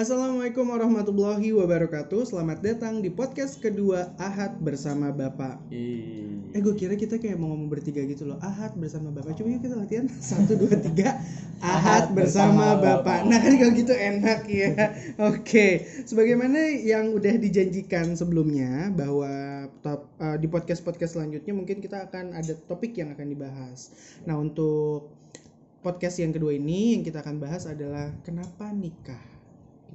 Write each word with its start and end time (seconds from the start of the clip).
Assalamualaikum 0.00 0.64
warahmatullahi 0.64 1.52
wabarakatuh. 1.52 2.24
Selamat 2.24 2.64
datang 2.64 3.04
di 3.04 3.12
podcast 3.12 3.60
kedua 3.60 4.16
Ahad 4.16 4.56
bersama 4.56 5.12
Bapak. 5.12 5.60
Eh 5.68 6.56
gue 6.56 6.72
kira 6.72 6.96
kita 6.96 7.20
kayak 7.20 7.36
mau 7.36 7.52
ngomong 7.52 7.68
bertiga 7.68 8.00
gitu 8.08 8.24
loh. 8.24 8.40
Ahad 8.40 8.80
bersama 8.80 9.12
Bapak. 9.12 9.36
Coba 9.36 9.52
yuk 9.52 9.60
kita 9.60 9.76
latihan. 9.76 10.08
Satu, 10.24 10.56
dua, 10.56 10.80
tiga. 10.80 11.20
Ahad 11.60 12.16
bersama 12.16 12.80
Bapak. 12.80 13.28
Nah 13.28 13.44
kan 13.44 13.52
kalau 13.60 13.76
gitu 13.76 13.92
enak 13.92 14.48
ya. 14.48 14.72
Oke. 15.36 15.84
Sebagaimana 16.08 16.80
yang 16.80 17.12
udah 17.12 17.36
dijanjikan 17.36 18.16
sebelumnya 18.16 18.88
Bahwa 18.96 19.68
top, 19.84 20.16
eh, 20.16 20.40
di 20.40 20.48
podcast-podcast 20.48 21.20
selanjutnya 21.20 21.52
Mungkin 21.52 21.84
kita 21.84 22.08
akan 22.08 22.32
ada 22.32 22.56
topik 22.56 22.96
yang 22.96 23.12
akan 23.12 23.28
dibahas. 23.28 23.92
Nah 24.24 24.40
untuk 24.40 25.12
podcast 25.84 26.24
yang 26.24 26.32
kedua 26.32 26.56
ini 26.56 26.96
Yang 26.96 27.12
kita 27.12 27.20
akan 27.20 27.36
bahas 27.36 27.68
adalah 27.68 28.16
Kenapa 28.24 28.72
nikah 28.72 29.39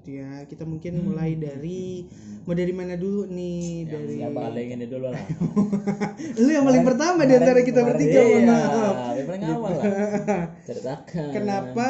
gitu 0.06 0.22
ya. 0.22 0.46
Kita 0.46 0.64
mungkin 0.70 1.02
mulai 1.02 1.34
dari 1.34 2.06
mau 2.46 2.54
dari 2.54 2.74
mana 2.78 2.94
dulu 2.94 3.26
nih? 3.26 3.90
Dari 3.90 4.22
yang 4.22 4.38
paling 4.38 4.68
ini 4.78 4.86
dulu 4.86 5.10
lah. 5.10 5.26
Lu 6.46 6.50
yang 6.54 6.66
paling 6.70 6.86
pertama 6.86 7.26
di 7.26 7.34
antara 7.34 7.60
kita 7.66 7.82
bertiga 7.82 8.22
iya, 8.22 8.40
maaf 8.46 8.96
yang 9.18 9.28
paling 9.28 9.44
awal 9.50 9.72
lah. 9.74 9.86
Ceritakan. 10.70 11.30
Kenapa? 11.34 11.88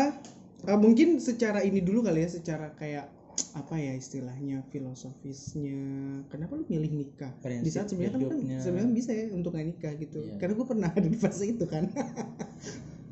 Eh, 0.66 0.80
mungkin 0.80 1.20
secara 1.20 1.60
ini 1.60 1.84
dulu 1.84 2.08
kali 2.08 2.24
ya 2.24 2.30
secara 2.32 2.72
kayak 2.80 3.12
apa 3.52 3.76
ya 3.76 3.92
istilahnya 4.00 4.64
filosofisnya. 4.72 5.84
Kenapa 6.32 6.56
lu 6.56 6.64
milih 6.72 7.04
nikah? 7.04 7.36
Di 7.44 7.68
saat 7.68 7.92
Prinsip 7.92 8.00
sebenarnya 8.00 8.32
kan, 8.32 8.40
kan 8.40 8.64
sebenarnya 8.64 8.92
bisa 8.96 9.12
ya 9.12 9.26
untuk 9.36 9.60
nikah 9.60 9.92
gitu. 10.00 10.24
Iya. 10.24 10.40
karena 10.40 10.54
gue 10.56 10.68
pernah 10.68 10.90
ada 10.96 11.08
di 11.08 11.20
fase 11.20 11.52
itu 11.52 11.68
kan. 11.68 11.92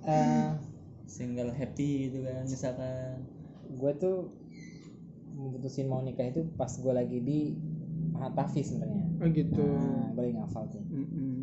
Eh, 0.04 0.50
single 1.12 1.52
happy 1.52 2.08
gitu 2.08 2.24
kan 2.24 2.48
misalkan. 2.48 3.20
Gue 3.76 3.92
tuh 4.00 4.43
memutusin 5.34 5.86
mau 5.86 6.00
nikah 6.00 6.26
itu 6.26 6.46
pas 6.54 6.70
gue 6.70 6.94
lagi 6.94 7.20
di 7.20 7.40
Mahatafi 8.14 8.62
sebenarnya. 8.62 9.04
Oh 9.18 9.28
gitu. 9.28 9.66
Nah, 9.66 10.14
gue 10.14 10.22
lagi 10.22 10.36
ngafal 10.38 10.64
tuh. 10.70 10.84
Mm-mm. 10.86 11.36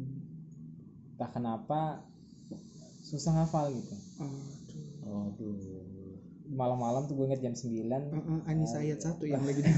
entah 1.12 1.30
kenapa 1.30 1.80
susah 3.02 3.34
ngafal 3.36 3.74
gitu. 3.74 3.94
Aduh. 4.22 5.26
aduh. 5.26 5.54
Malam-malam 6.50 7.06
tuh 7.06 7.14
gue 7.14 7.26
inget 7.28 7.42
jam 7.42 7.54
9 7.54 7.86
Uh, 8.10 8.16
uh, 8.16 8.40
Anissa 8.48 8.82
ayat 8.82 8.98
satu 8.98 9.22
yang 9.22 9.42
lagi 9.44 9.62
di 9.66 9.70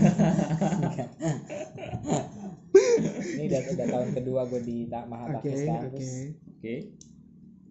ini 3.32 3.44
udah, 3.44 3.60
udah 3.72 3.86
tahun 3.88 4.08
kedua 4.14 4.40
gue 4.48 4.60
di 4.62 4.76
Ta- 4.88 5.04
Oke, 5.04 5.10
Mahatafi 5.10 5.48
oke. 5.48 5.56
sekarang 5.58 5.90
terus 5.90 6.10
oke 6.48 6.74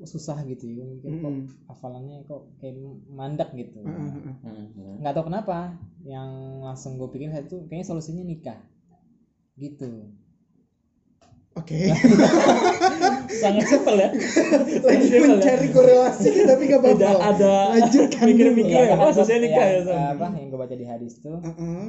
susah 0.04 0.42
gitu 0.44 0.66
ya 0.66 0.74
gue 0.78 0.88
mikir 0.92 1.12
kok 1.16 1.30
Mm-mm. 1.30 1.46
hafalannya 1.66 2.24
kok 2.24 2.42
kayak 2.58 2.74
mandek 3.08 3.50
gitu 3.54 3.80
Uh, 3.80 3.90
uh, 3.90 4.02
uh, 4.02 4.28
uh. 4.28 4.36
Nah, 4.42 4.64
nggak 5.00 5.14
tahu 5.14 5.26
kenapa 5.28 5.58
yang 6.02 6.30
langsung 6.60 6.96
gue 6.96 7.08
pikir 7.08 7.30
saat 7.30 7.46
itu 7.46 7.62
kayaknya 7.66 7.88
solusinya 7.88 8.24
nikah 8.24 8.58
gitu 9.56 10.10
Oke. 11.52 11.92
sangat 13.42 13.68
simpel 13.68 13.96
ya 13.98 14.10
lagi 14.88 15.04
Simpel 15.04 15.20
ya. 15.20 15.20
mencari 15.28 15.68
korelasi 15.70 16.30
tapi 16.46 16.62
gak 16.66 16.80
apa-apa. 16.80 16.96
tidak 16.96 17.18
ada 17.20 17.56
Lanjutkan 17.74 18.24
mikir-mikir 18.26 18.78
ya 18.82 18.96
selesai 19.12 19.28
gua- 19.34 19.44
nikah 19.44 19.66
ya 19.66 19.80
eh, 19.82 20.08
apa 20.12 20.26
yang 20.34 20.48
gue 20.48 20.60
baca 20.60 20.72
di 20.74 20.86
hadis 20.86 21.20
tuh 21.20 21.38
Uh-uh. 21.38 21.84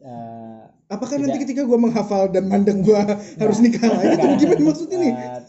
eh, 0.00 0.62
Apakah 0.88 1.16
Tidak. 1.16 1.24
nanti 1.24 1.38
ketika 1.40 1.62
gua 1.62 1.78
menghafal 1.78 2.28
dan 2.28 2.44
mandek 2.46 2.80
gua 2.80 3.00
harus 3.34 3.58
nikah 3.58 3.88
lagi? 3.88 4.12
Gimana 4.36 4.60
maksudnya 4.62 4.98
nih? 4.98 5.12
Eh, 5.14 5.40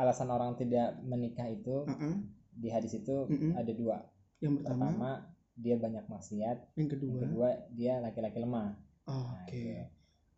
alasan 0.00 0.28
orang 0.28 0.56
tidak 0.56 0.96
menikah 1.02 1.44
itu 1.46 1.84
Uh-uh. 1.84 2.14
di 2.50 2.68
hadis 2.68 2.92
itu 2.94 3.28
Mm-mm. 3.28 3.52
ada 3.54 3.70
dua. 3.70 3.96
Yang 4.40 4.54
pertama, 4.58 4.84
Pertama 4.88 5.10
dia 5.54 5.76
banyak 5.76 6.04
maksiat, 6.06 6.56
yang 6.70 6.78
yang 6.78 6.88
kedua. 6.88 7.18
kedua 7.20 7.48
dia 7.70 7.92
laki-laki 8.00 8.40
lemah. 8.40 8.80
Oh, 9.04 9.12
Nah, 9.20 9.44
Oke. 9.44 9.52
gitu. 9.54 9.84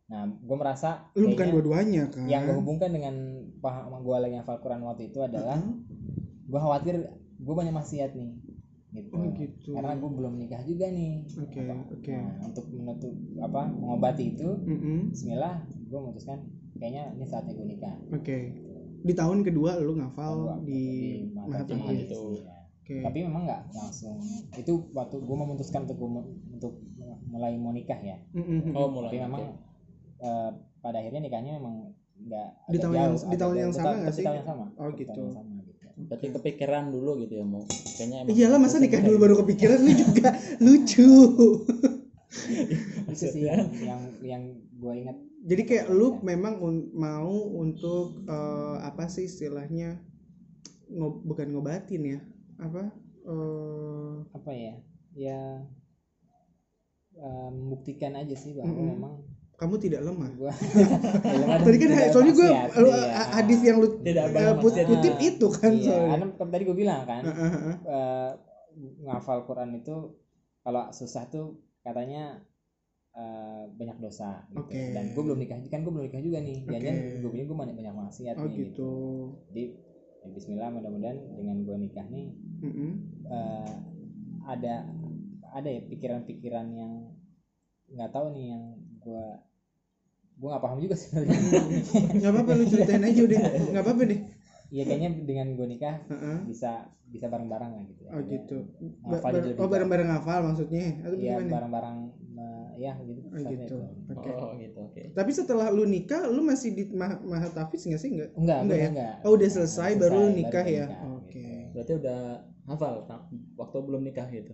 Nah, 0.04 0.22
gue 0.28 0.56
merasa 0.58 1.08
Lu 1.14 1.30
bukan 1.30 1.46
dua-duanya 1.48 2.04
kan? 2.06 2.26
yang 2.26 2.44
gue 2.44 2.52
hubungkan 2.54 2.90
dengan 2.90 3.14
paham 3.58 3.96
gue 3.96 4.16
lagi 4.18 4.36
hafal 4.36 4.58
Quran 4.58 4.82
waktu 4.82 5.08
itu 5.08 5.22
adalah 5.22 5.56
Uh-uh. 5.56 5.78
gue 6.42 6.60
khawatir 6.60 6.94
gue 7.38 7.54
banyak 7.54 7.72
maksiat 7.72 8.12
nih. 8.12 8.30
Gitu. 8.92 9.08
Oh, 9.10 9.24
gitu. 9.32 9.72
Karena 9.72 9.96
gue 9.96 10.10
belum 10.10 10.36
nikah 10.36 10.60
juga 10.62 10.84
nih. 10.86 11.24
Oke, 11.38 11.64
Apa- 11.64 11.88
oke. 11.88 12.12
Nah, 12.12 12.32
untuk 12.44 12.64
menutup 12.68 13.14
apa 13.40 13.62
mengobati 13.66 14.36
itu, 14.36 14.48
Mm-mm. 14.58 15.08
Bismillah, 15.08 15.64
gue 15.64 15.98
memutuskan 15.98 16.44
kayaknya 16.76 17.14
ini 17.14 17.24
saatnya 17.24 17.54
gue 17.54 17.66
nikah. 17.68 17.94
Oke. 18.10 18.38
Di 19.02 19.12
tahun 19.12 19.42
kedua 19.42 19.76
lu 19.78 19.98
ngafal 19.98 20.34
Gua 20.38 20.56
di 20.62 20.82
Mahatma. 21.28 21.90
Iya. 21.90 22.14
Oke. 22.82 22.98
Tapi 22.98 23.18
memang 23.22 23.42
nggak 23.46 23.62
langsung. 23.70 24.18
Itu 24.52 24.90
waktu 24.90 25.16
gue 25.18 25.36
memutuskan 25.38 25.86
untuk 25.86 25.98
gua 25.98 26.22
untuk 26.24 26.82
mulai 27.26 27.54
mau 27.54 27.70
nikah 27.70 27.98
ya. 27.98 28.18
Oh 28.72 28.88
mulai 28.88 29.10
Tapi 29.10 29.18
memang 29.20 29.42
eh, 30.18 30.50
pada 30.78 30.96
akhirnya 30.98 31.20
nikahnya 31.20 31.58
memang 31.58 31.94
nggak 32.18 32.48
Di 32.68 32.78
tahun 32.78 32.94
yang- 32.94 33.14
jauh, 33.14 33.30
di 33.30 33.36
tahun 33.36 33.54
yang 33.56 33.72
sama 33.72 33.92
nggak 33.98 34.12
sih? 34.12 34.22
Di 34.22 34.26
tahun 34.26 34.38
yang 34.38 34.48
sama. 34.48 34.64
Oh, 34.76 34.88
gitu. 34.92 35.10
tahun 35.10 35.22
yang 35.24 35.34
sama, 35.34 35.50
gitu. 35.60 35.70
berarti 35.92 36.26
kepikiran 36.32 36.84
dulu 36.88 37.10
gitu 37.20 37.34
ya 37.36 37.44
mau 37.44 37.62
kayaknya 37.68 38.16
emang 38.24 38.32
Iyalah 38.32 38.58
masa 38.58 38.76
nikah 38.78 39.00
dulu 39.00 39.16
baru 39.20 39.34
kepikiran 39.42 39.78
lu 39.78 39.92
juga 39.92 40.28
lucu. 40.64 41.10
Itu 43.06 43.24
sih 43.28 43.44
yang 43.44 43.68
yang, 43.78 44.00
yang 44.22 44.42
gue 44.72 44.92
ingat. 44.96 45.16
Jadi 45.42 45.62
kayak 45.66 45.86
lu 45.90 46.22
memang 46.22 46.54
un- 46.62 46.90
mau 46.94 47.34
untuk 47.58 48.22
eh, 48.30 48.76
apa 48.78 49.10
sih 49.10 49.26
istilahnya 49.26 49.98
ngob- 50.92 51.22
bukan 51.26 51.48
ngobatin 51.50 52.02
ya 52.18 52.20
apa 52.62 52.82
eh 53.26 54.14
apa 54.38 54.50
ya? 54.54 54.74
Ya 55.12 55.40
eh, 57.16 57.48
membuktikan 57.52 58.12
aja 58.16 58.34
sih 58.38 58.54
bahwa 58.56 58.72
Mm-mm. 58.72 58.88
memang 58.96 59.14
kamu 59.58 59.74
tidak 59.78 60.00
lemah. 60.02 60.30
gue 60.34 60.52
Tadi 61.66 61.76
kan 61.78 61.88
soalnya 62.10 62.34
gue 62.34 62.48
hadis 63.38 63.60
yang 63.62 63.76
lu 63.78 63.88
eh, 64.02 64.54
put- 64.58 64.74
kutip 64.74 65.14
itu 65.22 65.46
kan 65.54 65.70
iya, 65.70 65.86
soalnya. 65.86 66.08
karena 66.16 66.26
kan 66.38 66.48
tadi 66.50 66.62
gue 66.66 66.76
bilang 66.76 67.02
kan 67.06 67.22
Heeh, 67.22 67.50
heeh. 67.50 67.76
eh, 67.86 68.30
ngafal 69.06 69.44
Quran 69.46 69.70
itu 69.78 69.94
kalau 70.62 70.90
susah 70.94 71.26
tuh 71.30 71.58
katanya 71.82 72.42
eh, 73.12 73.64
banyak 73.76 73.98
dosa 74.00 74.44
gitu. 74.50 74.60
Oke. 74.64 74.80
dan 74.96 75.12
gue 75.12 75.22
belum 75.22 75.38
nikah 75.38 75.58
kan 75.68 75.84
gue 75.84 75.92
belum 75.92 76.04
nikah 76.08 76.22
juga 76.24 76.38
nih 76.40 76.58
jangan 76.64 76.94
gue 77.20 77.30
punya 77.30 77.44
gue 77.44 77.56
banyak 77.56 77.76
banyak 77.76 77.94
maksiat 77.94 78.34
Oh 78.40 78.46
nih 78.48 78.56
gitu. 78.72 78.90
jadi 79.52 79.64
ya 80.22 80.28
Bismillah 80.32 80.70
mudah-mudahan 80.70 81.18
dengan 81.36 81.56
gue 81.66 81.76
nikah 81.76 82.06
nih 82.08 82.26
Mm-mm. 82.62 82.90
eh, 83.28 83.74
ada 84.48 84.74
ada 85.52 85.68
ya 85.68 85.80
pikiran-pikiran 85.84 86.66
yang 86.72 86.92
nggak 87.92 88.10
tahu 88.10 88.32
nih 88.32 88.56
yang 88.56 88.64
gue 89.04 89.24
gue 90.32 90.48
nggak 90.48 90.64
paham 90.64 90.80
juga 90.80 90.96
sebenarnya 90.96 91.38
Nggak 92.18 92.30
apa-apa 92.32 92.50
lu 92.56 92.64
ceritain 92.66 93.04
aja 93.04 93.20
udah. 93.28 93.40
Nggak 93.70 93.84
apa-apa 93.84 94.02
deh. 94.08 94.20
Ya 94.72 94.82
kayaknya 94.88 95.10
dengan 95.28 95.46
gue 95.52 95.66
nikah 95.68 95.96
bisa 96.48 96.88
bisa 97.12 97.28
bareng-bareng 97.28 97.70
lah 97.76 97.82
gitu 97.92 98.00
ya. 98.08 98.10
Oh 98.16 98.20
gitu. 98.24 98.56
Ba- 99.04 99.20
Ngafal 99.20 99.30
bar- 99.36 99.44
jadi 99.44 99.58
oh 99.60 99.68
bareng-bareng 99.68 100.10
hafal 100.16 100.40
maksudnya 100.48 100.86
atau 101.04 101.16
Iya 101.20 101.36
gimana? 101.36 101.50
barang-barang 101.60 101.96
eh, 102.32 102.68
ya 102.80 102.92
gitu. 103.04 103.20
Oh 103.28 103.38
gitu. 103.44 103.52
itu. 103.52 103.76
Oke. 104.16 104.30
oh 104.32 104.50
gitu 104.56 104.78
oke 104.80 105.02
Tapi 105.12 105.30
setelah 105.36 105.68
lu 105.68 105.84
nikah, 105.84 106.24
lu 106.32 106.40
masih 106.40 106.70
di 106.72 106.84
Mah 106.88 107.20
Mahatafiz 107.20 107.84
nggak 107.84 108.00
sih 108.00 108.10
nggak? 108.16 108.30
Enggak, 108.32 108.58
Enggak 108.64 108.78
ya? 108.80 108.88
enggak. 108.88 109.14
Oh, 109.28 109.30
udah 109.36 109.48
selesai, 109.52 109.90
baru 110.00 110.16
lu 110.16 110.28
nikah 110.40 110.64
ya? 110.64 110.84
nikah, 110.88 111.00
Oke. 111.20 111.36
gitu. 111.36 111.48
berarti 111.76 111.92
udah 112.00 112.20
hafal 112.68 112.94
waktu 113.60 113.76
belum 113.84 114.02
nikah 114.08 114.26
gitu 114.32 114.52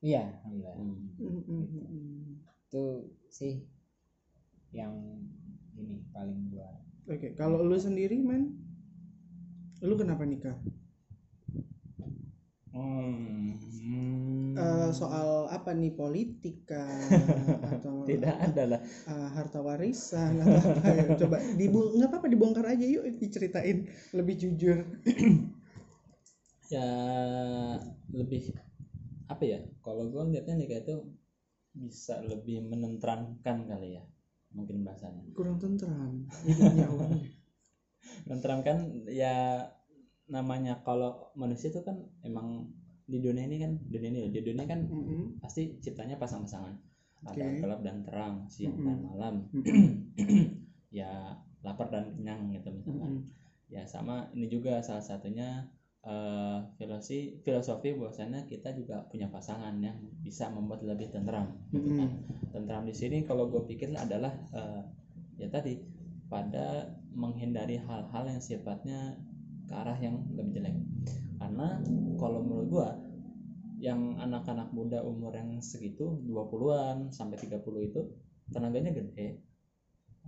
Iya, 0.00 0.24
alhamdulillah. 0.44 0.76
Hmm. 0.80 0.96
Mm, 1.20 1.40
mm, 1.44 1.64
mm, 1.76 1.84
mm. 1.92 2.28
Itu 2.68 2.84
sih 3.28 3.54
yang 4.70 4.94
ini 5.74 6.06
paling 6.14 6.50
gua 6.52 6.70
Oke, 7.10 7.34
kalau 7.34 7.58
lu 7.66 7.74
sendiri 7.74 8.22
man, 8.22 8.54
lu 9.80 9.94
kenapa 9.96 10.22
nikah? 10.28 10.56
Hmm. 12.70 13.58
Eh, 14.60 14.90
soal 14.92 15.48
apa 15.48 15.72
nih 15.72 15.94
politika 15.94 16.84
atau 17.64 18.02
tidak 18.10 18.34
ada 18.38 18.76
lah 18.76 18.80
eh, 18.82 19.28
harta 19.32 19.62
warisan 19.62 20.42
atau 20.42 20.74
apa 20.74 20.88
ya? 20.90 21.04
Coba 21.20 21.36
dibu 21.56 21.96
nggak 21.96 22.10
apa-apa 22.10 22.26
dibongkar 22.28 22.66
aja 22.68 22.84
yuk 22.84 23.08
diceritain 23.18 23.88
lebih 24.12 24.34
jujur. 24.36 24.84
ya 26.74 26.86
lebih 28.14 28.54
apa 29.26 29.42
ya 29.42 29.58
kalau 29.82 30.06
gue 30.06 30.22
lihatnya 30.30 30.54
nikah 30.54 30.82
itu 30.86 30.96
bisa 31.74 32.22
lebih 32.22 32.62
menenteramkan 32.66 33.66
kali 33.66 33.98
ya 33.98 34.04
mungkin 34.54 34.82
bahasanya 34.82 35.22
Kurang 35.34 35.62
tentram 35.62 36.26
hidupnya 36.46 36.86
awalnya. 36.90 37.26
Menenteramkan 38.26 39.06
ya 39.08 39.66
namanya 40.30 40.78
kalau 40.86 41.34
manusia 41.34 41.74
itu 41.74 41.82
kan 41.82 42.06
emang 42.22 42.70
di 43.10 43.18
dunia 43.18 43.44
ini 43.50 43.56
kan 43.58 43.72
dunia 43.90 44.08
ini 44.14 44.20
di 44.30 44.40
dunia 44.46 44.64
kan 44.70 44.86
Mm-mm. 44.86 45.42
pasti 45.42 45.74
ciptanya 45.82 46.14
pasang-pasangan 46.14 46.78
ada 47.26 47.44
Oke. 47.50 47.58
gelap 47.60 47.80
dan 47.82 48.06
terang 48.06 48.46
siang 48.46 48.78
Mm-mm. 48.78 48.86
dan 48.86 48.98
malam 49.02 49.34
ya 50.98 51.34
lapar 51.66 51.90
dan 51.90 52.14
kenyang 52.14 52.54
gitu 52.54 52.70
misalkan 52.70 53.26
Mm-mm. 53.26 53.74
ya 53.74 53.82
sama 53.90 54.30
ini 54.32 54.46
juga 54.46 54.78
salah 54.86 55.02
satunya 55.02 55.66
eh, 56.06 56.58
filosofi 56.78 57.42
filosofi 57.42 57.98
bahwasanya 57.98 58.46
kita 58.46 58.70
juga 58.78 59.02
punya 59.10 59.26
pasangan 59.26 59.74
yang 59.82 59.98
bisa 60.22 60.46
membuat 60.48 60.86
lebih 60.86 61.10
tentram 61.10 61.58
gitu 61.74 61.90
kan 61.98 62.10
tentram 62.54 62.86
di 62.86 62.94
sini 62.94 63.26
kalau 63.26 63.50
gue 63.50 63.66
pikir 63.66 63.90
adalah 63.98 64.30
eh, 64.54 64.82
ya 65.42 65.50
tadi 65.50 65.82
pada 66.30 66.86
menghindari 67.14 67.76
hal-hal 67.80 68.24
yang 68.26 68.42
sifatnya 68.42 69.18
ke 69.66 69.74
arah 69.74 69.98
yang 69.98 70.26
lebih 70.34 70.60
jelek. 70.60 70.76
Karena 71.38 71.78
kalau 72.18 72.42
menurut 72.42 72.66
gue 72.68 72.88
yang 73.80 74.20
anak-anak 74.20 74.76
muda 74.76 75.00
umur 75.00 75.32
yang 75.32 75.56
segitu 75.64 76.20
20-an 76.28 77.08
sampai 77.14 77.40
30 77.40 77.64
itu 77.88 78.00
tenaganya 78.52 78.92
gede. 78.92 79.40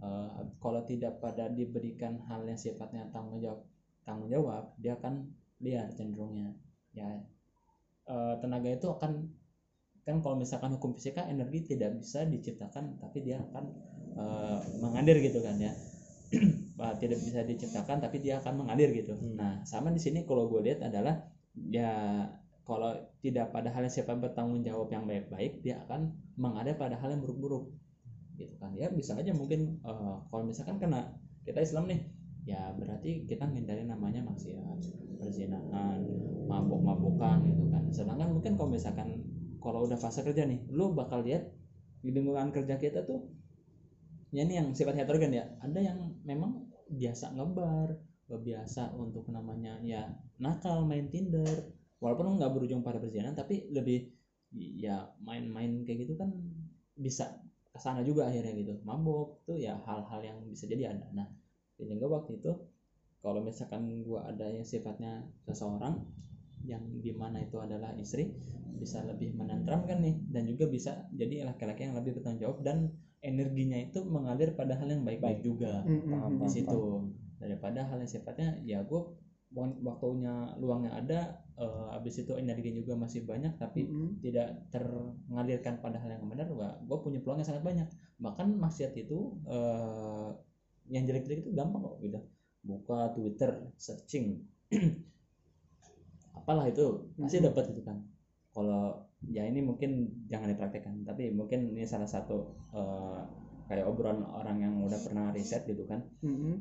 Eh, 0.03 0.31
kalau 0.57 0.81
tidak 0.89 1.21
pada 1.21 1.53
diberikan 1.53 2.17
hal 2.27 2.49
yang 2.49 2.57
sifatnya 2.57 3.13
tanggung 3.13 3.45
jawab 3.45 3.61
tanggung 4.03 4.33
jawab 4.33 4.73
dia 4.81 4.97
akan 4.97 5.29
liar 5.61 5.93
cenderungnya. 5.93 6.57
Ya 6.97 7.21
eh, 8.09 8.35
tenaga 8.41 8.73
itu 8.73 8.89
akan 8.89 9.29
kan 10.03 10.19
kalau 10.19 10.35
misalkan 10.35 10.75
hukum 10.75 10.99
fisika 10.99 11.31
energi 11.31 11.63
tidak 11.63 11.95
bisa 12.03 12.27
diciptakan 12.27 12.99
tapi 12.99 13.23
dia 13.23 13.39
akan 13.39 13.65
eh, 14.19 14.59
mengalir 14.83 15.23
gitu 15.23 15.39
kan 15.39 15.55
ya 15.63 15.71
Wah, 16.73 16.97
tidak 16.97 17.21
bisa 17.21 17.45
diciptakan 17.45 18.01
tapi 18.01 18.25
dia 18.25 18.41
akan 18.41 18.65
mengalir 18.65 18.89
gitu. 18.97 19.13
Hmm. 19.13 19.37
nah 19.37 19.53
sama 19.69 19.93
di 19.93 20.01
sini 20.01 20.25
kalau 20.25 20.49
gue 20.49 20.65
lihat 20.65 20.81
adalah 20.89 21.21
ya 21.69 22.25
kalau 22.65 22.97
tidak 23.21 23.53
pada 23.53 23.69
hal 23.69 23.85
yang 23.85 23.93
sifat 23.93 24.17
bertanggung 24.23 24.65
jawab 24.65 24.89
yang 24.89 25.05
baik-baik 25.05 25.61
dia 25.61 25.83
akan 25.85 26.17
mengalir 26.41 26.79
pada 26.79 26.97
hal 26.97 27.13
yang 27.13 27.21
buruk-buruk. 27.21 27.69
Gitu 28.41 28.57
kan. 28.57 28.73
Ya 28.79 28.89
bisa 28.89 29.13
aja 29.19 29.37
mungkin 29.37 29.83
eh, 29.85 30.17
kalau 30.33 30.43
misalkan 30.49 30.81
kena 30.81 31.13
kita 31.45 31.61
Islam 31.61 31.91
nih 31.91 32.01
ya 32.43 32.75
berarti 32.75 33.29
kita 33.31 33.47
menghindari 33.47 33.87
namanya 33.87 34.19
maksiat 34.27 34.83
perzinahan 35.21 36.01
mabuk-mabukan 36.49 37.45
gitu 37.47 37.69
kan. 37.69 37.85
Sedangkan 37.93 38.33
mungkin 38.33 38.57
kalau 38.57 38.71
misalkan 38.73 39.23
kalau 39.63 39.87
udah 39.87 39.99
fase 40.01 40.25
kerja 40.27 40.49
nih 40.49 40.65
lu 40.73 40.91
bakal 40.97 41.23
lihat 41.23 41.53
di 42.03 42.11
lingkungan 42.11 42.51
kerja 42.51 42.81
kita 42.81 43.07
tuh 43.07 43.31
ya 44.33 44.43
ini 44.49 44.57
yang 44.59 44.73
sifat 44.73 44.97
heterogen 44.97 45.37
ya. 45.37 45.45
Ada 45.61 45.81
yang 45.93 45.99
memang 46.25 46.67
biasa 46.89 47.37
ngebar 47.37 48.01
biasa 48.33 48.97
untuk 48.97 49.29
namanya 49.29 49.77
ya 49.85 50.09
nakal 50.41 50.89
main 50.89 51.13
Tinder. 51.13 51.69
Walaupun 52.01 52.41
nggak 52.41 52.51
berujung 52.51 52.83
pada 52.83 52.99
perzinahan 52.99 53.37
tapi 53.37 53.71
lebih 53.71 54.11
ya 54.57 55.07
main-main 55.23 55.87
kayak 55.87 56.09
gitu 56.09 56.19
kan 56.19 56.35
bisa 56.99 57.39
ke 57.73 57.79
sana 57.79 58.01
juga 58.03 58.27
akhirnya 58.27 58.57
gitu. 58.57 58.81
Mabuk 58.83 59.45
tuh 59.45 59.61
ya 59.61 59.77
hal-hal 59.85 60.21
yang 60.25 60.39
bisa 60.49 60.65
jadi 60.65 60.97
ada. 60.97 61.13
Nah 61.13 61.29
sehingga 61.77 62.09
waktu 62.09 62.41
itu 62.41 62.57
kalau 63.23 63.45
misalkan 63.45 64.03
gua 64.03 64.27
ada 64.33 64.51
yang 64.51 64.67
sifatnya 64.67 65.29
seseorang 65.47 66.03
yang 66.67 66.83
di 67.03 67.13
mana 67.15 67.43
itu 67.43 67.59
adalah 67.59 67.95
istri 67.99 68.33
bisa 68.79 69.03
lebih 69.07 69.35
menentramkan 69.35 70.03
nih 70.03 70.17
dan 70.31 70.43
juga 70.47 70.67
bisa 70.67 71.07
jadi 71.15 71.47
laki-laki 71.47 71.87
yang 71.87 71.95
lebih 71.95 72.19
bertanggung 72.19 72.43
jawab 72.43 72.59
dan 72.67 72.91
energinya 73.23 73.79
itu 73.79 74.03
mengalir 74.05 74.51
pada 74.59 74.75
hal 74.79 74.89
yang 74.91 75.03
baik-baik 75.07 75.39
Baik. 75.41 75.47
juga. 75.47 75.73
Paham, 75.87 76.43
di 76.43 76.49
situ. 76.51 76.81
daripada 77.43 77.83
hal 77.91 77.99
yang 77.99 78.07
sifatnya 78.07 78.55
ya 78.63 78.87
gue 78.87 79.03
waktunya 79.83 80.55
luangnya 80.63 80.95
ada 80.95 81.21
eh, 81.59 81.87
habis 81.91 82.23
itu 82.23 82.39
energi 82.39 82.71
juga 82.71 82.95
masih 82.95 83.27
banyak 83.27 83.59
tapi 83.59 83.85
Mm-mm. 83.91 84.23
tidak 84.23 84.71
tergalirkan 84.71 85.83
pada 85.83 85.99
hal 85.99 86.15
yang 86.15 86.25
benar 86.31 86.47
gue 86.87 86.99
punya 87.03 87.19
peluangnya 87.19 87.47
sangat 87.51 87.67
banyak. 87.67 87.89
Bahkan 88.23 88.47
maksiat 88.63 88.95
itu 88.95 89.19
eh, 89.51 90.29
yang 90.95 91.03
jelek-jelek 91.03 91.43
itu 91.47 91.51
gampang 91.51 91.83
kok 91.83 91.99
gitu. 91.99 92.19
Buka 92.63 93.11
Twitter 93.19 93.51
searching. 93.75 94.47
Apalah 96.39 96.67
itu 96.71 97.13
pasti 97.19 97.39
Mhm. 97.39 97.47
dapat 97.51 97.65
itu 97.75 97.83
kan. 97.85 97.99
Kalau 98.55 99.05
ya 99.31 99.47
ini 99.47 99.63
mungkin 99.63 99.91
jangan 100.27 100.51
dipraktekkan 100.51 101.07
tapi 101.07 101.31
mungkin 101.31 101.71
ini 101.75 101.87
salah 101.87 102.09
satu 102.11 102.37
eh, 102.75 103.21
kayak 103.71 103.87
obrolan 103.87 104.27
orang 104.27 104.59
yang 104.59 104.75
udah 104.83 104.99
pernah 105.07 105.31
riset 105.31 105.63
gitu 105.71 105.87
kan 105.87 106.03
Mm-mm. 106.27 106.59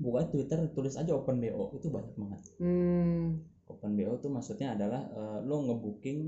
buka 0.00 0.30
Twitter 0.32 0.58
tulis 0.72 0.94
aja 0.96 1.12
open 1.12 1.42
BO 1.42 1.74
itu 1.76 1.90
banyak 1.90 2.14
banget 2.16 2.40
Hmm. 2.62 3.42
open 3.68 3.92
BO 3.98 4.16
itu 4.20 4.28
maksudnya 4.30 4.74
adalah 4.78 5.02
eh, 5.10 5.38
lo 5.44 5.56
ngebooking 5.66 6.18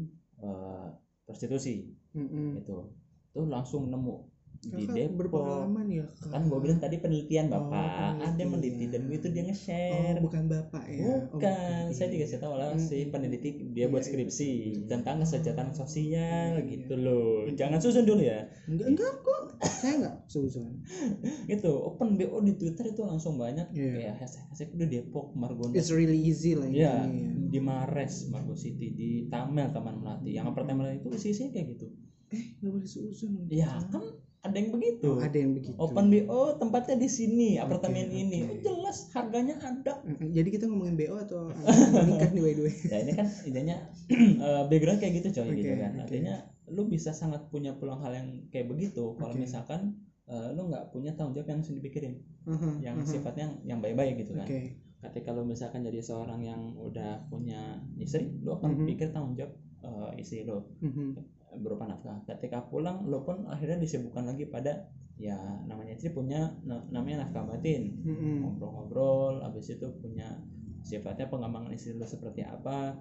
eh, 0.43 0.89
prostitusi 1.25 1.87
Mm-mm. 2.19 2.59
itu 2.61 2.77
tuh 3.33 3.45
langsung 3.49 3.89
nemu 3.89 4.17
di 4.63 4.87
Depok 4.87 5.15
berpengalaman 5.19 5.87
ya 5.91 6.07
kak 6.23 6.31
kan 6.31 6.43
gue 6.47 6.59
bilang 6.59 6.79
tadi 6.79 6.97
penelitian 6.97 7.51
Oh, 7.51 7.67
bapak 7.67 8.15
ada 8.15 8.31
penelitian. 8.31 8.47
meneliti 8.47 8.85
dan 8.89 9.01
gue 9.05 9.17
itu 9.17 9.29
dia 9.29 9.43
oh 9.43 9.47
nge-share 9.51 10.17
bukan 10.23 10.43
bapak 10.47 10.85
ya 10.87 11.03
Oh, 11.03 11.19
bukan 11.35 11.55
saya 11.91 12.07
iya, 12.07 12.13
dikasih 12.15 12.39
iya. 12.39 12.43
tahu 12.43 12.55
lah 12.55 12.69
Hmm, 12.71 12.79
si 12.79 12.97
hmm, 12.97 13.11
peneliti 13.11 13.49
hmm. 13.51 13.75
dia 13.75 13.87
buat 13.87 13.99
Iya, 13.99 14.07
iya. 14.07 14.15
skripsi 14.15 14.51
tentang 14.87 15.17
kesejahteraan 15.19 15.75
sosial 15.75 16.51
Iya, 16.55 16.63
gitu 16.65 16.95
loh 16.95 17.51
jangan 17.53 17.79
susun 17.79 18.05
dulu 18.05 18.23
ya 18.23 18.47
enggak 18.65 18.87
enggak 18.89 19.13
kok 19.21 19.43
saya 19.61 19.95
enggak 19.99 20.17
suzon 20.27 20.71
itu 21.55 21.71
open 21.73 22.15
BO 22.15 22.39
di 22.41 22.55
Twitter 22.55 22.85
itu 22.89 23.03
langsung 23.03 23.35
banyak 23.37 23.67
Iya. 23.75 23.91
kayak 23.99 24.15
hashtag 24.21 24.47
hashtag 24.47 24.69
udah 24.73 24.89
Depok 24.89 25.27
Margonda 25.35 25.75
it's 25.75 25.91
really 25.91 26.19
easy 26.19 26.55
lah 26.55 26.71
Ya, 26.71 27.03
ya. 27.03 27.11
di 27.51 27.59
Mares, 27.59 28.31
Margo 28.31 28.55
City, 28.55 28.95
di 28.95 29.11
Tamel, 29.29 29.69
Taman 29.69 30.01
Melati. 30.01 30.33
Yang 30.33 30.47
apartemen 30.49 30.89
itu 30.97 31.13
isinya 31.13 31.53
kayak 31.53 31.77
gitu. 31.77 31.87
eh 32.33 32.57
nggak 32.59 32.73
boleh 32.73 32.89
suzon 32.89 33.45
Ya, 33.47 33.77
kan 33.93 34.01
ada 34.43 34.57
yang 34.59 34.75
begitu. 34.75 35.07
Oh, 35.07 35.23
ada 35.23 35.37
yang 35.39 35.55
begitu 35.55 35.79
Open 35.79 36.11
BO 36.11 36.59
tempatnya 36.59 36.99
di 36.99 37.07
sini, 37.07 37.49
apartemen 37.63 38.11
Oke, 38.11 38.19
ini. 38.27 38.39
Oh, 38.43 38.59
jelas 38.59 39.07
harganya 39.15 39.55
ada. 39.63 40.03
Jadi 40.19 40.49
kita 40.51 40.67
ngomongin 40.67 40.99
BO 40.99 41.15
atau 41.15 41.55
nikah 42.11 42.31
nih 42.35 42.43
by 42.43 42.53
the 42.59 42.63
way 42.67 42.75
Ya 42.91 42.97
ini 43.07 43.13
kan 43.15 43.27
idenya 43.47 43.77
eh, 44.47 44.63
background 44.67 44.99
kayak 44.99 45.23
gitu 45.23 45.29
coy 45.39 45.47
Oke, 45.47 45.63
gitu 45.63 45.75
kan. 45.79 45.91
oke. 45.95 46.03
Artinya 46.03 46.35
lu 46.75 46.83
bisa 46.91 47.15
sangat 47.15 47.47
punya 47.55 47.79
peluang 47.79 48.03
hal 48.03 48.13
yang 48.19 48.29
kayak 48.51 48.67
begitu 48.67 49.15
kalau 49.15 49.31
Oke. 49.31 49.41
misalkan 49.41 49.95
eh, 50.27 50.49
lu 50.53 50.67
nggak 50.67 50.91
punya 50.91 51.15
tanggung 51.15 51.39
jawab 51.39 51.47
yang 51.47 51.59
harus 51.63 51.71
dipikirin, 51.71 52.15
Aha, 52.51 52.71
yang 52.83 52.97
aha. 52.99 53.07
sifatnya 53.07 53.47
yang, 53.63 53.79
baik-baik 53.79 54.27
gitu 54.27 54.35
kan. 54.35 54.47
Ketika 55.03 55.31
lu 55.31 55.43
misalkan 55.43 55.83
jadi 55.83 55.99
seorang 55.99 56.43
yang 56.43 56.79
udah 56.79 57.27
punya 57.27 57.79
istri, 57.95 58.31
lu 58.39 58.55
akan 58.55 58.75
Mhm. 58.75 58.87
pikir 58.91 59.09
tanggung 59.11 59.35
jawab 59.35 59.55
eh, 59.83 60.11
istri 60.19 60.43
lu. 60.43 60.63
Mhm. 60.83 61.15
Berupa 61.59 61.85
nafkah. 61.89 62.23
Ketika 62.25 62.65
pulang 62.69 63.05
lo 63.09 63.25
pun 63.27 63.45
akhirnya 63.49 63.79
disibukkan 63.83 64.25
lagi 64.29 64.49
pada 64.49 64.89
ya 65.21 65.37
namanya 65.69 65.95
istri 65.95 66.11
punya 66.11 66.51
na- 66.65 66.85
namanya 66.89 67.27
nafkah 67.29 67.45
batin. 67.45 68.01
Ngobrol-ngobrol 68.43 69.45
habis 69.45 69.69
itu 69.71 69.87
punya 70.01 70.41
sifatnya 70.83 71.29
pengembangan 71.31 71.71
istri 71.75 71.95
lo 71.95 72.09
seperti 72.09 72.43
apa. 72.43 72.97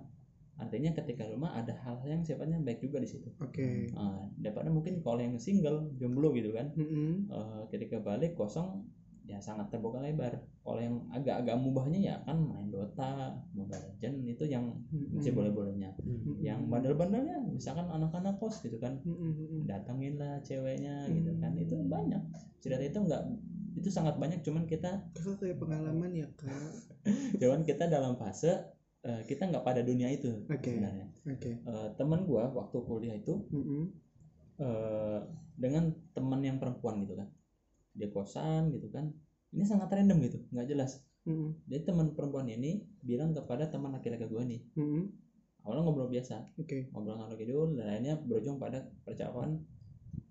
Artinya 0.61 0.93
ketika 0.93 1.25
rumah 1.25 1.57
ada 1.57 1.73
hal-hal 1.73 2.05
yang 2.05 2.21
sifatnya 2.21 2.61
baik 2.61 2.85
juga 2.85 3.01
di 3.01 3.09
situ. 3.09 3.33
oke 3.41 3.89
Nah, 3.97 4.29
daripada 4.37 4.69
mungkin 4.69 5.01
kalau 5.01 5.17
yang 5.17 5.39
single, 5.41 5.89
jomblo 5.97 6.29
gitu 6.37 6.53
kan. 6.53 6.69
Mm-mm. 6.77 7.31
eh, 7.33 7.61
ketika 7.73 7.97
balik 7.97 8.37
kosong 8.37 8.85
ya 9.25 9.37
sangat 9.37 9.69
terbuka 9.69 10.01
lebar. 10.01 10.33
Kalau 10.61 10.81
yang 10.81 10.95
agak-agak 11.13 11.57
mubahnya 11.57 11.99
ya 11.99 12.15
kan 12.25 12.37
main 12.41 12.69
Dota, 12.73 13.37
Mobile 13.53 13.93
Legends 13.93 14.25
itu 14.25 14.43
yang 14.49 14.73
masih 15.13 15.33
boleh-bolehnya. 15.33 15.93
Yang 16.41 16.69
bandel-bandelnya 16.69 17.37
misalkan 17.49 17.89
anak-anak 17.89 18.37
kos 18.41 18.61
gitu 18.65 18.77
kan. 18.81 19.01
Mm-mm. 19.05 19.65
datengin 19.69 20.17
lah 20.17 20.41
ceweknya 20.41 21.05
gitu 21.09 21.31
kan. 21.37 21.53
Itu 21.57 21.77
banyak. 21.85 22.21
Cerita 22.61 22.81
itu 22.81 22.99
enggak 23.01 23.23
itu 23.71 23.87
sangat 23.87 24.19
banyak 24.19 24.43
cuman 24.43 24.67
kita 24.67 24.99
kakak 25.15 25.39
kayak 25.39 25.57
pengalaman 25.57 26.11
ya 26.11 26.27
kak. 26.35 26.51
Cuman 27.41 27.63
kita 27.63 27.87
dalam 27.87 28.19
fase 28.19 28.51
eh, 29.07 29.23
kita 29.23 29.47
nggak 29.47 29.63
pada 29.63 29.79
dunia 29.79 30.11
itu 30.11 30.43
Oke. 30.51 30.75
sebenarnya. 30.75 31.07
Oke. 31.23 31.55
Eh, 31.55 31.87
teman 31.95 32.27
gua 32.27 32.51
waktu 32.51 32.77
kuliah 32.83 33.15
itu 33.15 33.47
eh, 34.59 35.19
dengan 35.55 35.95
teman 36.11 36.43
yang 36.43 36.59
perempuan 36.59 36.99
gitu 37.07 37.15
kan 37.15 37.31
dia 37.97 38.07
kosan 38.11 38.71
gitu 38.75 38.87
kan 38.89 39.11
ini 39.51 39.63
sangat 39.67 39.91
random 39.91 40.17
gitu 40.23 40.37
nggak 40.51 40.67
jelas 40.71 41.03
Mm-mm. 41.27 41.53
jadi 41.69 41.85
teman 41.91 42.15
perempuan 42.17 42.47
ini 42.49 42.81
bilang 43.03 43.35
kepada 43.35 43.67
teman 43.69 43.91
laki-laki 43.93 44.25
gua 44.25 44.43
nih 44.47 44.61
Mm-mm. 44.79 45.03
awalnya 45.63 45.81
ngobrol 45.85 46.09
biasa 46.09 46.47
oke 46.57 46.89
ngobrol 46.91 47.15
ngalor 47.19 47.37
kidul 47.37 47.69
dan 47.77 47.85
akhirnya 47.91 48.13
berujung 48.23 48.57
pada 48.57 48.87
percakapan 49.05 49.59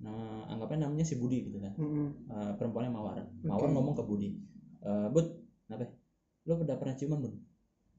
nah 0.00 0.48
anggapnya 0.48 0.88
namanya 0.88 1.04
si 1.04 1.20
Budi 1.20 1.44
gitu 1.52 1.60
kan 1.60 1.76
Mm-mm. 1.76 2.08
Eh, 2.30 2.52
perempuannya 2.56 2.94
Mawar. 2.94 3.26
Mawar 3.42 3.68
Oke. 3.68 3.74
ngomong 3.74 3.94
ke 3.98 4.04
Budi, 4.06 4.28
"Eh, 4.86 5.08
Bud, 5.10 5.26
kenapa? 5.66 5.90
Lu 6.46 6.62
udah 6.62 6.78
pernah 6.78 6.94
ciuman 6.94 7.18
belum? 7.18 7.34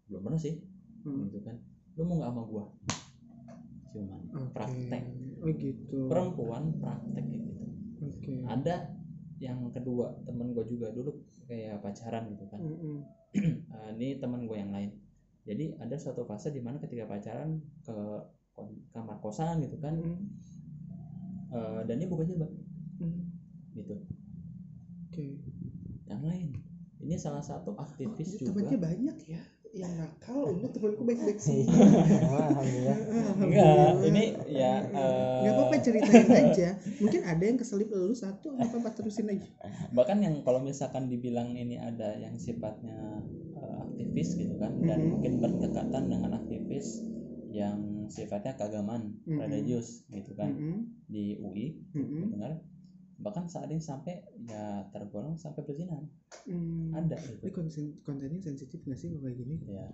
Belum 0.08 0.22
pernah 0.24 0.40
sih, 0.40 0.56
Mm. 1.04 1.28
gitu 1.28 1.44
kan. 1.44 1.60
Lu 2.00 2.08
mau 2.08 2.16
nggak 2.16 2.32
sama 2.32 2.42
gua? 2.48 2.64
Ciuman, 3.92 4.24
Oke. 4.32 4.56
praktek. 4.56 5.04
oh 5.44 5.52
gitu 5.52 6.00
Perempuan 6.08 6.64
praktek 6.80 7.26
gitu. 7.28 7.52
oke 8.00 8.34
Ada 8.48 8.76
yang 9.42 9.74
kedua 9.74 10.22
temen 10.22 10.54
gua 10.54 10.62
juga 10.70 10.94
dulu 10.94 11.18
kayak 11.50 11.82
pacaran 11.82 12.30
gitu 12.30 12.46
kan. 12.46 12.62
Mm-mm. 12.62 12.98
Eh, 13.74 13.90
ini 13.98 14.22
teman 14.22 14.46
gue 14.46 14.54
yang 14.54 14.70
lain. 14.70 14.94
Jadi 15.42 15.74
ada 15.82 15.98
suatu 15.98 16.22
fase 16.30 16.54
di 16.54 16.62
mana 16.62 16.78
ketika 16.78 17.10
pacaran 17.10 17.58
ke 17.82 17.98
kamar 18.94 19.18
kosan 19.18 19.66
gitu 19.66 19.82
kan, 19.82 19.98
Mm-mm. 19.98 20.22
eh, 21.50 21.82
dan 21.90 21.96
dia 21.98 22.08
buka 22.08 22.24
jilbab 22.24 22.52
Mm. 23.02 23.18
gitu. 23.74 23.98
oke 25.10 25.26
Yang 26.06 26.22
lain, 26.22 26.50
ini 27.02 27.18
salah 27.18 27.42
satu 27.42 27.74
aktivis 27.74 28.38
Oh, 28.38 28.46
juga. 28.46 28.62
temannya 28.62 28.78
banyak 28.78 29.18
ya 29.26 29.42
yang 29.72 29.96
nakal 29.96 30.52
ini 30.52 30.68
temanku 30.68 31.02
baik-baik 31.02 31.40
sih. 31.40 31.64
Wah, 31.64 32.52
alhamdulillah. 32.52 32.98
Enggak 33.40 33.92
ini 34.04 34.24
ya 34.52 34.84
eh, 34.84 35.40
nggak 35.42 35.54
apa-apa 35.56 35.76
ceritain 35.80 36.28
aja. 36.28 36.70
Mungkin 37.00 37.22
ada 37.24 37.44
yang 37.44 37.56
keselip 37.56 37.88
lu 37.88 38.12
satu 38.12 38.52
nggak 38.52 38.68
apa-apa 38.68 38.90
terusin 38.94 39.32
aja. 39.32 39.48
Bahkan 39.92 40.18
yang 40.20 40.36
kalau 40.44 40.60
misalkan 40.60 41.08
dibilang 41.08 41.56
ini 41.56 41.80
ada 41.80 42.20
yang 42.20 42.36
sifatnya 42.36 43.24
eh, 43.56 43.76
aktivis 43.88 44.36
gitu 44.36 44.60
kan 44.60 44.76
dan 44.82 45.00
Mhm. 45.00 45.10
mungkin 45.16 45.34
berdekatan 45.40 46.04
dengan 46.12 46.32
aktivis 46.36 47.08
yang 47.48 47.80
sifatnya 48.08 48.56
keagamaan 48.56 49.24
Mhm. 49.24 49.40
religius 49.40 50.04
gitu 50.08 50.36
kan 50.36 50.52
Mm-mm, 50.52 50.88
di 51.08 51.36
UI 51.38 51.80
mm-mm, 51.92 52.32
dengar 52.32 52.60
bahkan 53.22 53.46
saat 53.46 53.70
ini 53.70 53.82
sampai 53.82 54.22
ya 54.50 54.86
tergolong 54.90 55.38
sampai 55.38 55.62
berzina. 55.64 55.98
Mm. 56.48 56.96
ada 56.96 57.20
Ini 57.20 57.44
gitu 57.44 57.54
konten, 57.54 57.84
kontennya 58.02 58.40
sensitif 58.42 58.82
nggak 58.88 58.98
sih 58.98 59.12
kalau 59.14 59.30
kayak 59.30 59.38
gini? 59.38 59.56
ya 59.68 59.86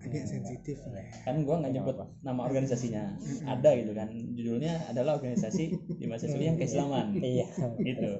Agak 0.00 0.24
sensitif 0.28 0.76
ya. 0.80 1.02
kan 1.26 1.42
gua 1.42 1.60
nggak 1.60 1.72
nyebut 1.74 1.96
nama 2.22 2.40
organisasinya. 2.46 3.18
Ada 3.46 3.70
gitu 3.82 3.92
kan. 3.92 4.08
Judulnya 4.10 4.86
adalah 4.88 5.18
organisasi 5.18 5.64
di 5.98 6.04
mahasiswa 6.06 6.40
yang 6.40 6.56
keislaman. 6.56 7.12
Iya. 7.30 7.46
Gitu. 7.78 8.10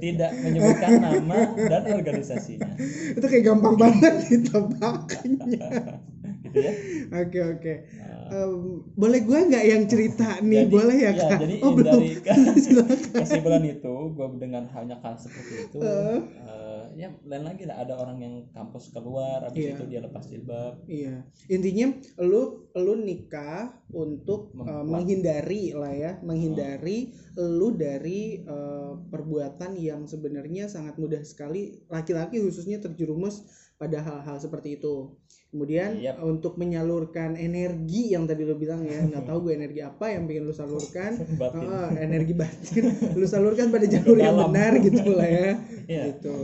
Tidak 0.00 0.30
menyebutkan 0.44 1.02
nama 1.02 1.52
dan 1.56 1.82
organisasinya. 1.92 2.72
Itu 3.16 3.26
kayak 3.26 3.44
gampang 3.44 3.74
banget 3.76 4.14
ditebaknya. 4.28 5.68
gitu 6.56 6.64
ya 6.64 6.72
Oke 7.22 7.38
oke. 7.38 7.74
Nah, 7.94 8.14
Em, 8.26 8.82
boleh 8.92 9.22
gua 9.22 9.38
nggak 9.40 9.64
yang 9.64 9.86
cerita 9.86 10.28
nih? 10.42 10.66
Jadi- 10.66 10.72
boleh 10.72 10.96
ya 10.98 11.04
ya, 11.06 11.12
kak? 11.14 11.38
jadi 11.38 11.54
oh 11.62 11.70
belum. 11.70 11.94
dari 11.94 12.10
kesimpulan 13.14 13.62
itu 13.62 13.94
gue 14.08 14.26
dengan 14.36 14.64
halnya 14.66 14.98
hal 14.98 15.14
seperti 15.14 15.54
itu 15.64 15.78
Eh. 15.78 16.18
eh, 16.42 16.82
ya 16.96 17.08
lain 17.22 17.44
lagi 17.44 17.62
lah 17.64 17.78
ada 17.78 17.94
orang 17.94 18.18
yang 18.18 18.34
kampus 18.50 18.90
keluar 18.90 19.44
habis 19.44 19.62
Iya. 19.62 19.72
itu 19.72 19.84
dia 19.86 20.00
lepas 20.00 20.24
jilbab 20.24 20.74
Iya. 20.86 21.22
Intinya 21.46 21.86
lu 22.20 22.42
lu 22.74 22.94
nikah 22.98 23.70
untuk 23.88 24.50
Membuat. 24.52 24.84
menghindari 24.84 25.70
lah 25.72 25.92
ya, 25.92 26.12
menghindari 26.20 27.14
lu 27.36 27.72
dari 27.72 28.42
eh, 28.42 28.92
perbuatan 29.06 29.76
yang 29.76 30.04
sebenarnya 30.04 30.66
sangat 30.66 30.96
mudah 30.96 31.22
sekali 31.22 31.78
laki-laki 31.86 32.38
khususnya 32.38 32.78
terjerumus 32.78 33.46
pada 33.76 34.00
hal-hal 34.00 34.36
seperti 34.36 34.76
itu. 34.76 35.12
Kemudian 35.56 35.96
Yap. 36.04 36.20
untuk 36.20 36.60
menyalurkan 36.60 37.32
energi 37.32 38.12
yang 38.12 38.28
tadi 38.28 38.44
lu 38.44 38.60
bilang 38.60 38.84
ya, 38.84 39.00
nggak 39.00 39.24
tahu 39.24 39.48
gue 39.48 39.56
energi 39.56 39.80
apa 39.80 40.12
yang 40.12 40.28
pengen 40.28 40.44
lu 40.44 40.52
salurkan. 40.52 41.16
batin 41.40 41.64
Ah, 41.64 41.88
energi 41.96 42.36
batin 42.36 42.84
lu 43.16 43.24
salurkan 43.24 43.72
pada 43.72 43.88
jalur 43.88 44.20
yang 44.20 44.36
benar 44.36 44.76
gitu 44.84 45.16
lah 45.16 45.24
ya. 45.24 45.50
Iya. 45.88 46.12
Gitu. 46.12 46.34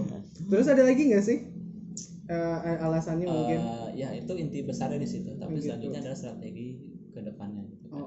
Terus 0.49 0.65
ada 0.65 0.81
lagi 0.81 1.13
nggak 1.13 1.21
sih 1.21 1.39
Eh, 2.23 2.59
alasannya 2.81 3.29
mungkin? 3.29 3.59
Eh, 3.61 3.89
ya 4.01 4.09
itu 4.17 4.33
inti 4.33 4.65
besarnya 4.65 4.97
di 4.97 5.05
situ 5.05 5.37
tapi 5.37 5.53
Oh, 5.53 5.57
gitu. 5.61 5.69
selanjutnya 5.69 6.01
adalah 6.01 6.17
strategi 6.17 6.67
ke 7.13 7.21
depannya 7.21 7.61
kan. 7.61 7.62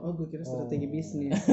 Oh, 0.06 0.08
oh 0.08 0.14
gue 0.14 0.28
kira 0.30 0.44
strategi 0.46 0.86
Oh. 0.86 0.94
bisnis. 0.94 1.34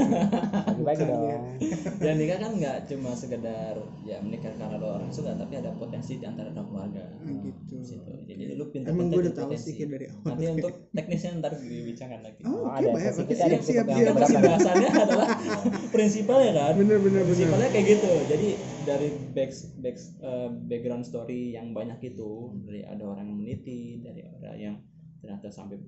Ya. 0.92 1.08
dong 1.08 1.42
dan 2.04 2.14
nikah 2.18 2.36
kan 2.36 2.52
nggak 2.52 2.76
cuma 2.84 3.14
sekedar 3.14 3.74
ya 4.02 4.18
menikah 4.20 4.52
karena 4.52 4.76
lo 4.76 4.88
orang 4.92 5.08
suka 5.08 5.32
tapi 5.32 5.56
ada 5.56 5.72
potensi 5.72 6.18
di 6.18 6.26
antara 6.26 6.50
dua 6.50 6.64
keluarga 6.64 7.00
Ah, 7.00 7.32
gitu. 7.40 7.80
Situ 7.80 8.12
jadi 8.24 8.52
lu 8.52 8.68
pintar 8.68 8.92
Emang 8.92 9.08
gue 9.08 9.24
udah 9.24 9.32
tahu 9.32 9.54
sih 9.54 9.78
dari 9.78 10.06
awal. 10.06 10.22
nanti 10.26 10.44
untuk 10.54 10.72
teknisnya 10.90 11.38
ntar 11.38 11.52
dibicarakan 11.56 12.20
lagi 12.20 12.40
Oh, 12.42 12.50
Oh, 12.52 12.62
oke 12.68 12.76
ada 12.76 12.88
baik. 12.92 13.04
sesi 13.08 13.22
Oke, 13.22 13.34
siap, 13.34 13.62
siap, 13.62 13.86
siap. 13.88 14.42
bahasannya 14.42 14.90
adalah 14.92 15.28
prinsipal 15.88 16.38
ya 16.42 16.52
kan 16.52 16.72
Bener, 16.76 16.98
bener, 16.98 17.22
bener. 17.22 17.22
prinsipalnya 17.24 17.68
kayak 17.70 17.86
gitu 17.88 18.10
jadi 18.28 18.48
dari 18.82 19.08
back, 19.32 19.50
back 19.78 19.96
eh, 20.20 20.48
background 20.68 21.04
story 21.06 21.54
yang 21.54 21.72
banyak 21.72 21.98
itu 22.04 22.30
dari 22.60 22.82
ada 22.82 23.02
orang 23.06 23.24
yang 23.24 23.38
meneliti 23.38 23.80
dari 23.98 24.20
orang 24.20 24.56
yang 24.56 24.76
ternyata 25.22 25.48
sampai 25.48 25.78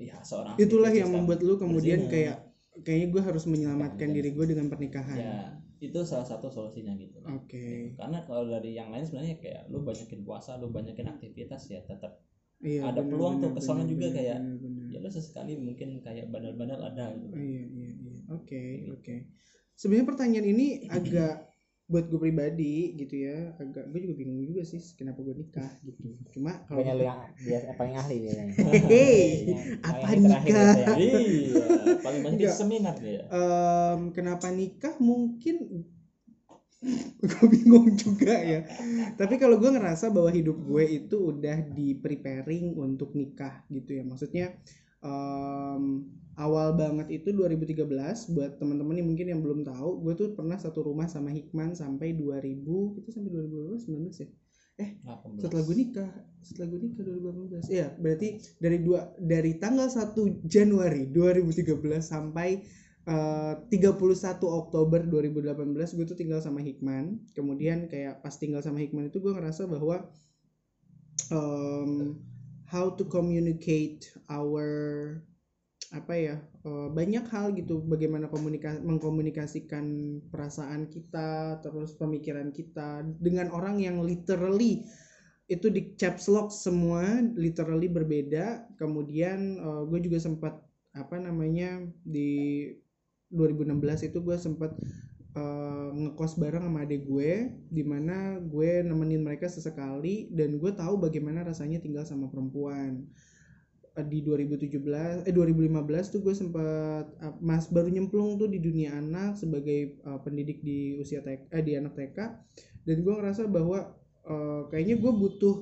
ya 0.00 0.16
seorang 0.20 0.56
Itulah 0.56 0.90
yang 0.90 1.12
Islam 1.12 1.24
membuat 1.28 1.40
lu 1.40 1.54
kemudian 1.56 2.04
berzina. 2.04 2.12
kayak 2.12 2.36
kayaknya 2.80 3.08
gue 3.12 3.22
harus 3.22 3.44
menyelamatkan 3.44 4.08
diri 4.10 4.30
gue 4.32 4.46
dengan 4.48 4.66
pernikahan. 4.66 5.18
ya 5.18 5.34
itu 5.80 5.96
salah 6.04 6.28
satu 6.28 6.52
solusinya 6.52 6.92
gitu 6.92 7.24
Oke. 7.24 7.96
karena 7.96 8.20
kalau 8.28 8.44
dari 8.44 8.76
yang 8.76 8.92
lain 8.92 9.00
sebenarnya 9.00 9.40
kayak 9.40 9.64
lu 9.72 9.80
banyakin 9.80 10.20
puasa 10.22 10.60
lu 10.60 10.68
banyakin 10.68 11.08
aktivitas 11.08 11.68
ya 11.68 11.80
tetap 11.84 12.20
Iya, 12.60 12.92
Ada 12.92 13.00
bener, 13.00 13.16
peluang 13.16 13.34
tuh, 13.40 13.50
bener, 13.56 13.88
juga 13.88 14.06
bener, 14.12 14.16
kayak, 14.20 14.38
bener, 14.44 14.58
bener. 14.60 14.84
ya 14.92 14.98
lu 15.00 15.08
sesekali 15.08 15.52
mungkin 15.56 15.88
kayak 16.04 16.28
bandel-bandel 16.28 16.76
ada 16.76 17.08
gitu 17.16 17.32
Oh, 17.32 17.40
iya, 17.40 17.64
iya, 17.64 17.90
iya. 17.96 18.20
Oke, 18.36 18.62
oke. 18.92 19.14
Sebenarnya 19.72 20.04
pertanyaan 20.12 20.44
ini 20.52 20.66
agak 20.92 21.49
buat 21.90 22.04
gue 22.10 22.20
pribadi 22.22 22.94
gitu 23.00 23.14
ya, 23.26 23.36
agak 23.58 23.84
gue 23.90 23.98
juga 24.06 24.14
bingung 24.20 24.40
juga 24.46 24.62
sih 24.62 24.80
kenapa 24.98 25.20
gue 25.26 25.34
nikah 25.42 25.70
gitu. 25.82 26.06
Cuma 26.34 26.52
kalau 26.70 26.82
lu 26.86 27.02
yang 27.02 27.18
dia 27.44 27.58
yang 27.66 27.76
paling 27.80 27.94
ahli 27.98 28.16
biasanya 28.24 28.54
Hehehe, 28.56 29.06
Yang 29.50 29.66
apa 29.82 30.08
nikah? 30.14 30.74
biasanya. 30.76 30.94
iya 30.94 31.66
paling 32.04 32.20
banyak 32.24 32.38
di 32.40 32.46
seminar 32.48 32.94
dia 33.02 33.22
Em, 33.30 34.00
kenapa 34.16 34.46
nikah 34.54 34.94
mungkin 35.02 35.56
gue 37.20 37.46
bingung 37.52 37.92
juga 37.92 38.40
ya 38.40 38.60
tapi 39.20 39.36
kalau 39.36 39.60
gue 39.60 39.68
ngerasa 39.68 40.08
bahwa 40.08 40.32
hidup 40.32 40.56
gue 40.64 40.84
itu 40.98 41.16
udah 41.32 41.58
di 41.76 41.92
preparing 41.92 42.72
untuk 42.76 43.12
nikah 43.12 43.60
gitu 43.68 44.00
ya 44.00 44.02
maksudnya 44.06 44.56
em, 45.00 45.84
awal 46.40 46.72
banget 46.76 47.20
itu 47.20 47.32
2013 47.36 47.84
buat 48.32 48.56
teman-teman 48.56 48.96
yang 48.96 49.08
mungkin 49.08 49.26
yang 49.28 49.40
belum 49.44 49.60
tahu 49.64 50.00
gue 50.04 50.14
tuh 50.16 50.28
pernah 50.32 50.56
satu 50.56 50.80
rumah 50.84 51.04
sama 51.08 51.28
Hikman 51.28 51.76
sampai 51.76 52.16
2000 52.16 53.00
itu 53.00 53.08
sampai 53.12 53.30
2019 53.32 54.24
ya? 54.24 54.28
18. 54.80 55.44
setelah 55.44 55.62
gue 55.68 55.76
nikah 55.76 56.10
setelah 56.40 56.66
gue 56.72 56.80
nikah 56.88 57.04
2018 57.04 57.68
iya 57.68 57.92
berarti 58.00 58.40
dari 58.56 58.80
dua 58.80 59.12
dari 59.20 59.60
tanggal 59.60 59.92
1 59.92 60.16
Januari 60.48 61.12
2013 61.12 61.76
sampai 62.00 62.64
eh, 63.04 63.54
31 63.68 64.40
Oktober 64.40 65.00
2018 65.04 65.96
gue 65.96 66.06
tuh 66.06 66.18
tinggal 66.18 66.40
sama 66.44 66.60
Hikman. 66.60 67.32
Kemudian 67.32 67.88
kayak 67.88 68.20
pas 68.20 68.36
tinggal 68.36 68.60
sama 68.60 68.80
Hikman 68.80 69.08
itu 69.08 69.18
gue 69.24 69.32
ngerasa 69.32 69.64
bahwa 69.68 70.08
em, 71.32 72.16
how 72.70 72.94
to 72.94 73.02
communicate 73.10 74.06
our 74.30 75.18
apa 75.90 76.14
ya 76.14 76.36
eh, 76.62 76.88
banyak 76.94 77.26
hal 77.34 77.50
gitu. 77.58 77.82
Bagaimana 77.82 78.30
komunika 78.30 78.78
mengkomunikasikan 78.78 79.86
perasaan 80.30 80.86
kita 80.86 81.58
terus 81.66 81.98
pemikiran 81.98 82.54
kita. 82.54 83.02
Dengan 83.18 83.50
orang 83.50 83.82
yang 83.82 83.98
literally 84.06 84.86
itu 85.50 85.66
di 85.66 85.98
caps 85.98 86.30
lock 86.30 86.54
semua 86.54 87.02
literally 87.34 87.90
berbeda. 87.90 88.70
Kemudian 88.78 89.58
eh, 89.58 89.82
gue 89.90 90.00
juga 90.06 90.22
sempat 90.22 90.54
apa 90.94 91.18
namanya 91.18 91.82
di 92.06 92.70
2016 93.30 94.10
itu 94.10 94.18
gue 94.22 94.36
sempat 94.38 94.74
eh, 95.36 95.88
ngekos 95.94 96.38
bareng 96.40 96.64
sama 96.66 96.86
adik 96.86 97.06
gue 97.06 97.50
di 97.70 97.82
mana 97.86 98.38
gue 98.42 98.82
nemenin 98.82 99.22
mereka 99.22 99.46
sesekali 99.46 100.30
dan 100.34 100.58
gue 100.58 100.72
tahu 100.74 100.98
bagaimana 100.98 101.46
rasanya 101.46 101.78
tinggal 101.82 102.06
sama 102.06 102.26
perempuan. 102.32 103.06
Eh, 103.98 104.06
di 104.06 104.22
2017 104.22 105.26
eh 105.26 105.34
2015 105.34 106.14
tuh 106.14 106.20
gue 106.22 106.34
sempat 106.34 107.10
eh, 107.10 107.34
mas 107.42 107.66
baru 107.66 107.90
nyemplung 107.90 108.38
tuh 108.38 108.46
di 108.46 108.62
dunia 108.62 108.94
anak 108.94 109.34
sebagai 109.34 109.98
eh, 109.98 110.18
pendidik 110.22 110.62
di 110.62 110.94
usia 110.94 111.18
TK 111.26 111.50
eh 111.50 111.62
di 111.66 111.74
anak 111.74 111.98
TK 111.98 112.18
dan 112.86 112.96
gue 113.02 113.14
ngerasa 113.18 113.50
bahwa 113.50 113.90
eh, 114.24 114.62
kayaknya 114.70 114.96
gue 115.02 115.10
butuh 115.10 115.56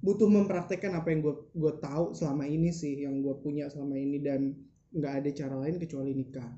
butuh 0.00 0.28
mempraktekkan 0.30 0.94
apa 0.94 1.10
yang 1.10 1.20
gue 1.26 1.34
gue 1.50 1.72
tahu 1.82 2.14
selama 2.16 2.46
ini 2.46 2.70
sih 2.70 3.04
yang 3.04 3.20
gue 3.26 3.34
punya 3.42 3.66
selama 3.68 3.98
ini 3.98 4.22
dan 4.22 4.54
nggak 4.94 5.14
ada 5.22 5.30
cara 5.34 5.54
lain 5.60 5.82
kecuali 5.82 6.14
nikah 6.14 6.50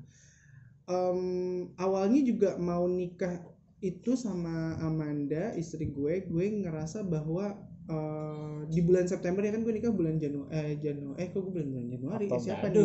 Em, 0.83 1.71
awalnya 1.79 2.19
juga 2.27 2.59
mau 2.59 2.83
nikah 2.91 3.39
itu 3.83 4.15
sama 4.15 4.79
Amanda 4.79 5.51
istri 5.59 5.91
gue 5.91 6.23
gue 6.27 6.45
ngerasa 6.63 7.03
bahwa 7.03 7.51
eh, 7.87 8.59
di 8.71 8.79
bulan 8.79 9.07
September 9.07 9.43
ya 9.43 9.51
kan 9.51 9.63
gue 9.67 9.75
nikah 9.75 9.91
bulan 9.91 10.15
Janu 10.19 10.47
eh 10.51 10.79
Janu 10.79 11.19
eh 11.19 11.31
kok 11.31 11.43
gue 11.43 11.51
bulan 11.51 11.67
bulan 11.67 11.87
Januari? 11.91 12.25
Oktober. 12.31 12.43
siapa 12.43 12.65
nih? 12.71 12.83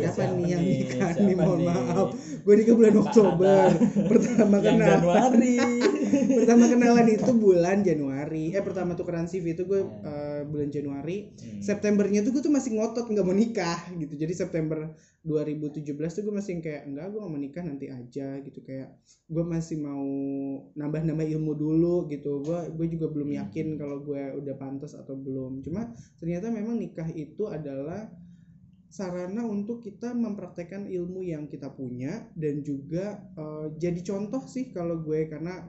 siapa, 0.00 0.32
nih 0.36 0.46
yang 0.48 0.64
nikah 0.64 1.10
Siapa 1.12 1.28
nih? 1.28 1.36
Mohon 1.36 1.58
nih? 1.60 1.68
maaf. 1.68 2.08
Gue 2.40 2.54
nikah 2.56 2.74
bulan 2.76 2.94
Oktober. 2.96 3.66
Pertama 4.08 4.56
yang 4.60 4.64
kenal 4.64 4.88
Januari. 4.88 5.56
Pertama 6.40 6.64
kenalan 6.72 7.08
itu 7.08 7.30
bulan 7.36 7.76
Januari 7.84 8.09
eh 8.34 8.62
pertama 8.62 8.94
tukeran 8.94 9.26
CV 9.26 9.58
itu 9.58 9.66
gue 9.66 9.80
Hmm. 9.82 10.06
eh, 10.06 10.42
bulan 10.46 10.70
Januari. 10.70 11.34
Hmm. 11.34 11.60
Septembernya 11.62 12.22
tuh 12.22 12.30
gue 12.38 12.42
tuh 12.46 12.54
masih 12.54 12.78
ngotot 12.78 13.06
nggak 13.10 13.26
mau 13.26 13.34
nikah 13.34 13.80
gitu. 13.98 14.14
Jadi 14.14 14.32
September 14.36 14.94
2017 15.20 16.16
tuh 16.16 16.22
gue 16.24 16.34
masih 16.34 16.64
kayak 16.64 16.88
enggak 16.88 17.12
gue 17.12 17.20
gak 17.20 17.32
mau 17.32 17.40
nikah 17.40 17.64
nanti 17.66 17.86
aja 17.92 18.40
gitu. 18.40 18.58
Kayak 18.64 18.96
gue 19.28 19.44
masih 19.44 19.76
mau 19.82 20.06
nambah-nambah 20.76 21.26
ilmu 21.36 21.52
dulu 21.58 21.96
gitu. 22.08 22.40
Gue 22.46 22.70
gue 22.72 22.86
juga 22.88 23.06
belum 23.10 23.34
yakin 23.36 23.76
kalau 23.76 24.00
gue 24.00 24.22
udah 24.40 24.54
pantas 24.56 24.96
atau 24.96 25.18
belum. 25.18 25.60
Cuma 25.66 25.92
ternyata 26.20 26.48
memang 26.48 26.78
nikah 26.80 27.08
itu 27.12 27.50
adalah 27.50 28.08
sarana 28.90 29.46
untuk 29.46 29.86
kita 29.86 30.10
mempraktekkan 30.18 30.90
ilmu 30.90 31.22
yang 31.22 31.46
kita 31.46 31.70
punya 31.70 32.26
dan 32.34 32.66
juga 32.66 33.22
eh, 33.38 33.66
jadi 33.78 34.00
contoh 34.02 34.42
sih 34.48 34.72
kalau 34.72 34.98
gue. 35.04 35.28
Karena 35.30 35.62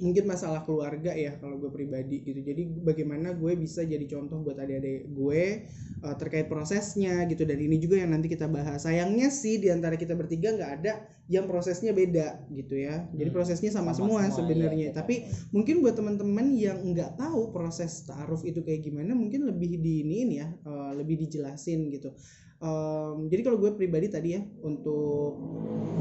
mungkin 0.00 0.24
masalah 0.24 0.64
keluarga 0.64 1.12
ya 1.12 1.36
kalau 1.36 1.60
gue 1.60 1.68
pribadi 1.68 2.24
gitu. 2.24 2.40
Jadi 2.40 2.80
bagaimana 2.80 3.36
gue 3.36 3.52
bisa 3.58 3.84
jadi 3.84 4.02
contoh 4.08 4.40
buat 4.40 4.56
adik-adik 4.56 5.12
gue 5.12 5.42
uh, 6.00 6.14
terkait 6.16 6.48
prosesnya 6.48 7.28
gitu. 7.28 7.44
Dan 7.44 7.60
ini 7.60 7.76
juga 7.76 8.00
yang 8.00 8.16
nanti 8.16 8.32
kita 8.32 8.48
bahas. 8.48 8.88
Sayangnya 8.88 9.28
sih 9.28 9.60
di 9.60 9.68
antara 9.68 10.00
kita 10.00 10.16
bertiga 10.16 10.54
nggak 10.56 10.72
ada 10.80 10.92
yang 11.30 11.46
prosesnya 11.46 11.94
beda 11.94 12.46
gitu 12.50 12.74
ya. 12.76 13.06
Jadi 13.14 13.30
Hmm. 13.30 13.36
prosesnya 13.36 13.70
sama, 13.70 13.94
Sama 13.94 13.98
semua, 13.98 14.20
semua, 14.26 14.36
sebenarnya. 14.42 14.90
iya, 14.90 14.90
tapi 14.94 15.22
mungkin 15.54 15.80
buat 15.80 15.94
teman-teman 15.94 16.54
yang 16.58 16.82
nggak 16.82 17.14
tahu 17.16 17.54
proses 17.54 18.02
taaruf 18.04 18.42
itu 18.42 18.60
kayak 18.60 18.82
gimana 18.82 19.14
mungkin 19.14 19.46
lebih 19.46 19.78
di 19.78 20.02
ini 20.02 20.42
ya 20.42 20.50
uh, 20.66 20.92
lebih 20.98 21.22
dijelasin 21.26 21.88
gitu. 21.94 22.10
Em, 22.62 23.26
jadi 23.26 23.42
kalau 23.42 23.58
gue 23.58 23.74
pribadi 23.74 24.06
tadi 24.06 24.38
ya 24.38 24.42
untuk 24.62 25.34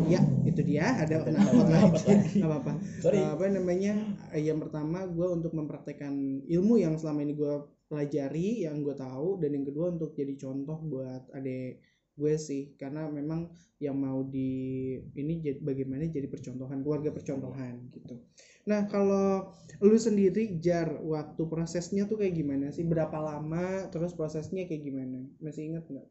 ya 0.05 0.21
itu 0.45 0.61
dia. 0.61 0.93
Ada 0.97 1.25
knalpot 1.25 1.69
lagi 2.05 2.29
nggak 2.37 2.49
apa-apa. 2.49 2.73
Eh, 3.09 3.27
apa 3.33 3.45
namanya 3.49 3.93
eh, 4.33 4.41
yang 4.45 4.57
pertama 4.61 5.05
gue 5.05 5.27
untuk 5.29 5.53
mempraktekkan 5.53 6.13
ilmu 6.49 6.77
yang 6.77 6.97
selama 7.01 7.25
ini 7.25 7.33
gue 7.33 7.53
pelajari 7.89 8.63
yang 8.65 8.81
gue 8.81 8.95
tahu 8.95 9.41
dan 9.41 9.51
yang 9.51 9.65
kedua 9.67 9.91
untuk 9.91 10.13
jadi 10.13 10.33
contoh 10.37 10.77
buat 10.85 11.27
adik 11.33 11.81
gue 12.21 12.37
sih 12.37 12.77
karena 12.77 13.09
memang 13.09 13.49
yang 13.81 13.97
mau 13.97 14.21
di 14.21 14.93
ini 15.17 15.41
jadi 15.41 15.57
bagaimana 15.57 16.05
jadi 16.05 16.29
percontohan 16.29 16.85
keluarga 16.85 17.09
percontohan 17.09 17.89
gitu. 17.89 18.21
Nah 18.69 18.85
kalau 18.85 19.49
lu 19.81 19.97
sendiri 19.97 20.61
jar 20.61 21.01
waktu 21.01 21.41
prosesnya 21.49 22.05
tuh 22.05 22.21
kayak 22.21 22.37
gimana 22.37 22.69
sih? 22.69 22.85
Berapa 22.85 23.17
lama 23.17 23.89
terus 23.89 24.13
prosesnya 24.13 24.69
kayak 24.69 24.85
gimana? 24.85 25.25
Masih 25.41 25.73
ingat 25.73 25.89
nggak? 25.89 26.09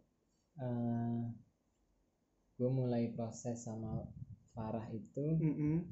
Gue 2.58 2.70
mulai 2.74 3.14
proses 3.14 3.62
sama 3.62 4.02
Farah 4.50 4.90
itu 4.90 5.38
Mm-mm. 5.38 5.86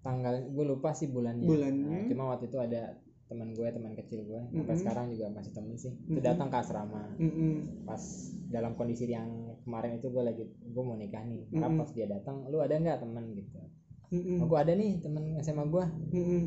tanggal 0.00 0.40
gue 0.48 0.64
lupa 0.64 0.96
sih 0.96 1.12
bulannya. 1.12 1.44
Bulannya. 1.44 1.84
Nah, 1.84 2.08
cuma 2.08 2.32
waktu 2.32 2.48
itu 2.48 2.56
ada 2.56 2.96
teman 3.28 3.52
gue 3.52 3.68
teman 3.68 3.92
kecil 3.92 4.24
gue 4.24 4.40
sampai 4.40 4.64
Mm-mm. 4.64 4.80
sekarang 4.80 5.06
juga 5.12 5.26
masih 5.36 5.52
temen 5.52 5.76
sih 5.76 5.92
itu 5.92 6.16
Mm-mm. 6.16 6.24
datang 6.24 6.48
ke 6.48 6.56
asrama 6.56 7.04
Mm-mm. 7.20 7.84
pas 7.84 8.00
dalam 8.48 8.72
kondisi 8.72 9.04
yang 9.04 9.52
kemarin 9.68 10.00
itu 10.00 10.08
gue 10.08 10.22
lagi 10.24 10.44
gue 10.48 10.82
mau 10.82 10.96
nikah 10.96 11.20
nih 11.28 11.44
karena 11.52 11.68
Mm-mm. 11.68 11.80
pas 11.84 11.90
dia 11.92 12.06
datang 12.08 12.48
lu 12.48 12.64
ada 12.64 12.80
nggak 12.80 13.04
teman 13.04 13.24
gitu 13.36 13.60
Mm-mm. 14.08 14.40
oh, 14.40 14.46
gue 14.48 14.58
ada 14.58 14.72
nih 14.72 14.92
teman 15.04 15.24
SMA 15.44 15.64
gue 15.68 15.84
Mm-mm. 16.16 16.42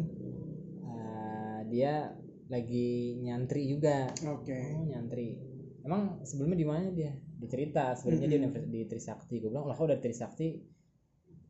Ah, 0.90 1.60
dia 1.70 2.18
lagi 2.50 3.16
nyantri 3.22 3.70
juga 3.70 4.10
oke 4.26 4.58
oh 4.58 4.84
nyantri 4.90 5.38
emang 5.86 6.26
sebelumnya 6.26 6.58
di 6.58 6.68
mana 6.68 6.90
dia 6.90 7.14
dicerita 7.38 7.94
sebelumnya 7.94 8.26
dia 8.26 8.38
Mm-mm. 8.42 8.50
universitas 8.50 8.74
di 8.74 8.82
Trisakti 8.90 9.36
gue 9.38 9.50
bilang 9.54 9.70
lah 9.70 9.78
dari 9.78 10.02
Trisakti 10.02 10.48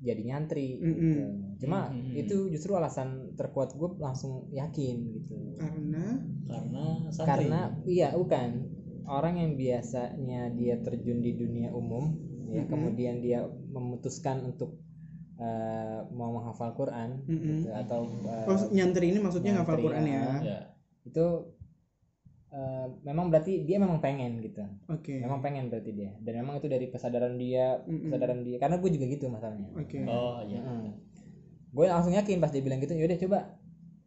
jadi 0.01 0.22
nyantri 0.34 0.81
Mm-mm. 0.81 0.98
gitu. 0.98 1.22
cuma 1.65 1.93
Mm-mm. 1.93 2.17
itu 2.17 2.50
justru 2.50 2.74
alasan 2.74 3.38
terkuat 3.38 3.77
gue 3.77 3.89
langsung 4.01 4.50
yakin 4.50 5.13
gitu 5.22 5.38
karena 5.62 6.20
karena 6.50 6.86
santri. 7.13 7.29
karena 7.29 7.60
iya 7.86 8.10
bukan 8.17 8.65
orang 9.05 9.38
yang 9.38 9.51
biasanya 9.55 10.50
dia 10.58 10.81
terjun 10.81 11.22
di 11.22 11.38
dunia 11.38 11.70
umum 11.70 12.17
ya 12.50 12.65
Mm-mm. 12.65 12.72
kemudian 12.74 13.22
dia 13.22 13.46
memutuskan 13.72 14.41
untuk 14.41 14.81
eh, 15.38 16.00
mau 16.12 16.34
menghafal 16.34 16.74
Quran 16.74 17.22
Mm-mm. 17.29 17.62
gitu, 17.62 17.70
atau 17.70 18.01
eh, 18.25 18.50
oh 18.50 18.60
nyantri 18.74 19.13
ini 19.13 19.20
maksudnya 19.22 19.62
ngafal 19.62 19.77
nyantri, 19.77 19.86
Quran 19.86 20.03
ya 20.10 20.24
ya 20.41 20.60
itu 21.05 21.25
eh, 22.51 22.86
memang 23.08 23.31
berarti 23.31 23.63
dia 23.63 23.77
memang 23.79 24.00
pengen 24.03 24.43
gitu. 24.43 24.63
Oke. 24.91 25.20
Memang 25.24 25.39
pengen 25.39 25.72
berarti 25.72 25.91
dia. 25.96 26.12
Dan 26.20 26.43
memang 26.46 26.60
itu 26.60 26.67
dari 26.67 26.91
kesadaran 26.91 27.36
dia 27.39 27.79
Mm-mm. 27.88 28.12
kesadaran 28.12 28.43
dia. 28.43 28.58
Karena 28.60 28.77
gue 28.77 28.89
juga 28.91 29.05
gitu 29.08 29.25
masalahnya. 29.31 29.70
Oke. 29.75 30.03
Oh 30.05 30.43
iya. 30.43 30.60
Gue 31.72 31.86
langsung 31.88 32.12
yakin 32.12 32.43
pas 32.43 32.51
dia 32.51 32.63
bilang 32.63 32.84
gitu 32.84 32.91
yaudah 32.96 33.20
coba 33.20 33.39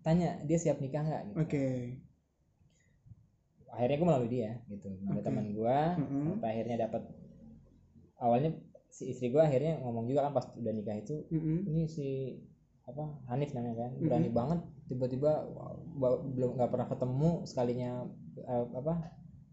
tanya 0.04 0.36
dia 0.44 0.58
siap 0.60 0.78
nikah 0.84 1.00
nggak? 1.00 1.22
Gitu. 1.32 1.36
oke. 1.40 1.64
Akhirnya 3.75 3.97
gue 3.99 4.08
melalui 4.08 4.30
dia 4.30 4.50
gitu. 4.71 4.88
Ada 5.10 5.19
Oke. 5.19 5.26
teman 5.26 5.47
gue 5.50 5.78
sampai 6.30 6.49
akhirnya 6.54 6.76
dapat 6.86 7.02
awalnya 8.23 8.54
si 8.95 9.10
istri 9.10 9.34
gue 9.34 9.42
akhirnya 9.42 9.82
ngomong 9.82 10.06
juga 10.06 10.30
kan 10.30 10.32
pas 10.38 10.47
udah 10.54 10.71
nikah 10.71 10.95
itu 10.95 11.26
Mm-mm. 11.34 11.66
ini 11.66 11.82
si 11.90 12.38
apa 12.84 13.10
Hanif 13.32 13.50
namanya 13.56 13.88
kan 13.88 13.90
berani 13.97 14.28
banget 14.30 14.60
tiba-tiba 14.86 15.49
belum 15.99 16.50
nggak 16.60 16.71
pernah 16.71 16.86
ketemu 16.86 17.30
sekalinya 17.49 17.90
eh, 18.45 18.65
apa 18.71 18.95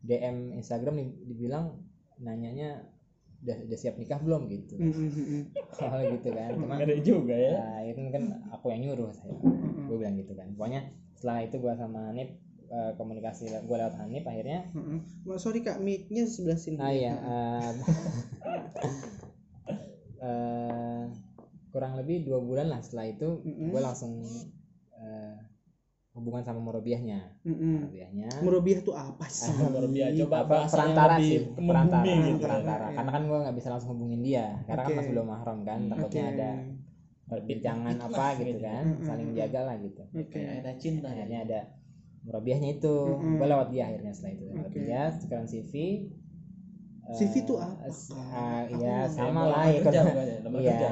DM 0.02 0.54
Instagram 0.54 0.96
di- 0.98 1.20
dibilang 1.26 1.78
nanyanya 2.18 2.86
udah, 3.42 3.58
udah 3.66 3.78
siap 3.78 3.98
nikah 3.98 4.20
belum? 4.20 4.46
gitu. 4.48 4.78
Oh 5.82 6.00
gitu 6.04 6.30
kan. 6.30 6.52
Cuma 6.54 6.76
ngeri 6.78 7.00
juga 7.02 7.34
ya. 7.34 7.52
Nah, 7.56 7.80
itu 7.84 8.00
kan 8.08 8.24
aku 8.52 8.70
yang 8.70 8.82
nyuruh 8.86 9.12
saya. 9.12 9.34
Gue 9.88 9.98
bilang 9.98 10.16
gitu 10.16 10.36
kan. 10.36 10.52
Pokoknya 10.54 10.82
setelah 11.16 11.40
itu 11.42 11.56
gue 11.58 11.74
sama 11.74 12.12
Hanif 12.12 12.30
eh, 12.68 12.92
komunikasi 12.96 13.50
gue 13.62 13.78
lewat 13.78 13.96
Hanif 13.98 14.24
akhirnya. 14.24 14.68
Wah, 15.24 15.38
sorry 15.38 15.62
kak 15.62 15.80
mic-nya 15.80 16.24
sebelah 16.26 16.56
sini. 16.56 16.78
Nah 16.78 16.92
iya 16.92 17.14
eh, 17.16 17.72
eh, 20.22 21.04
kurang 21.72 21.94
lebih 21.98 22.28
dua 22.28 22.40
bulan 22.40 22.68
lah 22.68 22.82
setelah 22.84 23.08
itu 23.08 23.30
gue 23.44 23.82
langsung 23.82 24.22
eh, 24.94 25.36
hubungan 26.12 26.44
sama 26.44 26.60
Morobiahnya 26.60 27.20
Mm-mm. 27.48 27.88
Morobiahnya 27.88 28.30
Murobiah 28.44 28.80
tuh 28.84 28.96
apa 28.96 29.26
sih 29.32 29.48
Ah, 29.48 29.72
biasa. 29.72 30.18
Coba 30.20 30.36
apa 30.44 30.56
perantara 30.68 31.16
sih 31.24 31.40
perantara 31.56 32.04
gitu. 32.28 32.44
perantara 32.44 32.86
Iya. 32.92 32.96
karena 33.00 33.12
kan 33.16 33.24
gue 33.32 33.38
nggak 33.48 33.56
bisa 33.56 33.68
langsung 33.72 33.90
hubungin 33.96 34.22
dia 34.22 34.46
karena 34.68 34.82
kan 34.84 34.92
Oke. 34.92 34.98
masih 35.00 35.12
belum 35.16 35.28
mahram 35.32 35.60
kan 35.64 35.80
Hmm, 35.80 35.92
takutnya 35.92 36.24
ada 36.36 36.50
perbincangan 37.32 37.96
apa 37.96 38.26
gitu 38.36 38.44
gitu. 38.44 38.60
kan 38.60 38.84
Mm-mm. 38.92 39.08
saling 39.08 39.28
jaga 39.40 39.60
lah 39.64 39.76
gitu 39.80 40.04
Oke. 40.12 40.36
kayak 40.36 40.52
ada 40.64 40.72
cinta 40.76 41.08
akhirnya 41.08 41.40
ada 41.48 41.60
murabiahnya 42.28 42.70
itu 42.78 42.94
Mm-mm. 43.08 43.40
gue 43.40 43.48
lewat 43.48 43.68
dia 43.72 43.84
akhirnya 43.88 44.12
setelah 44.12 44.34
itu 44.36 44.44
lewat 44.52 44.68
Oke. 44.68 44.80
dia 44.84 45.02
tukeran 45.16 45.48
CV 45.48 45.74
CV 47.12 47.34
Eh, 47.36 47.44
tuh 47.44 47.58
apa, 47.60 47.76
ah, 48.32 48.64
Aku 48.64 48.80
iya 48.80 48.96
sama 49.12 49.42
lah 49.44 49.68
ya 49.68 49.80
kerja 49.84 50.00
kan 50.06 50.16
ya? 50.16 50.38
Iya 50.64 50.92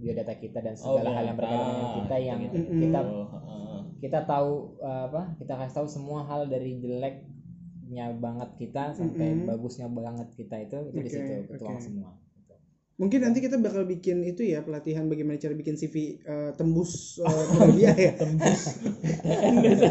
biodata 0.00 0.32
kita 0.32 0.58
dan 0.64 0.74
Oh, 0.80 0.96
segala 0.96 1.12
hal 1.12 1.24
yang 1.28 1.36
berkaitan 1.36 1.66
dengan 1.68 1.88
kita 2.00 2.16
yang 2.16 2.38
gitu. 2.40 2.56
Kita 2.80 2.98
Oh. 3.04 3.28
Kita 4.02 4.24
tahu 4.24 4.80
eh, 4.80 5.02
apa 5.08 5.22
kita 5.40 5.52
kasih 5.60 5.74
tahu 5.84 5.88
semua 5.88 6.20
hal 6.28 6.48
dari 6.48 6.80
jeleknya 6.82 8.06
banget 8.16 8.50
kita 8.60 8.96
sampai 8.96 9.28
Mm-mm. 9.28 9.48
bagusnya 9.48 9.86
banget 9.92 10.28
kita 10.38 10.56
itu 10.64 10.76
itu 10.90 10.98
di 11.04 11.10
Oke, 11.10 11.16
situ 11.16 11.34
ketuang 11.52 11.78
oke. 11.78 11.84
semua 11.84 12.10
gitu. 12.36 12.54
mungkin 13.00 13.20
nanti 13.24 13.38
kita 13.44 13.56
bakal 13.60 13.84
bikin 13.88 14.24
itu 14.24 14.42
ya 14.44 14.60
pelatihan 14.64 15.08
bagaimana 15.08 15.40
cara 15.40 15.54
bikin 15.56 15.76
CV 15.76 15.96
eh, 16.24 16.50
tembus 16.56 17.20
uh, 17.24 17.68
ya 17.76 17.92
tembus 18.16 18.60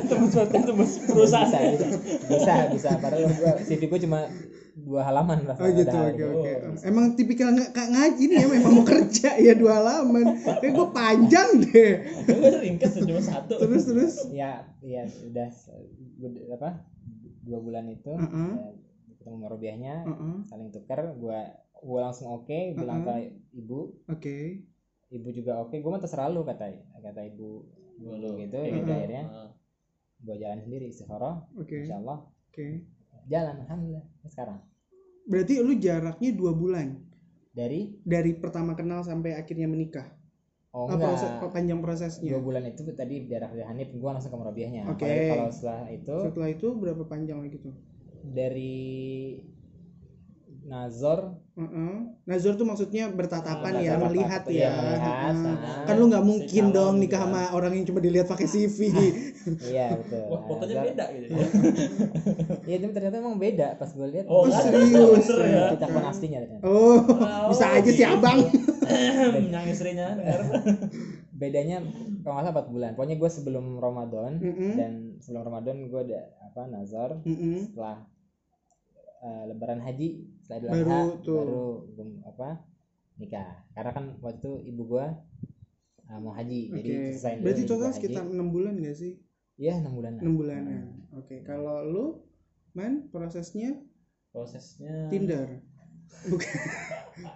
tembus 0.09 0.33
tembus 0.49 0.91
perusahaan 1.05 1.65
bisa 1.73 1.87
bisa 2.29 2.55
bisa, 2.73 2.89
padahal 3.01 3.29
CV 3.65 3.81
gue 3.89 3.99
cuma 4.05 4.29
dua 4.75 5.01
halaman 5.03 5.45
lah 5.45 5.55
Oh 5.55 5.67
gitu, 5.67 5.89
oke 5.89 6.13
gitu. 6.13 6.27
oke. 6.31 6.51
Oh, 6.51 6.71
bisa. 6.73 6.83
Emang 6.85 7.05
tipikal 7.13 7.49
nggak 7.51 7.69
kak 7.69 7.87
ngaji 7.89 8.23
nih 8.25 8.37
ya, 8.37 8.47
memang 8.47 8.73
mau 8.73 8.85
kerja 8.85 9.29
ya 9.37 9.53
dua 9.53 9.73
halaman. 9.77 10.25
Kayak 10.59 10.71
gue 10.71 10.87
panjang 10.89 11.49
deh. 11.61 11.91
gue 12.25 12.49
ringkas 12.59 12.93
cuma 12.99 13.19
satu 13.19 13.55
Terus 13.57 13.83
terus. 13.85 14.15
ya 14.29 14.63
ya 14.79 15.03
udah 15.25 15.47
apa 16.51 16.69
dua 17.41 17.59
bulan 17.59 17.85
itu 17.87 18.11
Heeh. 18.11 18.51
ya, 18.55 18.69
ketemu 19.17 19.35
Marobiahnya 19.39 19.95
Heeh. 20.05 20.35
saling 20.45 20.69
tukar 20.69 21.01
gua 21.13 21.49
gua 21.79 21.99
langsung 22.05 22.29
oke 22.29 22.75
bilang 22.75 23.01
ke 23.01 23.13
ibu 23.53 23.95
Oke. 24.05 24.63
ibu 25.09 25.27
juga 25.29 25.59
oke 25.59 25.79
gua 25.79 25.95
mah 25.95 26.01
terserah 26.01 26.27
lu 26.27 26.43
kata 26.43 26.69
kata 26.95 27.21
ibu 27.25 27.65
Dulu. 27.99 28.39
gitu 28.39 28.55
Iya, 28.57 28.71
ya 28.71 28.79
Heeh. 28.79 28.95
akhirnya 28.95 29.23
Heeh. 29.25 29.49
gua 30.19 30.35
jalan 30.35 30.59
sendiri 30.59 30.85
istikharah 30.87 31.35
Oke. 31.55 31.83
insya 31.83 31.97
Allah 31.97 32.23
Oke. 32.47 32.83
jalan 33.25 33.55
alhamdulillah 33.61 34.05
sekarang 34.29 34.59
Berarti 35.29 35.61
lu 35.61 35.77
jaraknya 35.77 36.33
dua 36.33 36.53
bulan 36.57 36.97
dari 37.53 37.93
dari 38.01 38.33
pertama 38.33 38.73
kenal 38.73 39.05
sampai 39.05 39.37
akhirnya 39.37 39.69
menikah. 39.69 40.09
oh 40.73 40.85
Ah, 40.85 40.97
enggak 40.97 41.05
proses 41.05 41.29
panjang 41.53 41.79
prosesnya. 41.81 42.29
dua 42.33 42.41
bulan 42.41 42.63
itu 42.65 42.81
tadi 42.93 43.25
jarak 43.25 43.53
dari 43.53 43.65
Hanif 43.65 43.89
gua 43.97 44.17
langsung 44.17 44.33
ke 44.33 44.37
Marobiahnya 44.37 44.89
Oke. 44.89 45.05
Apalagi 45.05 45.29
kalau 45.29 45.47
setelah 45.53 45.81
itu 45.89 46.15
Setelah 46.25 46.49
itu 46.49 46.67
berapa 46.73 47.03
panjang 47.05 47.39
lagi 47.41 47.57
tuh? 47.57 47.73
dari 48.19 49.39
Nazor 50.65 51.33
Heeh. 51.59 51.93
Nazar 52.23 52.55
tuh 52.55 52.63
maksudnya 52.63 53.11
bertatapan 53.11 53.73
Ah, 53.75 53.81
ya, 53.81 53.91
bertatapan, 53.91 54.07
melihat 54.07 54.41
iya, 54.47 54.59
ya. 54.63 54.71
melihat, 54.71 55.35
Heeh. 55.35 55.55
ah. 55.59 55.83
Kan 55.83 55.95
lu 55.99 56.05
nggak 56.07 56.23
mungkin 56.23 56.63
dong 56.71 56.93
nikah 56.95 57.19
kan. 57.19 57.27
sama 57.27 57.41
orang 57.51 57.71
yang 57.75 57.85
cuma 57.85 57.99
dilihat 57.99 58.25
pakai 58.25 58.47
CV. 58.47 58.79
iya 59.69 59.91
betul 59.91 60.23
wah 60.31 60.39
fotonya 60.47 60.71
Nazor- 60.71 60.87
beda 60.87 61.05
gitu 61.11 61.25
ya 61.27 61.35
Iya, 62.69 62.77
tapi 62.79 62.91
ternyata 62.93 63.15
emang 63.17 63.35
beda 63.35 63.67
pas 63.75 63.89
gue 63.89 64.07
lihat. 64.07 64.25
Oh, 64.29 64.45
Oh, 64.45 64.45
kan? 64.45 64.61
serius. 64.61 65.25
Ya. 65.27 65.73
Kita 65.73 65.85
pun 65.89 66.03
aslinya 66.05 66.39
ternyata. 66.39 66.63
Oh, 66.63 67.01
Oh, 67.01 67.49
bisa 67.49 67.65
aja 67.67 67.89
sih 67.89 68.05
abang. 68.05 68.39
yang 69.49 69.65
istrinya 69.67 70.13
dengar 70.13 70.39
Bedanya 71.33 71.81
kalau 72.21 72.33
nggak 72.35 72.45
salah 72.45 72.55
4 72.55 72.67
bulan. 72.69 72.91
Pokoknya 72.93 73.17
gue 73.17 73.29
sebelum 73.29 73.65
Ramadan 73.77 74.37
dan 74.75 74.91
sebelum 75.17 75.43
Ramadan 75.43 75.75
gue 75.87 76.01
ada 76.03 76.21
apa 76.39 76.61
nazar 76.65 77.09
Mm-mm. 77.23 77.65
setelah 77.65 78.05
eh, 79.19 79.43
Lebaran 79.51 79.81
Haji 79.83 80.09
setelah 80.43 80.59
Idul 80.59 80.71
Baru 80.71 80.89
Adha 80.89 81.01
tuh. 81.23 81.35
baru 81.37 81.63
gua, 81.95 82.05
apa 82.25 82.49
nikah. 83.19 83.49
Karena 83.75 83.91
kan 83.91 84.05
waktu 84.23 84.37
itu 84.39 84.51
ibu 84.71 84.83
gue 84.95 85.05
ah, 86.07 86.17
mau 86.23 86.33
haji 86.33 86.71
Oke. 86.71 86.75
jadi 86.79 86.91
selesai 87.13 87.33
Berarti 87.43 87.63
total 87.67 87.91
sekitar 87.93 88.23
enam 88.25 88.49
bulan 88.49 88.79
gak 88.79 88.97
sih? 88.97 89.13
iya 89.59 89.75
enam 89.75 89.91
bulan 89.99 90.15
enam 90.23 90.35
bulanan. 90.39 90.83
Oke, 91.19 91.43
kalau 91.43 91.83
lu 91.83 92.05
man 92.71 93.11
prosesnya 93.11 93.75
prosesnya 94.31 95.11
Tinder. 95.11 95.59
Bukan. 96.29 96.57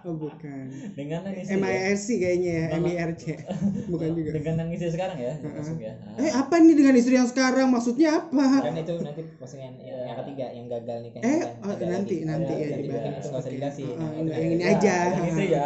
Oh, 0.00 0.16
bukan. 0.16 0.64
dengan 0.96 1.28
yang 1.28 1.36
isi 1.44 1.52
ya. 1.52 1.60
MIRC 1.60 2.06
kayaknya 2.16 2.50
ya, 2.56 2.64
MIRC. 2.80 3.24
Bukan 3.92 4.16
juga. 4.16 4.30
dengan 4.32 4.54
yang 4.64 4.70
isi 4.72 4.88
sekarang 4.88 5.20
ya 5.20 5.36
langsung 5.44 5.76
ya 5.76 5.92
Ah. 6.08 6.24
Eh, 6.24 6.32
apa 6.32 6.56
nih 6.56 6.72
dengan 6.72 6.96
istri 6.96 7.12
yang 7.20 7.28
sekarang? 7.28 7.68
Maksudnya 7.68 8.16
apa? 8.16 8.64
kan 8.64 8.72
itu 8.80 8.96
nanti 9.04 9.20
postingan 9.36 9.76
yang, 9.76 10.08
yang 10.08 10.16
ketiga 10.24 10.46
yang 10.56 10.66
gagal 10.72 10.96
nikah 11.04 11.20
Eh, 11.20 11.36
kan. 11.44 11.52
oh, 11.60 11.72
Ada 11.76 11.84
nanti 11.84 12.16
lagi. 12.16 12.24
nanti 12.24 12.52
Ada 12.56 12.64
ya 12.64 12.76
dibahas. 12.80 12.96
Mungkin 12.96 13.12
itu 13.12 13.26
nggak 13.28 13.42
usah 13.44 13.52
dikasih 13.52 13.84
Ah, 13.84 13.92
Nah, 13.92 14.08
itu 14.08 14.20
enggak, 14.24 14.38
yang 14.40 14.52
ini 14.56 14.64
Ya, 14.64 14.70
aja. 14.72 14.96
yang 15.04 15.26
isi 15.28 15.44
ya, 15.52 15.64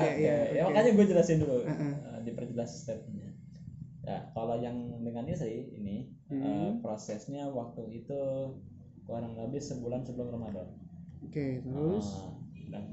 ya 0.51 0.62
makanya 0.66 0.90
gue 0.99 1.05
jelasin 1.07 1.37
dulu 1.38 1.57
Heeh. 1.62 1.92
eh, 1.94 2.18
diperjelas 2.27 2.71
stepnya 2.75 3.29
ya 4.03 4.16
kalau 4.35 4.57
yang 4.59 4.77
dengan 4.99 5.25
istri 5.31 5.62
ini 5.79 6.11
Hmm. 6.27 6.42
eh, 6.42 6.71
prosesnya 6.83 7.47
waktu 7.49 8.03
itu 8.03 8.21
kurang 9.07 9.38
lebih 9.38 9.62
sebulan 9.62 10.03
sebelum 10.03 10.35
Ramadan 10.35 10.66
Oke, 11.23 11.62
terus 11.62 12.07
Ah, 12.18 12.35
dan 12.68 12.85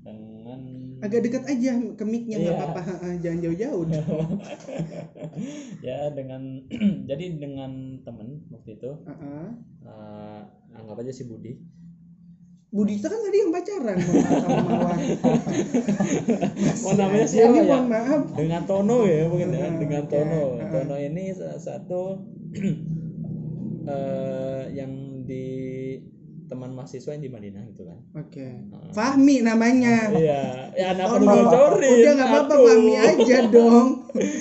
dengan 0.00 0.60
agak 1.00 1.20
dekat 1.22 1.44
aja 1.46 1.72
ke 1.92 2.04
mic-nya 2.04 2.36
nggak 2.38 2.56
Iya. 2.56 2.64
apa-apa, 2.66 2.82
jangan 3.18 3.38
jauh-jauh. 3.40 3.84
ya 5.86 5.98
dengan 6.10 6.42
jadi 7.08 7.24
dengan 7.36 7.70
temen 8.00 8.44
waktu 8.48 8.76
itu 8.76 8.90
Ah, 9.02 9.12
ah. 9.12 9.48
eh, 9.84 10.40
anggap 10.74 11.00
aja 11.00 11.12
si 11.12 11.24
Budi 11.24 11.56
Budita 12.70 13.10
kan 13.10 13.18
tadi 13.18 13.36
yang 13.36 13.50
pacaran 13.50 13.98
sama 13.98 14.62
Mawar. 14.62 14.94
oh 16.86 16.94
namanya 16.94 17.26
siapa 17.26 17.50
ya 17.52 17.66
mohon 17.66 17.86
maaf. 17.90 18.22
dengan 18.30 18.62
Tono 18.62 18.98
ya 19.04 19.26
mungkin 19.26 19.50
ya 19.50 19.66
Ah, 19.66 19.74
dengan 19.74 20.02
oke. 20.06 20.12
Tono 20.12 20.42
Ah. 20.56 20.70
Tono 20.70 20.94
ini 20.96 21.24
satu 21.34 22.02
eh, 23.90 24.62
yang 24.70 24.92
di 25.24 25.46
teman 26.50 26.74
mahasiswa 26.74 27.10
yang 27.10 27.22
di 27.22 27.30
Madinah 27.30 27.62
gitu 27.64 27.86
kan 27.86 27.98
Oke. 28.12 28.42
Ah. 28.68 28.90
Fahmi 28.90 29.40
namanya. 29.40 30.10
iya 30.12 30.40
ya 30.74 30.86
anak 30.90 31.06
Oh, 31.06 31.12
perlu 31.14 31.24
no. 31.24 31.34
bocorin 31.46 31.94
Udah 31.96 32.12
nggak 32.12 32.28
apa-apa. 32.28 32.54
Fahmi 32.58 32.94
aja 32.96 33.38
dong. 33.46 33.88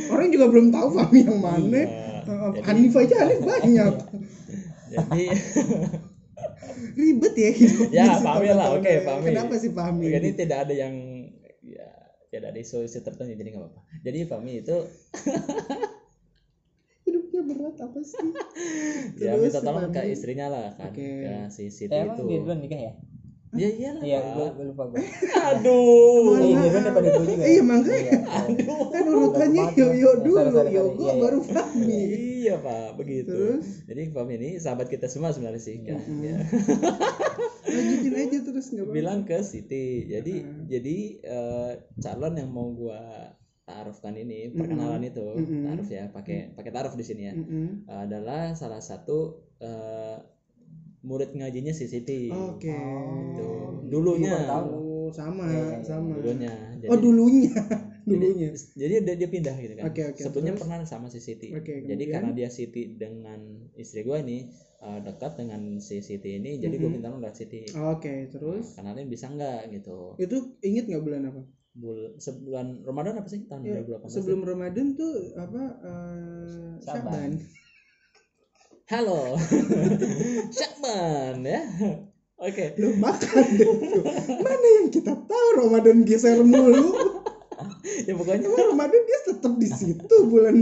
Orang 0.10 0.28
juga 0.30 0.46
belum 0.48 0.68
tahu 0.70 0.88
Fahmi 0.92 1.20
yang 1.22 1.38
mana. 1.38 1.80
Iya. 1.80 1.88
Uh, 2.26 2.50
Jadi- 2.52 2.66
Hanif 2.66 2.94
aja 2.96 3.16
Hanif 3.20 3.40
banyak. 3.40 3.94
jadi 4.90 5.24
Ribet 6.92 7.34
ya 7.34 7.50
hidup. 7.52 7.88
Ya, 7.90 8.06
Fahmi 8.18 8.50
lah, 8.50 8.74
oke, 8.74 8.92
Fahmi. 9.02 9.26
Kenapa 9.30 9.54
sih 9.56 9.70
Fahmi? 9.70 10.10
jadi 10.10 10.30
tidak 10.34 10.58
ada 10.66 10.74
yang 10.74 10.94
ya 11.62 11.88
tidak 12.30 12.54
ada 12.54 12.60
isu-isu 12.60 13.00
tertentu 13.00 13.32
jadi 13.32 13.50
nggak 13.50 13.62
apa-apa 13.62 13.80
jadi 14.02 14.18
Fahmi 14.26 14.54
itu 14.60 14.76
berat 17.50 17.78
apa 17.78 18.00
sih? 18.00 18.18
ya 19.22 19.32
Terus 19.32 19.42
minta 19.44 19.60
si 19.60 19.66
tolong 19.66 19.90
ke 19.90 20.02
istrinya 20.08 20.48
lah 20.48 20.68
kan 20.74 20.90
Oke. 20.90 21.08
ke 21.26 21.34
si 21.50 21.64
Siti 21.68 21.90
Eh, 21.90 22.02
emang 22.02 22.16
itu 22.16 22.22
dia 22.26 22.40
duluan 22.40 22.60
nikah 22.60 22.82
ya 22.82 22.94
ya 23.50 23.66
iyalah 23.68 24.02
iya 24.04 24.20
gue 24.30 24.46
gue 24.54 24.66
lupa 24.70 24.84
gue 24.88 25.02
aduh 25.50 26.38
iya 26.38 26.54
dia 26.56 26.70
duluan 26.70 26.84
daripada 26.86 27.08
gue 27.10 27.26
juga 27.28 27.44
Iya, 27.44 27.62
makanya. 27.64 27.98
Iya. 27.98 28.18
Kan 28.90 29.04
urutannya 29.08 29.58
Baru 29.60 29.74
banget, 29.74 29.82
Yoyo 29.82 30.12
Mas. 30.12 30.22
dulu, 30.22 30.38
sorry. 30.52 30.70
Iya, 30.70 31.14
baru 31.18 31.40
Fahmi. 31.42 32.02
iya 32.40 32.56
pak 32.56 32.88
begitu 32.96 33.34
Terus? 33.34 33.68
jadi 33.84 34.02
Fahmi 34.12 34.34
ini 34.36 34.50
sahabat 34.56 34.88
kita 34.88 35.06
semua 35.06 35.34
sebenarnya 35.34 35.60
sih 35.60 35.82
kan 35.82 35.98
ya. 36.20 36.38
Lanjutin 37.70 38.14
aja 38.16 38.38
terus 38.40 38.66
nggak 38.68 38.84
apa-apa. 38.84 38.96
bilang 38.96 39.20
ke 39.24 39.38
Siti 39.42 39.86
jadi 40.06 40.34
jadi 40.68 40.98
eh, 41.20 41.72
calon 41.98 42.34
yang 42.36 42.50
mau 42.50 42.70
gua 42.70 43.34
taarufkan 43.70 44.14
ini 44.18 44.50
perkenalan 44.58 45.06
itu 45.06 45.26
Mm-mm. 45.38 45.64
taaruf 45.70 45.90
ya 45.94 46.04
pakai 46.10 46.38
pakai 46.58 46.72
taaruf 46.74 46.94
di 46.98 47.06
sini 47.06 47.24
ya 47.30 47.34
Mm-mm. 47.38 47.68
adalah 47.88 48.58
salah 48.58 48.82
satu 48.82 49.18
eh, 49.62 50.18
murid 51.00 51.32
ngajinya 51.38 51.72
si 51.72 51.86
Siti 51.88 52.28
Oke. 52.28 52.68
Gitu. 52.68 53.48
Oh, 53.48 53.88
Dulunya. 53.88 54.30
iya, 54.36 54.50
tahu. 54.52 54.68
Oh, 54.76 55.08
sama, 55.10 55.46
iya. 55.50 55.82
sama. 55.82 56.14
dulunya 56.20 56.54
jadi, 56.78 56.90
Oh, 56.92 56.98
dulunya. 57.00 57.50
jadi, 58.10 58.28
dulunya. 58.30 58.50
jadi 58.78 58.94
dia, 59.06 59.16
dia 59.22 59.30
pindah 59.30 59.56
gitu 59.58 59.74
kan 59.78 59.86
Oke, 59.90 60.02
oke, 60.12 60.22
sebelumnya 60.22 60.54
terus? 60.54 60.62
pernah 60.66 60.78
sama 60.86 61.08
si 61.14 61.20
Siti 61.22 61.50
Oke, 61.54 61.74
jadi 61.86 62.04
karena 62.10 62.32
dia 62.34 62.50
Siti 62.52 62.98
dengan 62.98 63.40
istri 63.78 64.02
gua 64.06 64.18
ini 64.22 64.50
eh, 64.82 65.00
dekat 65.06 65.32
dengan 65.42 65.62
si 65.82 66.02
Siti 66.02 66.38
ini 66.38 66.58
jadi 66.62 66.76
gue 66.78 66.90
Mhm. 66.90 66.96
minta 67.00 67.10
lihat 67.14 67.36
Siti 67.38 67.66
Oke, 67.74 68.30
terus 68.34 68.78
kenalin 68.78 69.08
bisa 69.10 69.26
nggak 69.30 69.60
gitu 69.74 70.18
itu 70.18 70.36
inget 70.62 70.86
nggak 70.90 71.04
bulan 71.06 71.24
apa? 71.30 71.42
Bul 71.72 72.18
sebulan 72.18 72.82
Ramadan 72.82 73.18
apa 73.18 73.28
sih 73.28 73.46
tahun 73.46 73.62
Ya, 73.64 73.80
2018 73.80 74.10
sebelum 74.10 74.42
Ramadan 74.44 74.88
tuh 74.94 75.16
apa? 75.34 75.64
eh 75.80 76.74
Syaban. 76.82 76.82
Syaban. 76.82 77.32
halo 78.90 79.38
Syakban 80.58 81.36
ya 81.42 81.62
oke 82.36 82.66
Lu 82.76 82.90
makan 82.98 83.46
deh 83.54 83.70
tuh. 83.86 84.04
Mana 84.36 84.68
yang 84.76 84.88
kita 84.90 85.14
tahu 85.14 85.48
Ramadan 85.60 86.02
geser 86.04 86.42
mulu. 86.42 86.90
ya 88.08 88.16
pokoknya 88.16 88.48
Emang 88.48 88.72
Ramadan 88.72 89.02
dia 89.04 89.20
tetap 89.26 89.54
di 89.56 89.68
situ 89.68 90.16
bulan 90.26 90.56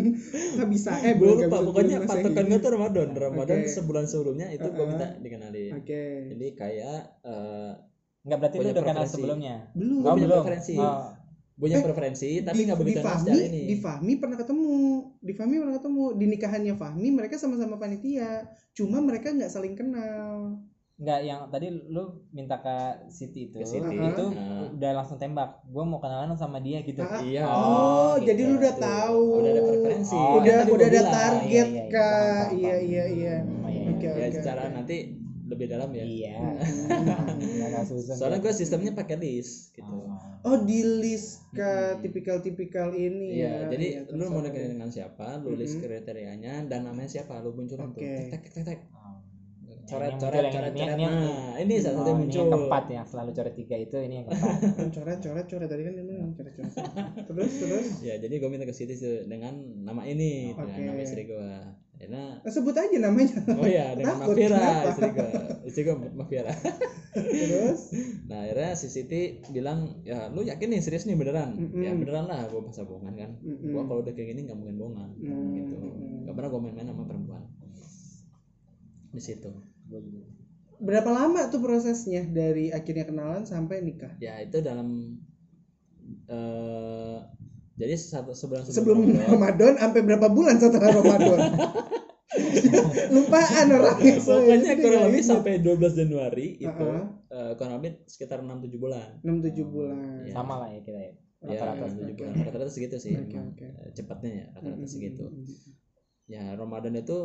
nggak 0.58 0.65
bisa 0.67 0.91
eh 0.98 1.13
bulan 1.13 1.46
lupa 1.46 1.58
pokoknya 1.63 1.96
bulan 1.96 2.04
Masehi. 2.04 2.20
patokan 2.20 2.46
gue 2.48 2.60
tuh 2.60 2.72
Ramadan 2.74 3.08
Ramadan 3.15 3.58
Oke. 3.62 3.70
sebulan 3.70 4.06
sebelumnya 4.06 4.48
itu 4.50 4.65
gue 4.65 4.76
Uh-uh. 4.76 4.89
minta 4.89 5.08
dikenalin 5.15 5.72
Oke. 5.78 6.04
jadi 6.34 6.48
kayak 6.54 7.00
eh 7.24 7.72
Enggak 8.28 8.38
berarti 8.38 8.56
lu 8.56 8.62
Punya 8.62 8.74
udah 8.76 8.84
kenal 8.86 9.06
sebelumnya. 9.08 9.56
Belum. 9.72 10.00
Oh, 10.00 10.12
punya 10.12 10.28
belum. 10.28 10.44
preferensi. 10.44 10.76
Oh, 10.76 11.02
punya 11.58 11.74
Eh, 11.74 11.82
preferensi 11.82 12.30
tapi 12.44 12.54
di, 12.54 12.63
nggak 12.68 12.78
di 12.78 12.84
begitu 12.86 13.02
Fahmi, 13.02 13.34
ini 13.42 13.62
di 13.66 13.76
Fahmi 13.80 14.13
pernah 14.20 14.38
ketemu. 14.38 14.76
Di 15.18 15.34
Fahmi 15.34 15.56
pernah 15.58 15.76
ketemu. 15.76 16.04
Di 16.13 16.26
nikahannya 16.28 16.74
Fahmi 16.76 17.08
mereka 17.10 17.36
sama-sama 17.36 17.76
panitia. 17.76 18.46
Cuma 18.74 19.00
mereka 19.00 19.32
nggak 19.32 19.48
saling 19.48 19.74
kenal. 19.74 20.60
enggak 20.98 21.20
yang 21.24 21.46
tadi 21.48 21.70
lu 21.70 22.04
minta 22.32 22.58
ke 22.58 22.78
Siti 23.08 23.48
itu. 23.48 23.58
Ke 23.58 23.66
Siti. 23.66 23.86
Itu 23.86 24.26
Nah. 24.28 24.74
udah 24.74 24.92
langsung 24.94 25.16
tembak. 25.16 25.62
Gua 25.63 25.86
mau 25.86 25.98
kenalan 25.98 26.34
sama 26.34 26.58
dia 26.58 26.82
gitu. 26.82 27.00
Ah, 27.00 27.22
Iya. 27.22 27.46
Oh, 27.46 28.18
gitu. 28.18 28.28
jadi 28.28 28.42
lu 28.44 28.54
udah 28.58 28.74
Tuh, 28.74 28.82
tahu. 28.82 29.22
udah 29.38 29.52
ada 29.52 29.62
preferensi 29.63 30.16
Oh, 30.16 30.34
udah 30.36 30.56
udah 30.68 30.88
ada 30.90 30.90
bilang. 30.92 31.13
target 31.13 31.46
Iya, 31.46 31.62
iya, 31.70 31.78
iya. 31.80 31.94
kak. 31.94 32.46
Iya 32.52 32.76
iya 32.82 33.04
iya. 33.08 33.36
Oh, 33.40 33.70
iya, 33.70 33.82
Oke, 33.88 34.04
iya. 34.04 34.10
ya 34.12 34.26
oke, 34.26 34.36
secara 34.36 34.62
oke. 34.63 34.74
nanti 34.74 34.98
lebih 35.48 35.68
dalam 35.68 35.90
ya 35.90 36.04
Iya. 36.04 36.36
Hmm. 37.38 37.84
Soalnya 38.14 38.40
gue 38.40 38.52
sistemnya 38.52 38.92
pakai 38.92 39.16
list 39.16 39.72
gitu 39.72 39.88
Oh. 39.88 40.12
Oh 40.44 40.58
di 40.60 40.80
list 41.02 41.48
ke 41.50 41.64
Hmm. 41.64 42.00
tipikal-tipikal 42.00 42.92
ini 42.92 43.38
Iya, 43.38 43.48
ya. 43.64 43.70
jadi 43.70 43.86
Iya, 44.04 44.12
lu 44.12 44.24
mau 44.28 44.40
deketin 44.40 44.72
dengan 44.74 44.90
siapa, 44.90 45.38
lu 45.38 45.54
list 45.54 45.78
Mm-mm. 45.78 45.86
kriterianya 45.88 46.66
dan 46.66 46.84
namanya 46.84 47.10
siapa, 47.10 47.40
lu 47.40 47.52
munculin 47.52 47.90
tuh. 47.90 48.00
Oke. 48.00 48.14
Tek 48.30 48.42
tek 48.42 48.52
tek 48.54 48.64
tek. 48.66 48.80
Oh. 48.90 49.16
Coret 49.88 50.10
Yang 50.10 50.20
coret 50.20 50.36
muncul 50.36 50.44
yang 50.44 50.54
coret 50.54 50.68
ini- 50.68 50.80
coret. 50.82 50.92
ini 50.92 51.02
yang- 51.02 51.16
Nah, 51.18 51.56
ini 51.58 51.74
salah 51.78 51.96
satu 51.96 52.02
Oh, 52.02 52.04
yang 52.04 52.12
ini 52.14 52.22
muncul. 52.22 52.38
yang 52.38 52.52
keempat 52.52 52.84
ya 52.90 53.02
selalu 53.06 53.32
coret 53.34 53.54
tiga 53.56 53.76
itu 53.78 53.98
ini 53.98 54.14
yang 54.14 54.26
keempat 54.26 54.52
Kan 54.76 54.90
coret 54.98 55.20
coret 55.22 55.46
coret 55.48 55.68
tadi 55.68 55.82
kan 55.82 55.94
dia 55.94 56.04
bilang 56.04 56.32
coret 56.34 56.54
coret. 56.54 56.72
terus 57.30 57.52
terus. 57.58 57.88
Ya, 58.02 58.16
jadi 58.18 58.34
gue 58.34 58.50
minta 58.50 58.64
ke 58.64 58.74
situ 58.74 58.94
tuh 58.94 59.18
dengan 59.26 59.54
nama 59.80 60.04
ini, 60.04 60.52
Oke. 60.54 60.68
dengan 60.70 60.92
nama 60.92 61.02
istri 61.02 61.24
gue. 61.24 61.50
Karena 61.98 62.38
Nah, 62.38 62.48
sebut 62.48 62.74
aja 62.74 62.94
namanya. 63.00 63.42
oh 63.52 63.66
ya 63.66 63.92
dengan 63.92 64.16
Takut, 64.16 64.34
Mafira 64.34 64.54
kenapa? 64.54 64.86
istri 64.88 65.10
gue. 65.10 65.30
Istri 65.66 65.82
gue 65.84 65.96
Mafira. 66.14 66.54
terus. 67.12 67.82
Nah, 68.24 68.40
akhirnya 68.44 68.72
si 68.74 68.88
Siti 68.88 69.22
bilang, 69.48 69.80
"Ya, 70.04 70.30
lu 70.30 70.42
yakin 70.42 70.70
nih 70.70 70.80
serius 70.80 71.04
nih 71.04 71.16
beneran?" 71.16 71.58
Mm-mm. 71.58 71.82
Ya 71.82 71.92
beneran 71.92 72.26
lah, 72.26 72.46
gue 72.46 72.62
masa 72.62 72.82
bohongan 72.82 73.14
kan. 73.14 73.32
Gua 73.42 73.82
kalau 73.84 74.00
udah 74.00 74.14
kayak 74.14 74.30
gini 74.32 74.46
nggak 74.46 74.54
mungkin 74.56 74.78
bohongan 74.78 75.10
Mm. 75.18 75.50
gitu. 75.56 75.76
Gak 76.24 76.34
pernah 76.34 76.50
gue 76.50 76.62
main-main 76.62 76.88
sama 76.88 77.04
perempuan. 77.04 77.44
Di 79.10 79.22
situ. 79.24 79.50
Berapa 80.78 81.10
lama 81.10 81.50
tuh 81.50 81.58
prosesnya 81.58 82.22
dari 82.24 82.70
akhirnya 82.70 83.04
kenalan 83.04 83.42
sampai 83.42 83.82
nikah? 83.82 84.14
ya 84.20 84.38
itu 84.38 84.62
dalam 84.62 85.18
eh 86.28 87.18
jadi 87.78 87.94
satu 87.94 88.34
sebulan 88.34 88.66
Sebelum 88.68 89.00
Ramadan, 89.06 89.30
Ramadan 89.30 89.74
sampai 89.78 90.02
berapa 90.02 90.28
bulan 90.28 90.56
setelah 90.58 90.90
Ramadan? 90.92 91.40
Lupaan 93.16 93.68
orangnya. 93.72 94.13
soalnya. 94.20 94.58
pokoknya 94.60 94.74
kurang 94.78 95.04
lebih 95.10 95.24
inget. 95.24 95.30
sampai 95.32 95.54
12 95.63 96.00
Januari 96.00 96.48
itu 96.60 96.68
Uh-uh. 96.68 97.04
eh, 97.32 97.52
kurang 97.56 97.74
lebih 97.80 97.92
sekitar 98.06 98.44
6 98.44 98.50
7 98.68 98.78
bulan 98.78 99.10
enam 99.24 99.38
tujuh 99.42 99.66
bulan. 99.66 99.98
Iya. 100.26 100.34
sama 100.34 100.54
lah 100.62 100.70
ya 100.70 100.82
kita 100.84 101.00
ya 101.00 101.12
ya 101.48 101.62
rata-rata 101.63 101.86
7 101.96 102.04
oke. 102.04 102.13
bulan 102.18 102.34
rata-rata 102.44 102.72
segitu 102.72 102.96
sih 103.00 103.13
emang. 103.16 103.54
oke. 103.54 103.66
Eh, 103.66 103.90
cepatnya 103.94 104.32
ya 104.34 104.46
rata-rata 104.54 104.84
Mm-mm. 104.84 104.90
segitu 104.90 105.26
ya 106.28 106.44
Ramadan 106.54 106.94
itu 106.98 107.18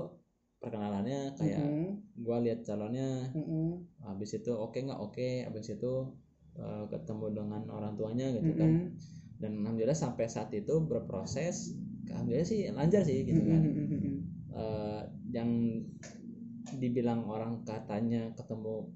perkenalannya 0.62 1.34
kayak 1.34 1.58
Mm-mm. 1.58 1.88
gua 2.22 2.38
lihat 2.38 2.62
calonnya 2.62 3.32
Mm-mm. 3.34 3.82
habis 4.06 4.30
itu 4.32 4.52
oke 4.54 4.78
nggak 4.78 5.00
oke 5.00 5.28
habis 5.48 5.66
itu 5.74 5.92
eh, 6.54 6.84
ketemu 6.86 7.26
dengan 7.34 7.62
orang 7.68 7.98
tuanya 7.98 8.30
gitu 8.30 8.52
kan 8.54 8.70
Mm-mm. 8.70 8.90
Dan 9.42 9.58
alhamdulillah 9.60 9.98
sampai 9.98 10.30
saat 10.30 10.54
itu 10.54 10.74
berproses 10.86 11.74
alhamdulillah 12.08 12.46
sih 12.46 12.70
lancar 12.70 13.02
sih 13.02 13.26
gitu 13.26 13.42
kan. 13.42 13.62
Eh, 14.52 15.02
yang 15.32 15.50
dibilang 16.72 17.26
orang 17.28 17.66
katanya 17.68 18.32
ketemu 18.38 18.88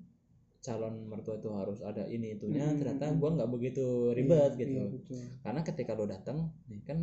calon 0.64 0.94
mertua 1.06 1.38
itu 1.38 1.48
harus 1.54 1.78
ada 1.85 2.06
ini 2.11 2.35
itunya 2.35 2.66
Hmm, 2.66 2.78
ternyata 2.80 3.14
gua 3.20 3.30
nggak 3.38 3.50
begitu 3.50 4.11
ribet 4.16 4.56
Iya, 4.56 4.61
gitu 4.66 4.80
iya, 4.82 4.90
betul. 4.90 5.20
karena 5.44 5.61
ketika 5.62 5.92
lo 5.94 6.04
datang 6.06 6.38
nih 6.66 6.82
kan 6.82 6.98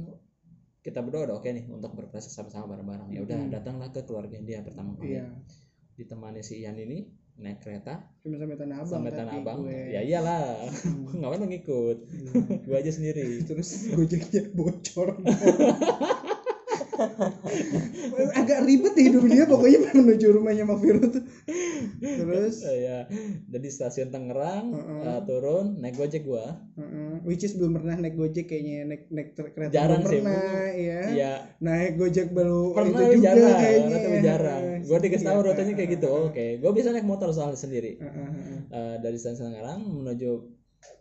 kita 0.83 0.99
berdua 0.99 1.31
udah 1.31 1.35
oke 1.39 1.47
nih 1.47 1.65
untuk 1.71 1.95
berproses 1.95 2.33
sama-sama 2.35 2.75
bareng-bareng 2.75 3.09
ya 3.15 3.21
udah 3.23 3.39
Hmm. 3.39 3.51
datanglah 3.55 3.89
ke 3.95 4.01
keluarga 4.03 4.35
dia 4.43 4.59
pertama 4.59 4.91
kali 4.99 5.15
iya 5.15 5.23
ditemani 5.95 6.41
si 6.43 6.59
Ian 6.59 6.75
ini 6.75 7.07
naik 7.35 7.59
kereta? 7.59 7.99
Cuma 8.21 8.37
sampai 8.37 8.55
tanah 8.55 8.75
abang 8.77 8.89
sampai 8.89 9.11
tanah 9.11 9.33
abang. 9.35 9.57
gue. 9.63 9.79
ya 9.89 10.01
iyalah. 10.01 10.63
Hmm. 10.85 11.11
ngapain 11.19 11.39
lo 11.39 11.47
ngikut? 11.47 11.97
Gue 12.63 12.75
aja 12.75 12.91
sendiri. 12.91 13.41
Terus 13.43 13.69
gojeknya 13.95 14.53
bocor. 14.53 15.17
Agak 18.33 18.63
ribet 18.63 18.93
ya 18.95 19.03
hidup 19.09 19.25
dia 19.25 19.43
pokoknya 19.43 19.91
menuju 19.91 20.27
rumahnya 20.29 20.63
Mak 20.63 20.77
Viro 20.79 21.01
tuh. 21.09 21.23
Terus? 21.99 22.63
Eh, 22.63 22.77
ya 22.85 22.97
dari 23.49 23.67
stasiun 23.67 24.13
Tangerang 24.13 24.71
Heeh. 24.71 25.01
eh, 25.03 25.19
turun 25.25 25.81
naik 25.81 25.97
gojek 25.97 26.23
gua. 26.23 26.61
Uh-uh, 26.77 27.21
which 27.25 27.41
is 27.41 27.57
belum 27.57 27.81
pernah 27.81 27.97
naik 27.97 28.15
gojek 28.15 28.45
kayaknya. 28.45 28.85
Naik 28.87 29.09
naik 29.09 29.33
kereta 29.35 29.73
Jarang 29.73 30.01
belum 30.01 30.11
sih, 30.11 30.19
pernah 30.21 30.69
ya 30.71 31.01
Iya. 31.09 31.33
Naik 31.59 31.91
gojek 31.97 32.27
baru 32.31 32.61
pernah 32.71 33.01
itu 33.01 33.17
juga 33.17 33.25
jarang. 33.25 33.57
kayaknya. 33.59 33.97
Jarang 34.23 34.52
gue 34.93 34.99
dikasih 35.01 35.25
tahu 35.25 35.39
Iya, 35.41 35.47
rutenya 35.49 35.73
kayak 35.73 35.91
gitu. 35.97 36.11
oke 36.29 36.45
gue 36.61 36.71
bisa 36.77 36.93
naik 36.93 37.07
motor 37.09 37.33
soalnya 37.33 37.57
sendiri. 37.57 37.97
Eh, 38.69 38.95
dari 39.01 39.17
stasiun 39.17 39.49
Tangerang 39.49 39.81
menuju 39.81 40.29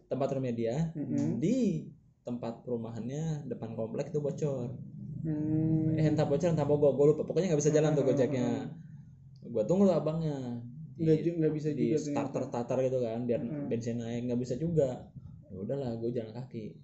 tempat 0.08 0.32
rumahnya 0.32 0.56
dia 0.56 0.76
di 1.36 1.84
tempat 2.24 2.64
perumahannya 2.64 3.44
depan 3.52 3.76
komplek 3.76 4.08
itu 4.08 4.24
bocor. 4.24 4.72
Hmm. 5.22 5.94
eh 5.94 6.02
entah 6.08 6.24
bocor 6.24 6.50
entah 6.50 6.64
mogok 6.64 6.96
gue 6.96 7.06
lupa. 7.12 7.22
Pokoknya 7.28 7.52
nggak 7.52 7.60
bisa 7.60 7.70
jalan 7.70 7.92
tuh 7.92 8.04
gojeknya. 8.08 8.72
gue 9.42 9.62
tunggu 9.68 9.84
tuh 9.84 9.96
abangnya. 10.00 10.62
Nggak 10.96 11.36
nggak 11.36 11.52
bisa 11.52 11.68
di 11.76 11.92
juga 11.92 11.98
starter 12.00 12.42
starter 12.48 12.78
gitu 12.88 12.98
kan 13.04 13.28
biar 13.28 13.40
bensin 13.68 14.00
naik. 14.00 14.26
Nggak 14.32 14.40
bisa 14.40 14.54
juga. 14.56 15.12
Ya 15.52 15.56
udahlah 15.60 16.00
gue 16.00 16.10
jalan 16.10 16.32
kaki 16.32 16.80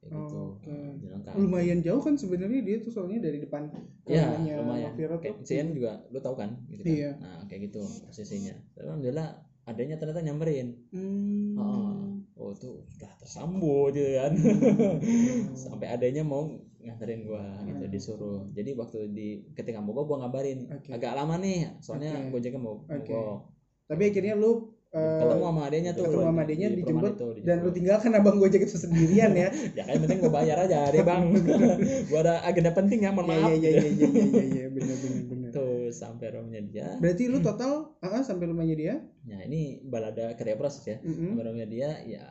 kayak 0.00 0.12
gitu 0.16 0.32
Oh, 0.34 0.56
oke. 0.56 0.72
Nah, 0.72 0.92
jalan 0.96 1.20
kaki 1.20 1.36
lumayan 1.36 1.78
jauh 1.84 2.00
kan 2.00 2.14
sebenarnya 2.16 2.60
dia 2.64 2.76
tuh 2.80 2.88
soalnya 2.88 3.20
dari 3.20 3.38
depan 3.38 3.68
ya 4.08 4.24
lumayan 4.58 4.96
kayak 4.96 5.44
juga 5.70 5.92
lu 6.08 6.18
tahu 6.18 6.34
kan 6.40 6.50
gitu 6.66 6.80
kan? 6.82 6.88
Iya. 6.90 7.10
nah 7.20 7.40
kayak 7.46 7.60
gitu 7.68 7.82
posisinya 8.08 8.54
tapi 8.72 8.86
alhamdulillah 8.88 9.28
adanya 9.68 10.00
ternyata 10.00 10.24
nyamperin 10.24 10.68
Hmm. 10.88 11.52
Heeh. 11.52 11.92
oh 12.40 12.52
tuh 12.56 12.80
sudah 12.88 13.12
tersambut 13.20 13.92
gitu 13.92 14.16
kan 14.16 14.32
Hmm. 14.34 15.52
sampai 15.68 15.92
adanya 15.92 16.24
mau 16.24 16.48
nganterin 16.80 17.28
gua 17.28 17.60
gitu 17.68 17.84
disuruh 17.86 18.40
jadi 18.50 18.72
waktu 18.72 19.12
di 19.12 19.28
ketika 19.52 19.84
mogok 19.84 20.08
gua 20.08 20.24
ngabarin 20.24 20.64
Oke. 20.72 20.96
agak 20.96 21.12
lama 21.12 21.36
nih 21.36 21.76
soalnya 21.78 22.16
Oke. 22.16 22.40
gojeknya 22.40 22.56
mau 22.56 22.80
Oke. 22.80 23.12
mogok 23.12 23.52
tapi 23.84 24.02
akhirnya 24.08 24.32
lu 24.32 24.72
eh, 24.90 25.20
ketemu 25.22 25.44
sama 25.46 25.62
adanya 25.70 25.90
tuh. 25.94 26.04
ketemu 26.06 26.24
sama 26.26 26.40
adanya 26.42 26.66
di 26.70 26.76
dijemput 26.82 27.12
dan 27.46 27.56
lu 27.62 27.70
tinggalkan 27.70 28.10
abang 28.18 28.36
gojek 28.42 28.62
itu 28.66 28.76
sendirian 28.78 29.32
ya. 29.34 29.48
Ya 29.78 29.82
kan 29.86 30.02
penting 30.02 30.18
gua 30.22 30.32
bayar 30.42 30.56
aja 30.66 30.90
deh 30.90 31.02
bang. 31.02 31.22
Gua 32.10 32.20
ada 32.26 32.34
agenda 32.42 32.70
penting 32.74 33.06
ya 33.06 33.10
mohon 33.14 33.30
Iya 33.30 33.38
maaf. 33.38 33.50
iya 33.54 33.70
iya 33.70 33.70
iya 33.70 34.06
iya 34.08 34.08
iya 34.08 34.44
iya 34.44 34.66
benar 34.70 34.96
benar 34.98 35.22
benar 35.30 35.50
tuh 35.54 35.74
sampai 35.94 36.26
rumahnya 36.34 36.60
dia. 36.66 36.86
Berarti 36.98 37.22
lu 37.30 37.38
total 37.42 37.94
ah 38.02 38.20
ah, 38.20 38.22
sampai 38.22 38.50
rumahnya 38.50 38.76
dia? 38.76 38.94
Ya 39.26 39.38
ini 39.46 39.82
balada 39.86 40.34
kerja 40.34 40.54
proses 40.58 40.82
ya. 40.86 40.96
Mm-mm. 41.02 41.34
sampai 41.34 41.44
rumahnya 41.46 41.68
dia 41.70 41.90
ya 42.06 42.24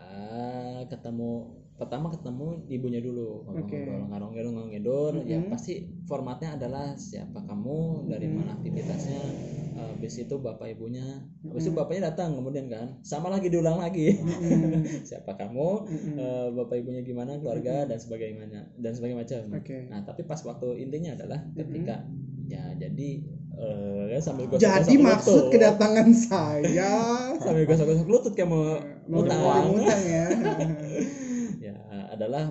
ketemu 0.90 1.59
pertama 1.80 2.12
ketemu 2.12 2.48
ibunya 2.68 3.00
dulu 3.00 3.48
Oke. 3.48 3.64
ngobrol 3.72 4.04
ngarong 4.12 4.32
ngidul 4.36 4.52
ngarong 4.52 4.72
ngidul 4.72 5.14
ya 5.24 5.40
Mhm. 5.40 5.48
pasti 5.48 5.74
formatnya 6.04 6.60
adalah 6.60 6.92
siapa 6.94 7.40
kamu 7.42 7.80
dari 8.06 8.28
Mhm. 8.28 8.36
mana 8.36 8.52
aktivitasnya 8.54 9.22
habis 9.80 10.20
itu 10.20 10.36
bapak 10.36 10.76
ibunya 10.76 11.24
habis 11.42 11.64
itu 11.64 11.72
Mhm. 11.72 11.80
bapaknya 11.80 12.12
datang 12.12 12.36
kemudian 12.36 12.68
kan 12.68 13.00
sama 13.00 13.32
lagi 13.32 13.48
diulang 13.48 13.80
lagi 13.80 14.20
Mm-mm. 14.20 14.84
siapa 15.08 15.32
kamu 15.34 15.70
Mm-mm. 15.88 16.16
eh, 16.20 16.48
bapak 16.54 16.76
ibunya 16.78 17.00
gimana 17.00 17.40
keluarga 17.40 17.88
dan 17.88 17.96
sebagainya 17.96 18.44
dan 18.76 18.92
sebagainya 18.92 19.24
macam 19.24 19.42
Oke. 19.56 19.88
nah 19.88 20.04
tapi 20.04 20.28
pas 20.28 20.44
waktu 20.44 20.84
intinya 20.84 21.16
adalah 21.16 21.40
ketika 21.56 22.04
ya 22.46 22.76
jadi 22.76 23.10
eh, 23.56 24.20
sambil 24.20 24.48
gosok 24.48 24.68
jadi 24.68 24.96
maksud 25.00 25.44
kedatangan 25.48 26.08
saya 26.12 26.92
sambil 27.44 27.64
gosok-gosok 27.64 28.08
lutut 28.08 28.34
kayak 28.36 28.52
mau 28.52 28.76
mau 29.08 29.24
utang. 29.24 29.80
utang 29.80 30.02
ya 30.04 30.28
ya 30.28 30.56
adalah 32.20 32.44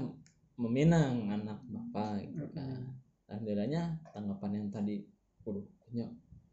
meminang 0.59 1.15
anak 1.37 1.59
bapak 1.71 2.25
gitu 2.27 2.47
kan 2.57 2.81
alhamdulillahnya 3.29 3.83
tanggapan 4.15 4.51
yang 4.59 4.67
tadi 4.73 4.97
waduh 5.45 5.65
kayaknya 5.85 6.07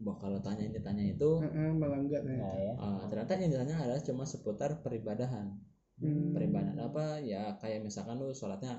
bakal 0.07 0.31
tanya 0.45 0.63
ini 0.69 0.79
tanya 0.83 1.03
itu 1.15 1.31
Heeh, 1.41 1.69
malah 1.79 1.99
enggak 2.03 2.21
Nah, 2.27 2.27
ternyata. 2.27 2.59
ya. 2.67 2.73
eh, 2.83 3.03
ternyata 3.09 3.31
yang 3.39 3.51
ditanya 3.55 3.75
adalah 3.83 4.01
cuma 4.07 4.23
seputar 4.27 4.71
peribadahan 4.83 5.47
Hmm. 5.95 6.35
peribadahan 6.35 6.75
apa 6.87 7.23
ya 7.23 7.55
kayak 7.63 7.79
misalkan 7.87 8.19
lu 8.19 8.27
sholatnya 8.35 8.73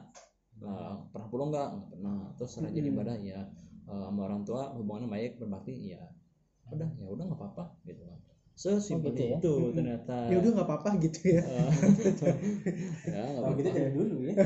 eh, 0.61 0.95
pernah 1.13 1.29
pulang 1.33 1.49
nggak 1.53 1.69
nggak 1.75 1.89
pernah 1.93 2.19
terus 2.37 2.53
rajin 2.61 2.85
Mm-mm. 2.85 2.93
ibadah 2.93 3.17
ya 3.33 3.41
eh, 3.89 4.03
sama 4.07 4.21
orang 4.29 4.43
tua 4.49 4.63
hubungannya 4.77 5.09
baik 5.09 5.33
berbakti 5.41 5.97
ya 5.97 6.03
udah 6.75 6.91
ya 7.01 7.09
udah 7.15 7.25
nggak 7.29 7.41
apa-apa 7.41 7.65
gitu 7.89 8.03
kan 8.05 8.21
sesimpel 8.57 9.13
gitu 9.13 9.23
ya? 9.23 9.37
itu 9.37 9.53
Mm-mm. 9.53 9.77
ternyata 9.77 10.17
ya 10.33 10.37
udah 10.41 10.51
nggak 10.57 10.69
apa-apa 10.69 10.91
gitu 11.05 11.21
ya 11.29 11.43
Eh, 11.45 11.71
ya 13.13 13.23
nggak 13.29 13.45
Kalau 13.45 13.53
gitu 13.61 13.69
apa-apa 13.69 13.77
dari 13.77 13.91
dulu 13.93 14.17
ya. 14.25 14.35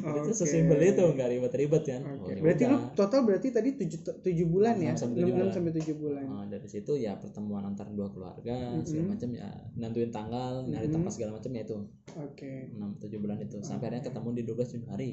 itu 0.00 0.18
Oke. 0.20 0.32
sesimpel 0.34 0.78
itu 0.82 1.02
nggak 1.02 1.28
ribet-ribet 1.32 1.82
kan 1.86 2.02
Oke. 2.02 2.20
Oh, 2.20 2.28
ya 2.28 2.34
berarti 2.40 2.62
lu 2.66 2.76
total 2.92 3.20
berarti 3.24 3.48
tadi 3.52 3.68
tujuh 3.76 3.98
tujuh 4.24 4.46
bulan 4.48 4.74
ya 4.80 4.92
Enam 4.92 5.00
sampai 5.00 5.16
enam 5.16 5.20
tujuh 5.20 5.32
enam 5.32 5.40
bulan. 5.40 5.54
sampai 5.56 5.72
tujuh 5.80 5.94
bulan 5.96 6.24
Nah, 6.26 6.44
dari 6.48 6.68
situ 6.68 6.92
ya 6.96 7.12
pertemuan 7.22 7.62
antar 7.64 7.86
dua 7.92 8.08
keluarga 8.10 8.56
segala 8.82 9.04
Mm-mm. 9.04 9.12
macam 9.12 9.28
ya 9.32 9.48
nentuin 9.76 10.10
tanggal 10.10 10.52
nyari 10.66 10.86
Mm-mm. 10.88 10.94
tempat 10.94 11.10
segala 11.16 11.30
macam 11.36 11.50
ya 11.52 11.62
itu 11.64 11.76
oke 12.16 12.52
6 12.76 13.00
7 13.00 13.16
bulan 13.22 13.38
itu 13.40 13.56
sampai 13.62 13.84
akhirnya 13.88 14.02
ketemu 14.08 14.28
di 14.36 14.42
12 14.44 14.74
Januari 14.76 15.12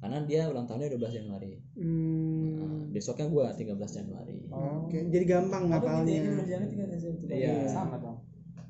karena 0.00 0.18
dia 0.24 0.42
ulang 0.48 0.64
tahunnya 0.64 0.88
12 0.90 1.12
Januari 1.12 1.52
Hmm, 1.76 2.29
Nah, 2.60 2.84
besoknya 2.90 3.26
gua 3.26 3.46
13 3.50 3.72
Januari 3.74 4.36
Oh. 4.48 4.84
oke 4.84 4.98
jadi 5.08 5.24
gampang 5.26 5.64
Apa 5.66 5.80
gitu 5.98 6.10
ya, 6.10 6.20
ngapalnya 6.20 6.66
tiga 6.66 6.84
tiga- 7.16 7.32
Iya. 7.32 7.52
sama 7.66 7.96
dong. 7.96 8.18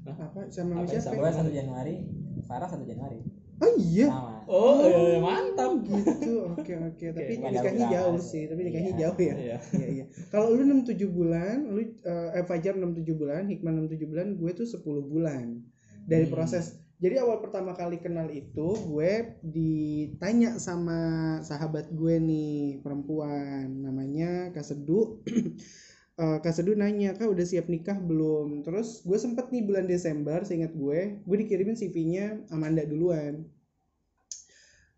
apa 0.03 0.41
sama 0.49 0.73
Apa 0.79 0.89
siapa 0.91 1.13
Gua 1.15 1.29
satu 1.31 1.51
Januari, 1.51 1.95
Farah 2.43 2.67
satu 2.67 2.83
Januari. 2.83 3.21
oh 3.59 3.73
iya 3.79 4.09
Sama. 4.09 4.41
oh, 4.47 4.81
eh, 4.81 5.21
mantap 5.21 5.73
gitu 5.83 6.49
oke 6.49 6.73
oke 6.89 7.07
tapi 7.11 7.33
Oke. 7.35 7.45
nikahnya 7.47 7.87
jauh 7.91 8.17
undangan. 8.17 8.25
sih 8.25 8.43
tapi 8.47 8.61
nikahnya 8.63 8.91
Iya. 8.91 8.99
jauh 8.99 9.19
ya 9.21 9.35
Iya. 9.37 9.57
iya 9.75 9.89
iya 9.93 10.05
kalau 10.29 10.47
lu 10.51 10.65
enam 10.65 10.81
tujuh 10.83 11.09
bulan 11.09 11.69
lu 11.69 11.81
eh, 11.81 11.89
eh, 12.33 12.43
Fajar 12.43 12.73
enam 12.75 12.93
tujuh 12.95 13.15
bulan 13.15 13.45
Hikmah 13.47 13.71
enam 13.71 13.87
tujuh 13.87 14.07
bulan 14.07 14.27
gue 14.35 14.51
tuh 14.55 14.65
10 14.65 14.81
bulan 15.03 15.61
dari 16.03 16.25
Hmm. 16.25 16.33
proses 16.33 16.80
jadi 17.01 17.25
awal 17.25 17.41
pertama 17.41 17.73
kali 17.73 17.97
kenal 17.97 18.29
itu 18.29 18.77
gue 18.77 19.41
ditanya 19.41 20.61
sama 20.61 21.01
sahabat 21.41 21.89
gue 21.89 22.21
nih 22.21 22.85
perempuan 22.85 23.73
namanya 23.81 24.53
Kak 24.53 24.65
Sedu. 24.65 25.01
Eh, 26.21 26.37
Kak 26.45 26.53
Sedu 26.53 26.77
nanya 26.77 27.17
kak 27.17 27.33
udah 27.33 27.49
siap 27.49 27.73
nikah 27.73 27.97
belum? 27.97 28.61
Terus 28.61 29.01
gue 29.09 29.17
sempet 29.17 29.49
nih 29.49 29.65
bulan 29.65 29.89
Desember 29.89 30.45
seingat 30.45 30.77
gue 30.77 31.17
gue 31.25 31.37
dikirimin 31.41 31.81
CV-nya 31.81 32.45
Amanda 32.53 32.85
duluan. 32.85 33.49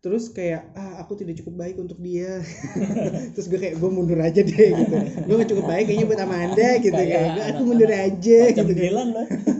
Terus 0.03 0.27
kayak 0.35 0.75
ah 0.75 0.99
aku 0.99 1.15
tidak 1.15 1.39
cukup 1.39 1.63
baik 1.63 1.79
untuk 1.79 1.95
dia. 2.03 2.43
Terus 3.39 3.47
gue 3.47 3.55
kayak 3.55 3.79
gue 3.79 3.87
mundur 3.87 4.19
aja 4.19 4.43
deh 4.43 4.69
gitu. 4.75 4.95
Gue 5.23 5.35
gak 5.39 5.51
cukup 5.55 5.65
baik 5.71 5.85
kayaknya 5.87 6.05
buat 6.11 6.21
Amanda 6.27 6.69
gitu 6.83 6.91
Kayak 6.91 7.07
kayak 7.15 7.29
gue 7.31 7.45
aku 7.55 7.61
mundur 7.63 7.91
aja 7.95 8.39
gitu 8.51 8.73
kan 8.75 9.52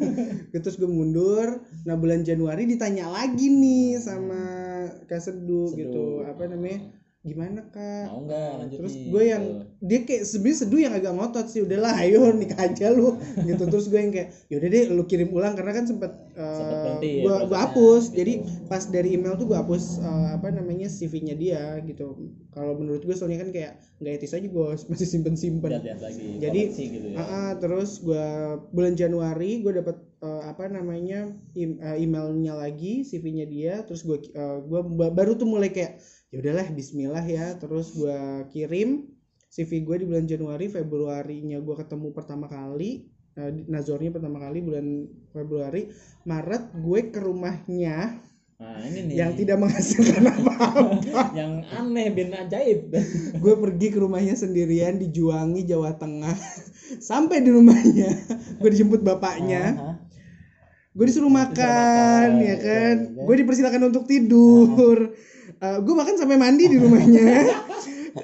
terus 0.61 0.77
gue 0.77 0.89
mundur 0.89 1.65
nah 1.87 1.97
bulan 1.97 2.21
Januari 2.21 2.69
ditanya 2.69 3.09
lagi 3.09 3.49
nih 3.49 3.97
sama 3.97 4.41
Kak 5.09 5.21
Sedu, 5.23 5.73
Seduh. 5.73 5.79
gitu 5.79 6.05
apa 6.27 6.45
namanya 6.45 6.93
gimana 7.23 7.63
kak 7.71 8.11
mau 8.11 8.19
nggak 8.27 8.51
lanjut 8.59 8.77
terus 8.83 8.95
gue 8.99 9.23
yang 9.23 9.43
gitu. 9.47 9.63
dia 9.79 9.99
kayak 10.03 10.23
sebenarnya 10.27 10.59
seduh 10.59 10.79
yang 10.83 10.93
agak 10.99 11.13
ngotot 11.15 11.47
sih 11.47 11.63
udahlah 11.63 11.95
ayo 12.03 12.35
nikah 12.35 12.67
aja 12.67 12.91
lu 12.91 13.15
gitu 13.47 13.63
terus 13.63 13.87
gue 13.87 13.95
yang 13.95 14.11
kayak 14.11 14.35
yaudah 14.51 14.67
deh 14.67 14.83
lu 14.91 15.03
kirim 15.07 15.31
ulang 15.31 15.55
karena 15.55 15.71
kan 15.71 15.87
sempet 15.87 16.11
uh, 16.37 16.99
ya 17.01 17.23
gue 17.23 17.35
gue 17.49 17.57
prosesnya, 17.57 17.57
hapus. 17.63 18.03
gitu. 18.09 18.17
jadi 18.19 18.33
pas 18.69 18.83
dari 18.89 19.09
email 19.15 19.33
tuh 19.39 19.45
gue 19.49 19.57
hapus 19.57 19.83
uh, 20.01 20.27
apa 20.37 20.47
namanya 20.49 20.87
CV-nya 20.89 21.35
dia 21.37 21.63
gitu. 21.85 22.17
Kalau 22.53 22.73
menurut 22.77 23.01
gue 23.05 23.15
soalnya 23.17 23.41
kan 23.45 23.49
kayak 23.53 23.73
nggak 24.01 24.13
etis 24.21 24.33
aja 24.37 24.47
gue 24.49 24.67
masih 24.91 25.07
simpen 25.09 25.35
simpen 25.37 25.71
lagi 25.71 26.37
Jadi, 26.41 26.61
gitu 26.73 27.07
ya. 27.13 27.17
Ah, 27.17 27.23
ah, 27.23 27.49
terus 27.61 28.01
gue 28.01 28.25
bulan 28.73 28.93
Januari 28.97 29.61
gue 29.61 29.73
dapat 29.79 29.97
eh, 30.21 30.43
apa 30.49 30.63
namanya 30.69 31.33
im- 31.55 31.79
eh, 31.81 31.97
emailnya 32.01 32.53
lagi 32.57 33.05
CV-nya 33.05 33.45
dia 33.45 33.73
terus 33.85 34.01
gue 34.03 34.17
gua 34.69 34.81
ba- 34.85 35.13
baru 35.13 35.37
tuh 35.37 35.45
mulai 35.49 35.69
kayak 35.69 36.01
ya 36.33 36.41
udahlah 36.41 36.67
Bismillah 36.73 37.25
ya. 37.25 37.55
Terus 37.61 37.93
gue 37.93 38.17
kirim 38.49 38.89
CV 39.53 39.85
gue 39.85 39.95
di 40.01 40.05
bulan 40.09 40.25
Januari 40.25 40.65
Februarinya 40.65 41.61
gue 41.61 41.75
ketemu 41.77 42.07
pertama 42.09 42.49
kali 42.49 43.05
eh, 43.35 43.49
di- 43.51 43.65
Nazornya 43.67 44.09
pertama 44.09 44.37
kali 44.39 44.59
bulan 44.59 44.85
Februari 45.29 45.89
Maret 46.23 46.73
gue 46.75 46.99
ke 47.09 47.19
rumahnya 47.19 48.21
nah 48.53 48.79
ini 48.79 49.11
nih. 49.11 49.15
yang 49.19 49.31
tidak 49.35 49.59
menghasilkan 49.59 50.23
apa-apa. 50.39 51.03
Yang 51.35 51.53
aneh 51.73 52.07
bin 52.13 52.31
ajaib 52.31 52.95
gue 53.43 53.53
pergi 53.59 53.87
ke 53.91 53.99
rumahnya 53.99 54.37
sendirian 54.37 54.95
di 54.95 55.09
Juwangi 55.09 55.67
Jawa 55.67 55.97
Tengah. 55.97 56.37
Sampai 57.01 57.41
di 57.41 57.49
rumahnya. 57.49 58.13
Gue 58.61 58.69
dijemput 58.71 59.01
bapaknya. 59.01 59.97
Gue 60.93 61.09
disuruh 61.09 61.27
makan 61.27 62.29
makan, 62.37 62.45
ya 62.45 62.55
kan? 62.61 62.95
Oke. 63.17 63.25
gue 63.25 63.35
dipersilakan 63.41 63.81
untuk 63.89 64.05
tidur. 64.05 65.09
Gue 65.57 65.93
bahkan 65.97 66.13
sampai 66.13 66.37
mandi 66.37 66.69
di 66.69 66.77
rumahnya. 66.77 67.49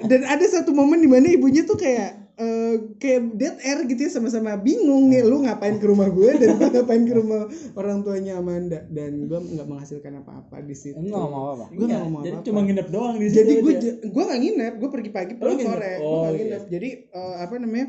Dan 0.06 0.22
ada 0.22 0.46
satu 0.46 0.70
momen 0.70 1.02
di 1.02 1.10
mana 1.10 1.26
ibunya 1.26 1.66
tuh 1.66 1.74
kayak 1.74 2.29
eh, 2.70 2.78
kayak 2.96 3.20
dead 3.34 3.56
air 3.60 3.78
gitu 3.84 4.00
ya 4.00 4.10
sama-sama 4.10 4.54
bingung 4.56 5.06
nih 5.06 5.22
lu 5.22 5.42
ngapain 5.42 5.76
ke 5.76 5.84
rumah 5.84 6.06
gue 6.08 6.30
dan 6.36 6.54
gue 6.54 6.68
ngapain 6.70 7.02
ke 7.02 7.12
rumah 7.12 7.46
orang 7.74 8.00
tuanya 8.00 8.36
Amanda 8.36 8.86
dan 8.86 9.26
gue 9.26 9.38
nggak 9.38 9.66
menghasilkan 9.66 10.12
apa-apa 10.18 10.56
di 10.60 10.72
situ 10.72 10.96
nggak 10.96 11.26
mau 11.26 11.54
apa? 11.54 11.66
gue 11.66 11.76
nggak 11.76 11.84
Enggak, 11.84 12.00
ngomong 12.00 12.20
jadi 12.20 12.32
apa-apa 12.32 12.46
cuma 12.46 12.60
nginep 12.62 12.88
doang 12.88 13.14
di 13.14 13.26
situ 13.26 13.36
jadi 13.36 13.52
gue 13.58 13.72
gue 14.06 14.22
nggak 14.24 14.40
nginep 14.40 14.72
gue 14.76 14.88
pergi 14.90 15.10
pagi 15.10 15.32
Oh, 15.32 15.38
pulang 15.38 15.58
sore 15.58 15.92
gue 15.92 16.02
Oh, 16.02 16.14
nggak 16.20 16.30
iya. 16.30 16.38
nginep 16.38 16.62
jadi 16.68 16.88
eh, 17.10 17.34
apa 17.40 17.54
namanya 17.56 17.86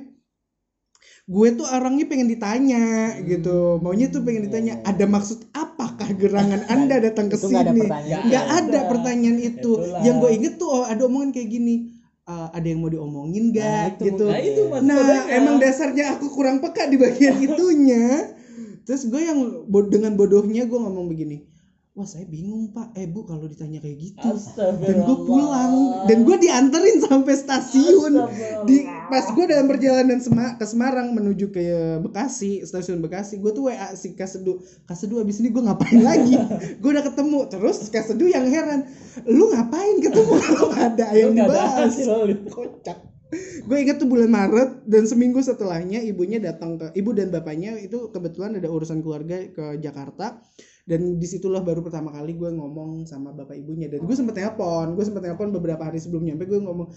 gue 1.23 1.47
tuh 1.53 1.65
orangnya 1.65 2.05
pengen 2.05 2.27
ditanya 2.27 2.83
Hmm. 3.11 3.23
gitu 3.23 3.57
maunya 3.79 4.07
tuh 4.07 4.21
pengen 4.21 4.43
ditanya 4.43 4.73
Iya, 4.75 4.83
iya. 4.83 4.89
ada 4.91 5.05
maksud 5.07 5.39
apakah 5.51 6.09
gerangan 6.13 6.61
anda 6.67 6.97
datang 6.99 7.27
ke 7.27 7.37
Itu 7.37 7.47
nggak 7.47 7.61
ada 7.61 7.71
sini 7.71 7.81
pertanyaan. 7.81 8.23
ada 8.25 8.39
ada. 8.51 8.79
pertanyaan 8.85 9.37
itu 9.39 9.71
Itulah. 9.71 10.01
yang 10.01 10.15
gue 10.17 10.31
inget 10.31 10.53
tuh 10.57 10.69
oh, 10.71 10.83
ada 10.83 11.01
omongan 11.01 11.31
kayak 11.31 11.49
gini 11.49 11.75
"Eh, 12.31 12.47
ada 12.55 12.67
yang 12.67 12.79
mau 12.79 12.87
diomongin 12.87 13.51
Nah, 13.51 13.59
gak 13.91 13.99
itu 13.99 14.03
gitu. 14.07 14.25
nah 14.31 14.39
itu 14.39 14.61
mas 14.71 14.81
nah 14.81 14.97
kodenya. 14.97 15.35
emang 15.37 15.55
dasarnya 15.59 16.05
aku 16.15 16.25
kurang 16.31 16.57
peka 16.63 16.87
di 16.87 16.95
bagian 16.95 17.35
itunya. 17.47 18.23
Terus 18.87 19.05
gue 19.05 19.21
yang 19.21 19.37
bo- 19.69 19.85
dengan 19.85 20.15
bodohnya 20.15 20.63
gue 20.65 20.79
ngomong 20.79 21.05
begini 21.05 21.43
wah 21.91 22.07
saya 22.07 22.23
bingung 22.23 22.71
pak. 22.71 22.95
Eh 22.95 23.03
bu 23.03 23.27
kalau 23.27 23.43
ditanya 23.45 23.83
kayak 23.83 23.97
gitu. 23.99 24.29
Dan 24.57 25.03
gue 25.03 25.17
pulang. 25.27 25.73
Dan 26.07 26.23
gue 26.23 26.37
dianterin 26.39 27.03
sampai 27.03 27.35
stasiun. 27.35 28.13
Di 28.63 28.87
pas 29.11 29.27
gue 29.27 29.45
dalam 29.45 29.67
perjalanan 29.67 30.23
Sema- 30.23 30.55
ke 30.55 30.63
Semarang 30.63 31.11
menuju 31.11 31.51
ke 31.51 31.63
Bekasi 31.99 32.63
stasiun 32.63 33.03
Bekasi 33.03 33.43
gue 33.43 33.51
tuh 33.51 33.67
WA 33.67 33.91
si 33.93 34.15
Kasedu 34.15 34.63
Kasedu 34.87 35.19
abis 35.19 35.43
ini 35.43 35.51
gue 35.51 35.59
ngapain 35.59 35.99
lagi? 36.09 36.35
Gue 36.79 36.95
udah 36.95 37.03
ketemu. 37.03 37.39
Terus 37.51 37.77
Kasedu 37.91 38.25
yang 38.31 38.47
heran 38.47 38.87
lu 39.27 39.51
ngapain 39.51 39.99
ketemu? 39.99 40.33
Kalau 40.47 40.71
ada 40.71 41.07
yang 41.11 41.35
dibahas. 41.35 41.93
kocak. 42.47 43.11
Gue 43.63 43.77
inget 43.79 43.95
tuh 43.95 44.11
bulan 44.11 44.27
Maret 44.27 44.83
dan 44.91 45.07
seminggu 45.07 45.39
setelahnya 45.39 46.03
ibunya 46.03 46.35
datang 46.43 46.75
ke 46.75 46.91
ibu 46.99 47.15
dan 47.15 47.31
bapaknya 47.31 47.79
itu 47.79 48.11
kebetulan 48.11 48.59
ada 48.59 48.67
urusan 48.67 48.99
keluarga 48.99 49.39
ke 49.47 49.79
Jakarta 49.79 50.43
dan 50.91 51.15
di 51.15 51.23
situlah 51.23 51.63
baru 51.63 51.79
pertama 51.79 52.11
kali 52.11 52.35
gue 52.35 52.51
ngomong 52.51 53.07
sama 53.07 53.31
bapak 53.31 53.55
ibunya. 53.55 53.87
Dan 53.87 54.03
gue 54.03 54.11
sempet 54.11 54.35
telepon 54.35 54.91
gue 54.99 55.05
sempet 55.07 55.23
telepon 55.23 55.55
beberapa 55.55 55.87
hari 55.87 56.03
sebelum 56.03 56.27
nyampe 56.27 56.43
gue 56.51 56.59
ngomong 56.59 56.91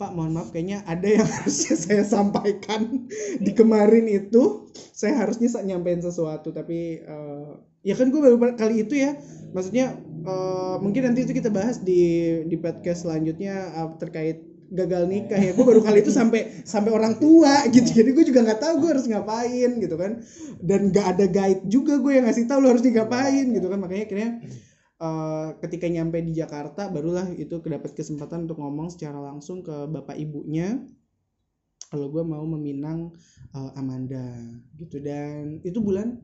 pak 0.00 0.10
mohon 0.16 0.32
maaf 0.32 0.48
kayaknya 0.48 0.80
ada 0.88 1.04
yang 1.04 1.28
harusnya 1.36 1.76
saya 1.76 2.08
sampaikan 2.08 3.04
di 3.36 3.52
kemarin 3.52 4.08
itu. 4.08 4.72
Saya 4.96 5.20
harusnya 5.20 5.52
nyampein 5.60 6.00
sesuatu 6.00 6.56
tapi 6.56 7.04
eh, 7.04 7.50
ya 7.84 7.92
kan 7.92 8.08
gue 8.08 8.20
baru 8.24 8.56
kali 8.56 8.88
itu 8.88 8.96
ya. 8.96 9.12
Maksudnya 9.52 9.92
eh, 10.24 10.76
mungkin 10.80 11.12
nanti 11.12 11.28
itu 11.28 11.36
kita 11.36 11.52
bahas 11.52 11.84
di 11.84 12.40
di 12.48 12.56
podcast 12.56 13.04
selanjutnya 13.04 13.76
eh, 13.76 13.90
terkait 14.00 14.53
gagal 14.74 15.06
nikah 15.06 15.38
ya. 15.38 15.54
Gue 15.54 15.64
baru 15.64 15.80
kali 15.80 16.02
itu 16.02 16.10
sampai 16.10 16.66
sampai 16.66 16.90
orang 16.90 17.16
tua 17.22 17.62
gitu. 17.70 17.86
Jadi 18.02 18.10
gue 18.10 18.24
juga 18.26 18.42
nggak 18.42 18.60
tahu 18.60 18.74
gue 18.82 18.90
harus 18.98 19.06
ngapain 19.06 19.70
gitu 19.78 19.94
kan. 19.94 20.20
Dan 20.58 20.90
nggak 20.90 21.06
ada 21.16 21.26
guide 21.30 21.62
juga 21.70 22.02
gue 22.02 22.12
yang 22.18 22.26
ngasih 22.26 22.44
tahu 22.50 22.58
lo 22.58 22.68
harus 22.74 22.82
ngapain 22.82 23.46
gitu 23.54 23.66
kan. 23.70 23.78
Makanya 23.78 24.04
akhirnya 24.10 24.30
eh, 24.98 25.48
ketika 25.62 25.86
nyampe 25.86 26.18
di 26.26 26.34
Jakarta 26.34 26.90
barulah 26.90 27.30
itu 27.38 27.62
kedapat 27.62 27.94
kesempatan 27.94 28.50
untuk 28.50 28.58
ngomong 28.58 28.90
secara 28.90 29.22
langsung 29.22 29.62
ke 29.62 29.86
bapak 29.86 30.18
ibunya. 30.18 30.82
Kalau 31.94 32.10
gue 32.10 32.26
mau 32.26 32.42
meminang 32.42 33.14
eh, 33.54 33.78
Amanda 33.78 34.26
gitu. 34.74 34.98
Dan 34.98 35.62
itu 35.62 35.78
bulan 35.78 36.18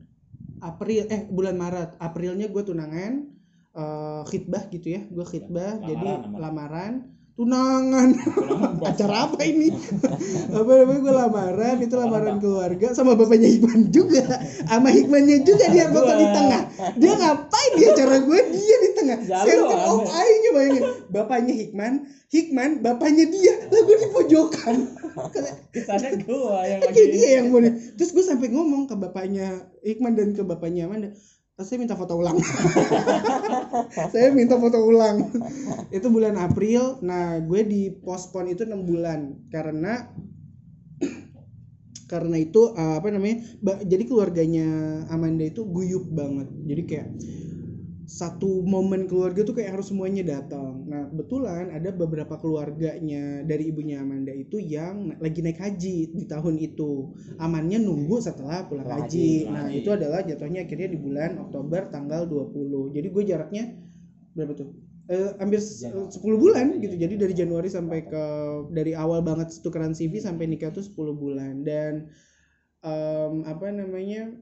April 0.59 1.07
eh 1.07 1.23
bulan 1.31 1.55
Maret. 1.55 1.95
Aprilnya 2.03 2.51
gue 2.51 2.63
tunangan 2.67 3.31
eh, 3.79 4.21
khitbah 4.27 4.67
gitu 4.67 4.99
ya. 4.99 5.07
Gue 5.07 5.23
khitbah 5.23 5.79
Lamaran, 5.79 5.87
jadi 5.87 6.09
lamaran. 6.11 6.35
lamaran 6.43 6.93
tunangan. 7.41 8.09
Acara 8.85 9.15
apa 9.25 9.41
ini? 9.41 9.73
Apa 10.53 10.71
namanya? 10.77 10.99
Gue 11.01 11.13
lamaran 11.13 11.77
itu 11.81 11.95
lamaran 11.97 12.37
keluarga 12.37 12.93
sama 12.93 13.17
bapaknya 13.17 13.49
Hikman 13.49 13.89
juga. 13.89 14.21
Sama 14.69 14.93
Hikmannya 14.93 15.41
juga 15.41 15.65
dia 15.67 15.89
foto 15.89 16.13
di 16.13 16.27
tengah. 16.29 16.61
Dia 17.01 17.13
ngapain 17.17 17.71
dia 17.73 17.87
acara 17.91 18.15
gue 18.21 18.39
dia 18.53 18.75
di 18.77 18.89
tengah. 18.93 19.17
Center 19.25 19.77
of 19.81 19.99
aneh. 19.99 20.13
eye-nya 20.13 20.49
bayangin. 20.53 20.83
Bapaknya 21.09 21.53
Hikman 21.57 21.93
Hikman 22.29 22.69
bapaknya 22.79 23.25
dia. 23.25 23.53
Lah 23.67 23.81
gue 23.81 23.95
di 23.97 24.07
pojokan. 24.13 24.75
Kesannya 25.73 26.23
gua 26.23 26.63
yang 26.63 26.79
kayak 26.85 27.09
dia 27.09 27.29
yang 27.41 27.45
di- 27.49 27.75
terus 27.97 28.13
gue 28.13 28.23
sampai 28.23 28.47
ngomong 28.47 28.85
ke 28.85 28.95
bapaknya 28.95 29.65
Hikman 29.81 30.13
dan 30.13 30.31
ke 30.31 30.45
bapaknya 30.45 30.85
Amanda 30.85 31.09
"Ah, 31.09 31.15
saya 31.63 31.77
minta 31.81 31.95
foto 31.95 32.17
ulang. 32.17 32.37
Saya 34.13 34.29
minta 34.35 34.59
foto 34.59 34.77
ulang. 34.81 35.31
Itu 35.93 36.11
bulan 36.11 36.37
April. 36.37 36.99
Nah 37.05 37.39
gue 37.41 37.61
di 37.63 37.91
pospon 37.91 38.49
itu 38.49 38.67
enam 38.67 38.83
bulan. 38.83 39.47
Karena 39.49 40.11
karena 42.11 42.35
itu 42.35 42.75
uh, 42.75 42.99
apa 42.99 43.07
namanya 43.07 43.45
jadi 43.87 44.03
keluarganya 44.03 44.67
Amanda 45.09 45.47
itu 45.47 45.63
guyup 45.63 46.09
banget. 46.11 46.49
Jadi 46.67 46.81
kayak 46.87 47.07
satu 48.11 48.59
momen 48.67 49.07
keluarga 49.07 49.47
tuh 49.47 49.55
kayak 49.55 49.79
harus 49.79 49.87
semuanya 49.87 50.23
datang. 50.35 50.83
Nah 50.83 51.07
kebetulan 51.07 51.71
ada 51.71 51.95
beberapa 51.95 52.35
keluarganya 52.35 53.47
dari 53.47 53.71
ibunya 53.71 54.03
Amanda 54.03 54.35
itu 54.35 54.59
yang 54.59 55.15
lagi 55.23 55.39
naik 55.39 55.55
haji 55.63 56.11
di 56.11 56.23
tahun 56.27 56.59
itu. 56.59 57.15
Amannya 57.39 57.79
nunggu 57.79 58.19
setelah 58.19 58.67
pulang 58.67 58.83
haji. 58.83 58.99
haji, 59.07 59.29
Nah 59.47 59.63
haji. 59.71 59.77
itu 59.79 59.89
adalah 59.95 60.19
jatuhnya 60.27 60.67
akhirnya 60.67 60.91
di 60.91 60.99
bulan 60.99 61.39
Oktober 61.39 61.87
tanggal 61.87 62.27
20. 62.27 62.91
Jadi 62.91 63.07
gue 63.07 63.23
jaraknya 63.23 63.63
berapa 64.35 64.53
tuh? 64.59 64.69
Eh, 65.07 65.31
hampir 65.39 65.59
s- 65.59 65.79
Januari. 65.83 66.11
10 66.11 66.37
bulan 66.39 66.65
gitu. 66.83 66.95
Jadi 66.99 67.13
dari 67.15 67.33
Januari 67.35 67.69
sampai 67.71 67.99
ke 68.05 68.23
dari 68.75 68.91
awal 68.91 69.23
banget 69.23 69.55
tukeran 69.63 69.95
CV 69.95 70.19
sampai 70.19 70.51
nikah 70.51 70.71
tuh 70.71 70.83
10 70.83 71.15
bulan 71.15 71.63
dan 71.63 72.11
em, 72.83 73.33
apa 73.45 73.71
namanya 73.71 74.35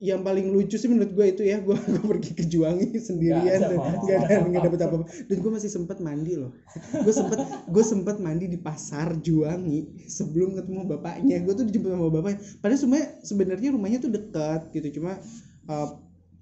yang 0.00 0.24
paling 0.24 0.48
lucu 0.48 0.80
sih 0.80 0.88
menurut 0.88 1.12
gue 1.12 1.26
itu 1.28 1.42
ya 1.44 1.60
gue 1.60 1.76
gue 1.92 2.04
pergi 2.08 2.32
ke 2.32 2.48
Juwangi 2.48 2.96
sendirian 2.96 3.60
ada 3.60 3.76
dan 3.76 3.78
nggak 4.00 4.20
ada 4.24 4.34
nggak 4.48 4.62
dapet 4.72 4.80
apa 4.80 4.94
apa 4.96 5.06
dan 5.28 5.36
gue 5.36 5.50
masih 5.52 5.70
sempet 5.70 6.00
mandi 6.00 6.40
loh. 6.40 6.56
Gue 7.04 7.12
sempet 7.12 7.44
gue 7.68 7.84
sempet 7.84 8.16
mandi 8.16 8.48
di 8.48 8.56
pasar 8.56 9.20
Juwangi 9.20 10.08
sebelum 10.08 10.56
ketemu 10.56 10.88
bapaknya. 10.88 11.44
Gue 11.44 11.52
tuh 11.52 11.68
dijemput 11.68 11.92
sama 11.92 12.08
bapaknya. 12.08 12.40
Padahal 12.64 12.80
sebenarnya 12.80 13.08
sebenarnya 13.20 13.68
rumahnya 13.76 13.98
tuh 14.00 14.10
dekat 14.16 14.72
gitu. 14.72 14.88
Cuma 14.96 15.20
uh, 15.68 15.88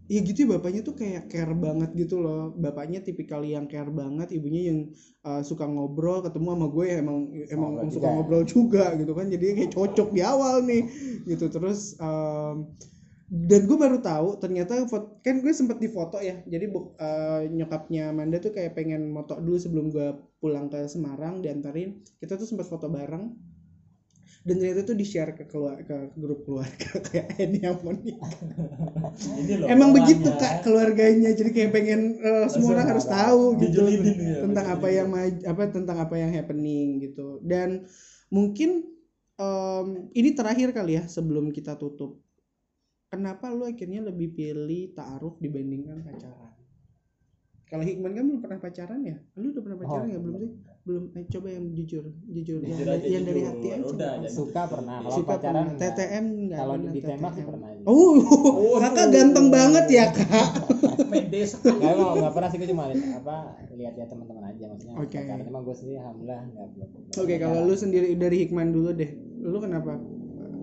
ya 0.07 0.21
gitu 0.23 0.47
ya 0.47 0.49
bapaknya 0.55 0.81
tuh 0.87 0.94
kayak 0.94 1.27
care 1.27 1.55
banget 1.59 1.90
gitu 1.99 2.23
loh. 2.23 2.55
Bapaknya 2.55 3.03
tipikal 3.03 3.42
yang 3.42 3.66
care 3.66 3.90
banget 3.90 4.38
ibunya 4.38 4.71
yang 4.71 4.79
uh, 5.27 5.42
suka 5.42 5.66
ngobrol 5.66 6.23
ketemu 6.23 6.55
sama 6.55 6.66
gue 6.71 6.85
ya 6.87 6.97
emang 7.03 7.18
emang 7.51 7.71
Ngobrol 7.75 7.90
suka 7.90 8.07
juga. 8.07 8.14
ngobrol 8.14 8.44
juga 8.47 8.85
gitu 8.94 9.12
kan. 9.18 9.27
Jadi 9.35 9.44
kayak 9.59 9.71
cocok 9.75 10.09
di 10.14 10.23
awal 10.23 10.62
nih 10.62 10.83
gitu. 11.27 11.51
Terus 11.51 11.99
um, 11.99 12.71
dan 13.29 13.61
gue 13.69 13.77
baru 13.77 13.99
tahu 14.01 14.29
ternyata 14.41 14.88
fot- 14.88 15.21
kan 15.21 15.45
gue 15.45 15.53
sempet 15.53 15.79
di 15.85 15.88
foto 15.93 16.17
ya. 16.21 16.41
Jadi 16.49 16.64
bu- 16.73 16.97
eh, 16.97 17.45
nyokapnya 17.53 18.03
Amanda 18.12 18.37
tuh 18.41 18.53
kayak 18.57 18.73
pengen 18.79 19.12
moto 19.12 19.37
dulu 19.37 19.57
sebelum 19.61 19.87
gue 19.93 20.07
pulang 20.41 20.67
ke 20.73 20.88
Semarang 20.88 21.45
diantarin. 21.45 21.91
Kita 22.21 22.41
tuh 22.41 22.49
sempat 22.49 22.67
foto 22.73 22.88
bareng. 22.88 23.25
Dan 24.47 24.55
ternyata 24.62 24.83
tuh 24.87 24.97
di 24.97 25.05
share 25.07 25.33
ke 25.37 25.45
keluar 25.51 25.77
ke 25.85 26.14
grup 26.17 26.47
keluarga 26.47 26.88
kayak 27.07 27.37
ini 27.43 27.59
yang 27.67 27.77
mau 27.85 27.93
nikah. 27.93 28.33
Emang 29.69 29.91
begitu 29.97 30.35
kak 30.41 30.64
keluarganya. 30.64 31.31
Jadi 31.37 31.51
kayak 31.55 31.71
pengen 31.75 32.01
eh, 32.21 32.47
semua 32.53 32.71
orang 32.79 32.87
harus 32.97 33.07
tahu 33.09 33.59
gitu. 33.61 33.83
Ya, 34.01 34.38
tentang 34.43 34.67
apa 34.75 34.87
yang 34.91 35.09
apa 35.45 35.62
tentang 35.71 35.97
apa 36.01 36.14
yang 36.19 36.31
happening 36.35 36.87
gitu. 37.05 37.41
Dan 37.45 37.85
mungkin 38.33 38.85
em, 39.38 39.87
ini 40.14 40.31
terakhir 40.37 40.69
kali 40.77 40.99
ya 40.99 41.05
sebelum 41.09 41.51
kita 41.55 41.77
tutup 41.79 42.21
kenapa 43.09 43.50
lu 43.50 43.65
akhirnya 43.65 44.00
lebih 44.02 44.29
pilih 44.31 44.92
taaruf 44.92 45.37
dibandingkan 45.38 46.00
pacaran 46.02 46.52
kalau 47.65 47.85
Hikman 47.85 48.13
kan 48.13 48.25
belum 48.25 48.40
pernah 48.40 48.59
pacaran 48.59 49.00
ya 49.02 49.17
lu 49.35 49.52
udah 49.52 49.61
pernah 49.61 49.77
pacaran 49.77 50.00
Oh, 50.00 50.09
nggak 50.09 50.23
belum 50.25 50.40
sih 50.40 50.50
belum 50.88 51.04
eh, 51.13 51.25
coba 51.29 51.48
yang 51.52 51.65
jujur 51.71 52.04
jujur, 52.27 52.59
Jujur 52.59 52.65
yang, 52.81 52.96
aja, 52.96 53.06
yang 53.06 53.25
dari 53.25 53.40
jujur. 53.40 53.50
hati 53.52 53.69
aja 53.69 53.85
Udah, 53.85 53.92
nggak 53.92 54.09
aja. 54.09 54.17
apa-apa. 54.25 54.33
suka 54.33 54.63
pernah 54.65 54.96
kalau 54.98 55.13
Suka 55.13 55.29
pacaran 55.31 55.52
pernah. 55.52 55.69
enggak. 55.69 55.92
TTM 55.92 56.25
nggak 56.40 56.59
kalau 56.59 56.75
ditembak 56.81 57.02
sih 57.29 57.37
TTM. 57.37 57.48
pernah 57.52 57.69
aja. 57.69 57.83
oh 57.85 58.13
Waduh. 58.56 58.81
kakak 58.81 59.06
ganteng 59.13 59.46
banget 59.50 59.87
ya 59.90 60.04
kak 60.09 60.48
Pede 61.13 61.40
sekali. 61.44 61.73
Enggak 61.75 61.92
emang 61.92 62.11
enggak 62.15 62.33
pernah 62.33 62.48
sih 62.48 62.56
gue 62.56 62.69
cuma 62.69 62.83
apa 62.88 63.37
lihat 63.71 63.94
ya 63.94 64.04
teman-teman 64.06 64.44
aja 64.46 64.65
maksudnya 64.67 64.94
Oke. 64.96 65.17
pacaran 65.19 65.44
emang 65.46 65.63
gue 65.63 65.77
sendiri 65.77 65.96
alhamdulillah 65.98 66.40
enggak 66.42 66.67
belum. 66.71 66.88
Oke, 67.19 67.35
kalau 67.37 67.61
lu 67.63 67.75
sendiri 67.75 68.06
dari 68.15 68.37
Hikman 68.38 68.69
dulu 68.71 68.90
deh. 68.90 69.11
Lu 69.38 69.59
kenapa 69.61 69.92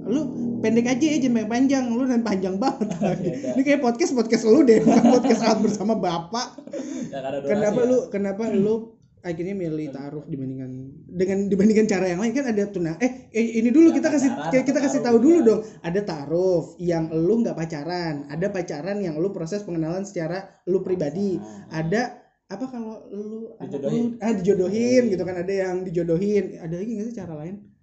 lu 0.06 0.22
pendek 0.62 0.86
aja 0.86 1.06
ya 1.06 1.18
jangan 1.18 1.50
panjang. 1.50 1.84
Lu 1.90 2.06
dan 2.06 2.22
panjang 2.22 2.56
banget. 2.62 2.88
Ini 3.58 3.62
kayak 3.66 3.82
podcast 3.82 4.14
podcast 4.14 4.46
lu 4.46 4.62
deh 4.62 4.82
bukan 4.86 5.04
podcast 5.18 5.40
saat 5.42 5.58
bersama 5.62 5.98
bapak. 5.98 6.62
Ya, 7.10 7.42
kenapa 7.46 7.80
ya. 7.82 7.90
lu 7.90 7.98
kenapa 8.14 8.44
lu 8.54 8.94
akhirnya 9.26 9.58
milih 9.58 9.90
taruh 9.90 10.22
dibandingkan 10.30 10.70
dengan 11.10 11.50
dibandingkan 11.50 11.86
cara 11.90 12.06
yang 12.14 12.22
lain? 12.22 12.34
Kan 12.38 12.46
ada 12.46 12.64
tunang 12.70 12.98
eh, 13.02 13.30
eh, 13.34 13.58
ini 13.58 13.74
dulu 13.74 13.90
Ya, 13.90 13.98
kita 13.98 14.08
kasih 14.14 14.30
kita 14.54 14.80
kasih 14.86 15.02
tahu 15.02 15.18
dulu 15.18 15.40
dong. 15.42 15.62
Ada 15.82 16.02
taruh 16.06 16.78
yang 16.78 17.10
lu 17.10 17.42
nggak 17.42 17.58
pacaran 17.58 18.30
ada 18.30 18.48
pacaran 18.54 19.02
yang 19.02 19.18
lu 19.18 19.34
proses 19.34 19.66
pengenalan 19.66 20.06
secara 20.06 20.46
lu 20.70 20.86
pribadi. 20.86 21.42
Ada 21.74 22.22
apa 22.46 22.66
kalau 22.70 23.10
lu 23.10 23.58
Dijodohin. 23.58 24.04
lu- 24.14 24.22
ah 24.22 24.30
dijodohin 24.38 25.04
gitu 25.10 25.24
kan 25.26 25.36
ada 25.42 25.50
yang 25.54 25.82
dijodohin. 25.82 26.62
Ada 26.62 26.78
lagi 26.78 26.92
nggak 26.94 27.08
sih 27.10 27.18
cara 27.18 27.34
lain 27.42 27.75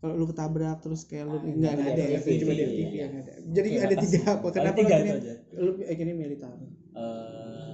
kalau 0.00 0.14
lu 0.14 0.26
ketabrak 0.26 0.80
terus 0.80 1.04
kayak 1.04 1.24
lu 1.24 1.36
Ah, 1.36 1.42
nggak 1.42 1.52
itu 1.52 1.60
nggak 1.60 1.76
di 1.76 1.84
ada 1.92 2.02
ya 2.02 2.18
FTV. 2.18 2.38
cuma 2.38 2.52
di 2.52 2.64
FTV 2.64 2.92
yang 2.94 3.12
ada 3.14 3.32
jadi 3.50 3.68
ada 3.78 3.94
tiga 3.96 4.20
apa 4.30 4.46
kenapa 4.50 4.72
lu 4.72 4.80
tiga 4.80 4.94
itu 4.94 5.04
akhirnya 5.04 5.34
lu 5.56 5.70
akhirnya 5.84 6.14
milih 6.16 6.38
taruh 6.38 6.70
Eh, 6.90 7.72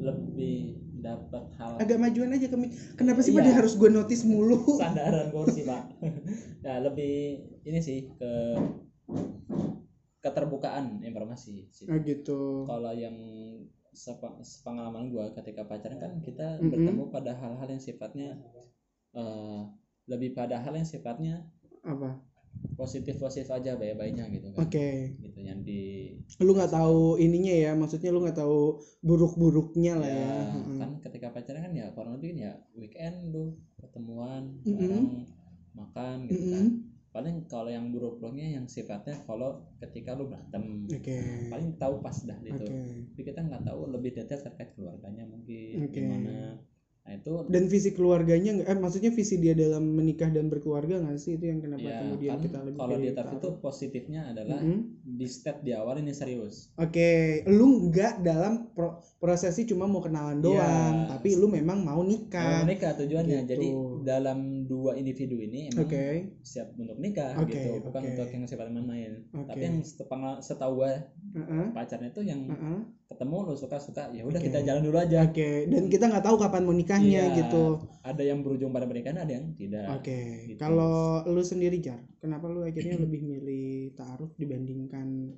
lebih 0.00 0.58
dapat 0.96 1.44
hal 1.54 1.72
agak 1.76 1.98
majuan 1.98 2.30
aja 2.30 2.48
kami 2.48 2.66
kenapa 2.94 3.20
sih 3.20 3.30
Iya. 3.30 3.38
pada 3.38 3.50
harus 3.54 3.74
gue 3.74 3.90
notice 3.90 4.24
mulu 4.24 4.56
sandaran 4.80 5.28
kursi 5.28 5.62
pak 5.62 5.82
ya 6.60 6.80
lebih 6.80 7.14
ini 7.62 7.78
sih 7.78 8.08
ke 8.10 8.32
keterbukaan 10.18 11.02
informasi 11.02 11.68
sih. 11.68 11.84
oh 11.84 11.98
gitu 12.00 12.64
kalau 12.64 12.92
yang 12.94 13.12
sepa- 13.92 14.40
sepengalaman 14.40 15.06
gua 15.06 15.28
ketika 15.34 15.62
pacaran 15.62 16.00
kan 16.00 16.12
kita 16.18 16.56
Mhm. 16.58 16.72
bertemu 16.72 17.02
pada 17.10 17.32
hal-hal 17.34 17.68
yang 17.68 17.78
sifatnya 17.78 18.40
eh, 19.12 19.60
lebih 20.06 20.32
pada 20.32 20.58
hal 20.58 20.72
yang 20.72 20.84
sifatnya 20.84 21.44
apa? 21.84 22.10
Positif 22.74 23.14
positif 23.22 23.48
aja 23.54 23.78
baik-baiknya 23.78 24.26
gitu 24.34 24.50
oke. 24.50 24.58
Kan 24.58 25.22
gitu 25.22 25.38
yang 25.44 25.60
di 25.62 26.10
lu 26.42 26.50
nggak 26.56 26.72
tahu 26.74 27.20
ininya 27.22 27.54
ya 27.54 27.70
maksudnya 27.78 28.10
lu 28.10 28.18
nggak 28.24 28.38
tahu 28.42 28.82
buruk-buruknya 29.06 29.94
lah 30.02 30.10
ya, 30.10 30.18
ya, 30.18 30.34
Heeh. 30.50 30.78
kan 30.82 30.90
ketika 31.06 31.26
pacaran 31.30 31.62
kan 31.70 31.72
ya 31.76 31.86
kurang 31.94 32.18
lebih 32.18 32.34
kan 32.34 32.38
ya 32.50 32.52
weekend 32.74 33.16
lu 33.30 33.54
ketemuan 33.78 34.58
Mhm. 34.66 34.74
bareng 34.74 35.06
makan 35.74 36.16
gitu 36.30 36.44
kan. 36.50 36.66
Mm-mm. 36.66 36.92
paling 37.14 37.46
kalau 37.46 37.70
yang 37.70 37.94
buruk-buruknya 37.94 38.58
yang 38.58 38.66
sifatnya 38.66 39.14
kalau 39.22 39.62
ketika 39.78 40.18
lu 40.18 40.26
berantem. 40.26 40.90
Oke. 40.90 41.46
Paling 41.46 41.78
tahu 41.78 42.02
pas 42.02 42.18
dah 42.26 42.34
gitu. 42.42 42.66
Tapi 43.14 43.22
kita 43.22 43.38
nggak 43.46 43.62
tahu 43.70 43.86
lebih 43.86 44.10
detail 44.18 44.42
terkait 44.42 44.74
keluarganya 44.74 45.22
mungkin 45.22 45.78
Oke. 45.86 45.94
gimana 45.94 46.58
nah 47.04 47.12
itu 47.20 47.32
dan 47.52 47.68
visi 47.68 47.92
keluarganya 47.92 48.50
nggak 48.56 48.68
eh 48.72 48.78
maksudnya 48.80 49.12
visi 49.12 49.36
dia 49.36 49.52
dalam 49.52 49.92
menikah 49.92 50.32
dan 50.32 50.48
berkeluarga 50.48 51.04
nggak 51.04 51.20
sih 51.20 51.36
itu 51.36 51.44
yang 51.52 51.60
kenapa 51.60 51.84
ya 51.84 52.00
kemudian 52.00 52.32
kan 52.32 52.40
kita 52.40 52.58
lebih 52.64 52.78
kalau 52.80 52.96
di 52.96 53.10
tarif 53.12 53.32
itu 53.36 53.48
positifnya 53.60 54.20
adalah 54.32 54.58
Mm-mm. 54.64 54.78
di 55.04 55.26
step 55.28 55.56
di 55.60 55.76
awal 55.76 56.00
ini 56.00 56.16
serius 56.16 56.72
Oke, 56.80 57.44
lu 57.44 57.92
nggak 57.92 58.24
dalam 58.24 58.72
pro- 58.72 59.04
prosesi 59.20 59.68
cuma 59.68 59.84
mau 59.84 60.00
kenalan 60.00 60.40
Iya. 60.40 60.44
doang, 60.48 60.94
tapi 61.12 61.28
lu 61.36 61.46
memang 61.46 61.84
mau 61.84 62.00
Mau 62.00 62.08
nikah. 62.08 62.64
tujuannya 62.96 63.38
Gitu. 63.44 63.50
jadi 63.52 63.68
dalam 64.00 64.38
dua 64.64 64.92
individu 64.96 65.36
ini 65.38 65.70
emang 65.70 65.86
Oke, 65.86 66.04
siap 66.42 66.72
untuk 66.76 66.96
nikah 66.98 67.36
Oke, 67.38 67.52
gitu 67.54 67.70
bukan 67.84 68.00
oke. 68.02 68.10
untuk 68.16 68.28
yang 68.32 68.44
sifatnya 68.48 68.72
main-main 68.80 69.12
Oke. 69.32 69.46
tapi 69.48 69.62
yang 69.68 69.76
setahu 70.40 70.72
gue 70.82 70.92
Heeh, 71.34 71.66
pacarnya 71.76 72.08
itu 72.10 72.22
yang 72.24 72.40
heeh. 72.48 72.80
ketemu 73.04 73.36
lu 73.46 73.54
suka 73.54 73.76
suka 73.78 74.10
ya 74.10 74.22
udah 74.24 74.40
Oke. 74.40 74.46
kita 74.48 74.58
jalan 74.64 74.82
dulu 74.82 74.98
aja 74.98 75.18
Oke, 75.28 75.50
dan 75.68 75.82
kita 75.92 76.04
nggak 76.10 76.24
tahu 76.24 76.36
kapan 76.40 76.62
mau 76.64 76.74
nikahnya 76.74 77.22
Iya, 77.30 77.36
gitu. 77.44 77.64
ada 78.04 78.22
yang 78.24 78.40
berujung 78.44 78.72
pada 78.72 78.84
pernikahan 78.88 79.18
ada 79.20 79.32
yang 79.32 79.46
tidak 79.56 79.86
Oke, 80.00 80.20
gitu. 80.50 80.60
kalau 80.60 81.24
lu 81.28 81.42
sendiri 81.44 81.78
jar, 81.80 82.00
kenapa 82.20 82.48
lu 82.48 82.64
akhirnya 82.64 82.96
lebih 83.04 83.20
milih 83.24 83.96
taruh 83.96 84.28
dibandingkan 84.40 85.36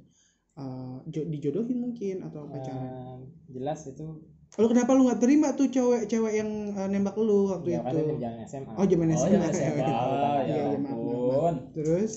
jo- 1.12 1.28
dijodohin 1.28 1.78
mungkin 1.78 2.16
atau 2.24 2.48
pacaran? 2.48 2.88
Eh, 2.88 3.18
jelas 3.52 3.84
itu 3.86 4.24
Lu 4.54 4.66
kenapa 4.66 4.90
lu 4.90 5.04
nggak 5.04 5.18
terima 5.18 5.52
tuh 5.52 5.66
cewek-cewek 5.66 6.32
yang 6.34 6.50
eh, 6.70 6.88
nembak 6.88 7.18
lu 7.18 7.50
waktu 7.50 7.68
ya 7.72 7.82
kan 7.82 7.92
itu? 7.92 7.98
dari 8.00 8.16
zaman 8.16 8.38
SMA 8.42 8.72
Oh, 8.72 8.84
zaman 8.84 9.06
oh 9.06 9.16
SMA. 9.18 9.36
ya 9.36 9.50
SMA 9.50 9.74
Iya, 9.76 9.92
ya 10.40 10.64
iya, 10.64 10.78
maaf. 10.78 11.54
Terus? 11.72 12.12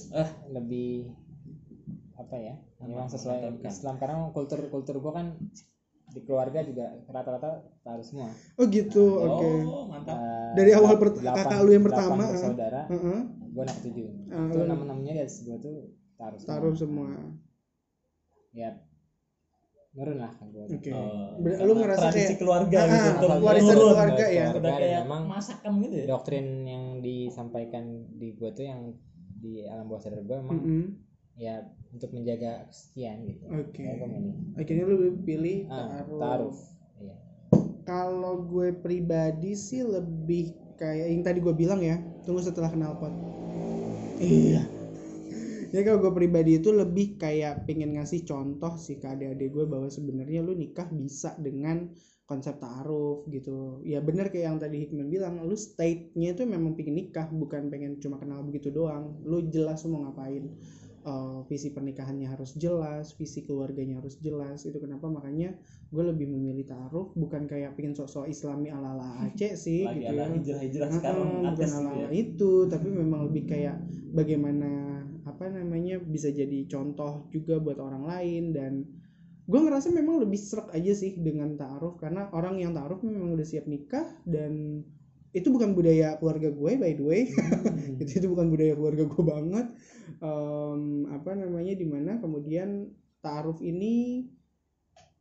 lebih 0.47 1.11
apa 2.15 2.35
ya 2.35 2.53
memang 2.79 3.07
sesuai 3.07 3.37
mantapkan. 3.43 3.67
Islam 3.67 3.95
karena 3.97 4.15
kultur 4.29 4.59
kultur 4.67 4.95
gua 4.97 5.13
kan 5.13 5.27
di 6.05 6.21
keluarga 6.21 6.61
juga 6.61 6.85
rata-rata 7.05 7.49
taruh 7.79 8.01
semua 8.01 8.29
Oh 8.55 8.65
gitu, 8.65 9.03
oke. 9.19 9.49
oh 9.63 9.83
mantap 9.85 10.15
Eh, 10.15 10.53
Dari 10.55 10.71
awal 10.71 10.95
delapan- 10.95 11.01
pert- 11.13 11.21
kakak 11.43 11.59
lu 11.59 11.71
yang 11.71 11.85
pertama, 11.85 12.23
eh. 12.23 12.31
bersaudara 12.31 12.81
Heeh. 12.87 13.19
gua 13.49 13.63
anak 13.63 13.77
tujuh 13.79 14.07
Ah, 14.27 14.47
itu 14.47 14.57
lu- 14.57 14.65
nama-namanya 14.65 15.11
atas 15.19 15.43
gua 15.43 15.57
tuh 15.57 15.75
taruh 16.15 16.37
semua. 16.37 16.49
taruh 16.51 16.73
semua. 16.73 17.07
ya 18.51 18.69
nurun 19.89 20.17
lah 20.17 20.31
kan. 20.31 20.47
Oh, 20.49 20.69
Ber- 21.35 21.57
karena 21.57 21.65
lu 21.65 21.73
ngerasa 21.75 22.01
tradisi 22.05 22.23
kayak- 22.27 22.39
keluarga 22.39 22.77
Ah, 22.77 22.87
gitu 22.87 23.25
ah, 23.25 23.37
warisan 23.39 23.73
turun. 23.73 23.89
keluarga 23.89 24.25
ya. 24.25 24.45
Keluarga 24.45 24.59
udah 24.59 24.73
kayak 24.77 25.01
memang 25.01 25.21
masakan 25.27 25.71
gitu 25.79 25.95
ya 25.95 26.05
doktrin 26.07 26.47
yang 26.63 26.83
disampaikan 26.99 27.83
di 28.11 28.27
gua 28.33 28.49
tuh 28.51 28.65
yang 28.65 28.81
di 29.35 29.53
alam 29.63 29.85
bawah 29.85 29.97
sadar 29.99 30.21
gua 30.21 30.37
emang 30.39 30.57
Mm-mm. 30.57 30.83
ya 31.35 31.63
untuk 31.89 32.11
menjaga 32.11 32.67
kesekian 32.67 33.25
gitu 33.25 33.43
Oke. 33.47 33.81
Milih 33.81 34.35
Akhirnya 34.55 34.85
lu 34.85 34.97
pilih 35.19 35.57
ah, 35.67 36.05
taruh. 36.05 36.19
taruh 36.19 36.55
iya 36.97 37.15
Kalau 37.81 38.45
gue 38.45 38.69
pribadi 38.75 39.51
sih 39.51 39.81
lebih 39.81 40.53
kayak 40.75 41.09
yang 41.09 41.23
tadi 41.23 41.39
gue 41.39 41.51
bilang 41.51 41.81
ya. 41.81 41.97
Tunggu 42.21 42.39
setelah 42.39 42.69
kenal 42.69 42.93
pot. 42.95 43.09
Iya. 44.17 44.61
Ya 45.69 45.81
kalau 45.85 46.01
gue 46.01 46.13
pribadi 46.13 46.57
itu 46.57 46.73
lebih 46.73 47.21
kayak 47.21 47.69
pengen 47.69 47.97
ngasih 47.97 48.25
contoh 48.25 48.73
sih 48.75 48.97
ke 48.97 49.05
adik-adik 49.05 49.53
gue 49.53 49.65
bahwa 49.69 49.87
sebenarnya 49.89 50.41
lu 50.41 50.57
nikah 50.57 50.89
bisa 50.89 51.37
dengan 51.37 51.93
konsep 52.25 52.61
taaruf 52.61 53.25
gitu. 53.29 53.81
Ya 53.85 54.01
bener 54.01 54.29
kayak 54.29 54.45
yang 54.53 54.57
tadi 54.61 54.85
Hikman 54.85 55.09
bilang, 55.09 55.41
lu 55.41 55.57
state-nya 55.57 56.37
itu 56.37 56.45
memang 56.45 56.77
pengen 56.77 56.95
nikah, 56.97 57.25
bukan 57.29 57.73
pengen 57.73 57.97
cuma 57.97 58.21
kenal 58.21 58.45
begitu 58.45 58.69
doang. 58.69 59.17
Lu 59.25 59.45
jelas 59.49 59.81
lu 59.85 59.97
mau 59.97 60.09
ngapain. 60.09 60.45
Eh, 60.99 61.39
visi 61.49 61.71
pernikahannya 61.73 62.27
harus 62.27 62.53
jelas, 62.59 63.17
visi 63.17 63.41
keluarganya 63.47 63.97
harus 63.97 64.21
jelas. 64.21 64.67
Itu 64.67 64.77
kenapa 64.77 65.09
makanya 65.09 65.57
gue 65.89 66.03
lebih 66.05 66.29
memilih 66.29 66.69
taruh 66.69 67.09
bukan 67.17 67.49
kayak 67.49 67.73
pengen 67.73 67.97
sok-sok 67.97 68.29
islami 68.29 68.69
ala-ala 68.69 69.25
Aceh 69.25 69.57
sih 69.65 69.89
lagi 69.89 70.05
gitu 70.05 70.13
ada 70.13 70.21
ya. 70.21 70.25
hijrah-hijrah 70.37 70.89
sekarang 71.01 71.29
bukan 71.49 71.57
gitu 71.57 71.77
ala 71.81 71.91
ya. 71.97 72.07
itu 72.13 72.51
tapi 72.69 72.87
memang 72.93 73.25
lebih 73.25 73.49
kayak 73.49 73.81
bagaimana 74.13 74.98
apa 75.29 75.45
namanya 75.47 76.01
bisa 76.01 76.33
jadi 76.33 76.65
contoh 76.65 77.29
juga 77.29 77.61
buat 77.61 77.77
orang 77.77 78.03
lain 78.09 78.43
dan 78.51 78.73
gue 79.49 79.59
ngerasa 79.61 79.89
memang 79.93 80.21
lebih 80.21 80.37
serak 80.37 80.69
aja 80.73 80.93
sih 80.93 81.17
dengan 81.17 81.57
taaruf 81.57 81.97
karena 81.97 82.29
orang 82.33 82.61
yang 82.61 82.73
taaruf 82.73 83.01
memang 83.01 83.33
udah 83.33 83.45
siap 83.45 83.65
nikah 83.65 84.05
dan 84.25 84.85
itu 85.29 85.53
bukan 85.53 85.77
budaya 85.77 86.17
keluarga 86.17 86.49
gue 86.49 86.71
by 86.77 86.93
the 86.97 87.05
way. 87.05 87.21
Itu 88.01 88.23
itu 88.23 88.27
bukan 88.31 88.47
budaya 88.47 88.73
keluarga 88.79 89.03
gue 89.05 89.23
banget. 89.27 89.67
Em, 90.23 91.05
apa 91.11 91.35
namanya 91.35 91.75
di 91.75 91.85
mana 91.85 92.17
kemudian 92.17 92.89
taaruf 93.19 93.59
ini 93.59 94.25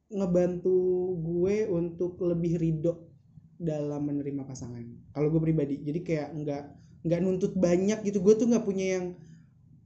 ngebantu 0.09 1.12
gue 1.20 1.68
untuk 1.68 2.22
lebih 2.24 2.56
ridho 2.56 3.12
dalam 3.59 4.09
menerima 4.09 4.46
pasangan. 4.48 4.86
Kalau 5.12 5.28
gue 5.28 5.42
pribadi 5.42 5.82
jadi 5.82 6.00
kayak 6.00 6.28
nggak 6.38 6.64
nggak 7.04 7.20
nuntut 7.20 7.52
banyak 7.59 8.00
gitu. 8.06 8.22
Gue 8.24 8.38
tuh 8.38 8.48
nggak 8.48 8.64
punya 8.64 8.86
yang 8.96 9.06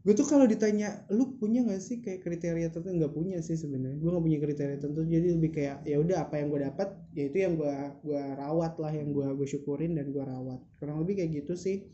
gue 0.03 0.14
tuh 0.18 0.26
kalau 0.26 0.50
ditanya 0.50 1.07
lu 1.14 1.38
punya 1.38 1.62
nggak 1.62 1.78
sih 1.78 2.03
kayak 2.03 2.26
kriteria 2.26 2.74
tertentu? 2.74 2.98
Nggak 2.98 3.14
punya 3.14 3.38
sih 3.38 3.55
sebenarnya. 3.55 4.03
Gue 4.03 4.11
nggak 4.11 4.24
punya 4.26 4.38
kriteria 4.42 4.76
tertentu. 4.82 5.07
Jadi 5.07 5.28
lebih 5.30 5.50
kayak 5.55 5.86
ya 5.86 5.96
udah 6.03 6.26
apa 6.26 6.34
yang 6.42 6.50
gue 6.50 6.61
dapat 6.66 6.88
ya 7.14 7.24
itu 7.30 7.38
yang 7.38 7.55
gue 7.55 7.76
gue 8.03 8.22
rawat 8.34 8.74
lah 8.82 8.92
yang 8.92 9.14
gue 9.14 9.26
gue 9.38 9.46
syukurin 9.46 9.94
dan 9.94 10.11
gue 10.11 10.24
rawat. 10.26 10.59
Kurang 10.82 11.07
lebih 11.07 11.22
kayak 11.22 11.46
gitu 11.46 11.55
sih. 11.55 11.86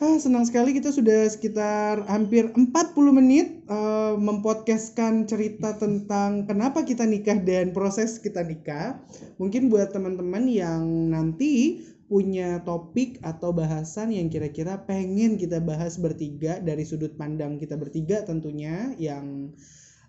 Ah, 0.00 0.16
senang 0.16 0.48
sekali 0.48 0.72
kita 0.72 0.96
sudah 0.96 1.28
sekitar 1.28 2.08
hampir 2.08 2.48
40 2.56 2.72
menit 3.12 3.68
eh, 3.68 4.14
mempodcastkan 4.16 5.28
cerita 5.28 5.76
tentang 5.76 6.48
kenapa 6.48 6.88
kita 6.88 7.04
nikah 7.04 7.36
dan 7.36 7.76
proses 7.76 8.16
kita 8.16 8.40
nikah. 8.40 8.96
Mungkin 9.36 9.68
buat 9.68 9.92
teman-teman 9.92 10.48
yang 10.48 11.12
nanti 11.12 11.84
punya 12.10 12.58
topik 12.66 13.22
atau 13.22 13.54
bahasan 13.54 14.10
yang 14.10 14.26
kira-kira 14.34 14.82
pengen 14.88 15.38
kita 15.38 15.62
bahas 15.62 15.94
bertiga 16.02 16.58
dari 16.58 16.82
sudut 16.82 17.14
pandang 17.14 17.56
kita 17.62 17.78
bertiga 17.78 18.26
tentunya 18.26 18.90
yang 18.98 19.54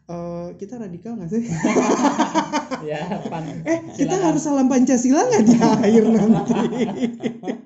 eh, 0.10 0.48
kita 0.58 0.82
radikal 0.82 1.14
nggak 1.18 1.30
sih? 1.30 1.46
ya 2.90 3.02
pan 3.30 3.46
Eh, 3.64 3.80
kita 3.94 4.18
Silakan. 4.18 4.26
harus 4.26 4.42
salam 4.42 4.68
Pancasila 4.72 5.22
nggak 5.30 5.44
di 5.46 5.56
akhir 5.62 6.04
nanti? 6.18 6.54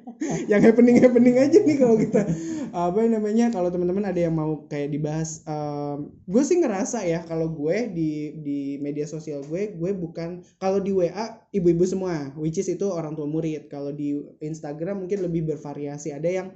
yang 0.52 0.62
happening 0.62 0.98
happening 1.02 1.36
aja 1.40 1.58
nih 1.62 1.78
kalau 1.78 1.96
kita 1.98 2.22
apa 2.76 3.00
namanya 3.08 3.50
kalau 3.56 3.72
teman-teman 3.72 4.04
ada 4.12 4.20
yang 4.20 4.36
mau 4.36 4.68
kayak 4.68 4.92
dibahas 4.92 5.42
gue 6.28 6.44
sih 6.44 6.60
ngerasa 6.60 7.08
ya 7.08 7.24
kalau 7.24 7.48
gue 7.48 7.88
di 7.96 8.36
di 8.44 8.60
media 8.84 9.08
sosial 9.08 9.42
gue 9.48 9.74
gue 9.74 9.92
bukan 9.96 10.44
kalau 10.60 10.84
di 10.84 10.92
WA 10.92 11.40
ibu-ibu 11.56 11.88
semua 11.88 12.36
which 12.36 12.60
is 12.60 12.68
itu 12.68 12.86
orang 12.92 13.16
tua 13.16 13.26
murid 13.26 13.72
kalau 13.72 13.96
di 13.96 14.20
Instagram 14.44 15.08
mungkin 15.08 15.24
lebih 15.24 15.56
bervariasi 15.56 16.12
ada 16.12 16.28
yang 16.28 16.48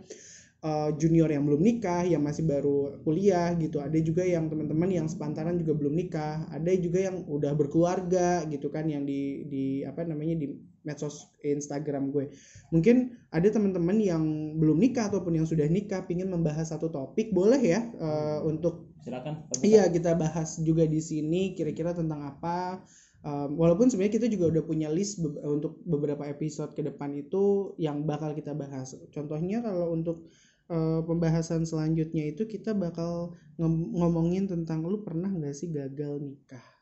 uh, 0.64 0.92
junior 0.96 1.32
yang 1.32 1.48
belum 1.48 1.62
nikah, 1.64 2.04
yang 2.04 2.24
masih 2.24 2.44
baru 2.48 3.00
kuliah 3.04 3.56
gitu. 3.56 3.80
Ada 3.80 4.00
juga 4.04 4.24
yang 4.28 4.52
teman-teman 4.52 4.90
yang 4.92 5.08
sepantaran 5.08 5.56
juga 5.60 5.76
belum 5.76 5.94
nikah. 5.96 6.48
Ada 6.52 6.76
juga 6.80 7.00
yang 7.12 7.24
udah 7.28 7.56
berkeluarga 7.56 8.44
gitu 8.48 8.68
kan 8.72 8.88
yang 8.88 9.08
di 9.08 9.48
di 9.48 9.66
apa 9.88 10.04
namanya 10.04 10.36
di 10.40 10.52
medsos 10.84 11.32
Instagram 11.44 12.12
gue. 12.12 12.32
Mungkin 12.72 13.16
ada 13.30 13.48
teman-teman 13.50 13.98
yang 14.00 14.24
belum 14.58 14.80
nikah 14.80 15.12
ataupun 15.12 15.40
yang 15.40 15.48
sudah 15.48 15.68
nikah 15.68 16.06
pingin 16.08 16.32
membahas 16.32 16.72
satu 16.72 16.88
topik, 16.90 17.32
boleh 17.36 17.60
ya 17.60 17.84
uh, 18.00 18.40
untuk 18.48 18.90
silakan 19.04 19.48
Iya 19.64 19.88
kita 19.90 20.16
bahas 20.16 20.60
juga 20.62 20.84
di 20.86 21.00
sini 21.00 21.56
kira-kira 21.56 21.96
tentang 21.96 22.24
apa. 22.24 22.84
Um, 23.20 23.60
walaupun 23.60 23.92
sebenarnya 23.92 24.16
kita 24.16 24.28
juga 24.32 24.48
udah 24.48 24.64
punya 24.64 24.88
list 24.88 25.20
be- 25.20 25.44
untuk 25.44 25.84
beberapa 25.84 26.24
episode 26.24 26.72
ke 26.72 26.80
depan 26.80 27.12
itu 27.20 27.76
yang 27.76 28.08
bakal 28.08 28.32
kita 28.32 28.56
bahas. 28.56 28.96
Contohnya 29.12 29.60
kalau 29.60 29.92
untuk 29.92 30.32
uh, 30.72 31.04
pembahasan 31.04 31.68
selanjutnya 31.68 32.32
itu 32.32 32.48
kita 32.48 32.72
bakal 32.72 33.36
ngom- 33.60 33.92
ngomongin 33.92 34.48
tentang 34.48 34.88
lu 34.88 35.04
pernah 35.04 35.28
nggak 35.28 35.52
sih 35.52 35.68
gagal 35.68 36.16
nikah? 36.24 36.79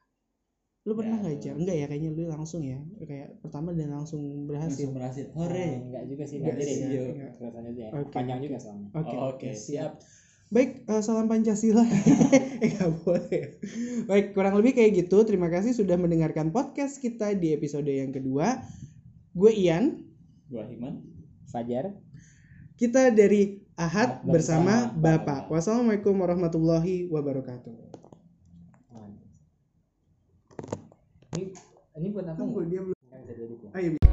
Lu 0.87 0.95
pernah 0.95 1.19
Ya, 1.19 1.23
nggak 1.27 1.35
Jar? 1.43 1.55
Enggak 1.59 1.75
ya 1.75 1.85
kayaknya 1.91 2.09
lu 2.15 2.23
langsung 2.31 2.61
ya 2.63 2.79
kayak 3.03 3.43
pertama 3.43 3.75
dan 3.75 3.91
langsung 3.91 4.47
berhasil. 4.47 4.87
langsung 4.87 4.95
berhasil 4.95 5.25
Oh, 5.35 5.43
hore 5.43 5.83
enggak 5.83 6.03
juga 6.07 6.23
sih 6.23 6.37
Enggak 6.39 6.55
sih, 6.63 6.73
selanjutnya 6.79 7.27
ya. 7.75 7.89
Oke, 7.91 8.11
panjang 8.15 8.39
juga 8.39 8.57
soalnya 8.63 8.87
Oke 8.95 9.15
Oh, 9.19 9.35
oke 9.35 9.35
oke, 9.35 9.49
siap. 9.51 9.99
Baik, 10.47 10.87
eh, 10.87 11.01
salam 11.03 11.27
Pancasila. 11.27 11.83
eh 12.63 12.69
nggak 12.71 12.91
boleh. 13.03 13.59
Baik, 14.07 14.31
kurang 14.31 14.55
lebih 14.55 14.79
kayak 14.79 15.03
gitu. 15.03 15.27
Terima 15.27 15.51
kasih 15.51 15.75
sudah 15.75 15.99
mendengarkan 15.99 16.55
podcast 16.55 17.03
kita 17.03 17.35
di 17.35 17.51
episode 17.51 17.91
yang 17.91 18.15
kedua. 18.15 18.63
Gue 19.35 19.51
Ian. 19.51 20.07
gua 20.47 20.63
Hikman 20.63 21.03
Fajar 21.51 21.91
Kita 22.79 23.11
dari 23.11 23.59
Ahad 23.75 24.23
bersama 24.23 24.87
Bersama 24.87 24.95
Bapak. 24.95 25.51
Bapak. 25.51 25.51
Wassalamualaikum 25.51 26.15
warahmatullahi 26.15 27.11
wabarakatuh. 27.11 27.75
Ah. 28.95 29.11
Ini 31.37 31.53
ini 31.97 32.07
buat 32.13 32.25
apa 32.25 32.37
Tunggu, 32.37 32.65
nggak 32.65 32.69
dia 32.73 32.81
belum. 32.81 32.97
Nggak 32.97 33.19
bisa 33.21 33.33
diedit 33.37 33.59
ya 33.61 33.69
Oh, 33.69 33.79
iya, 33.81 33.89
bisa. 33.93 34.05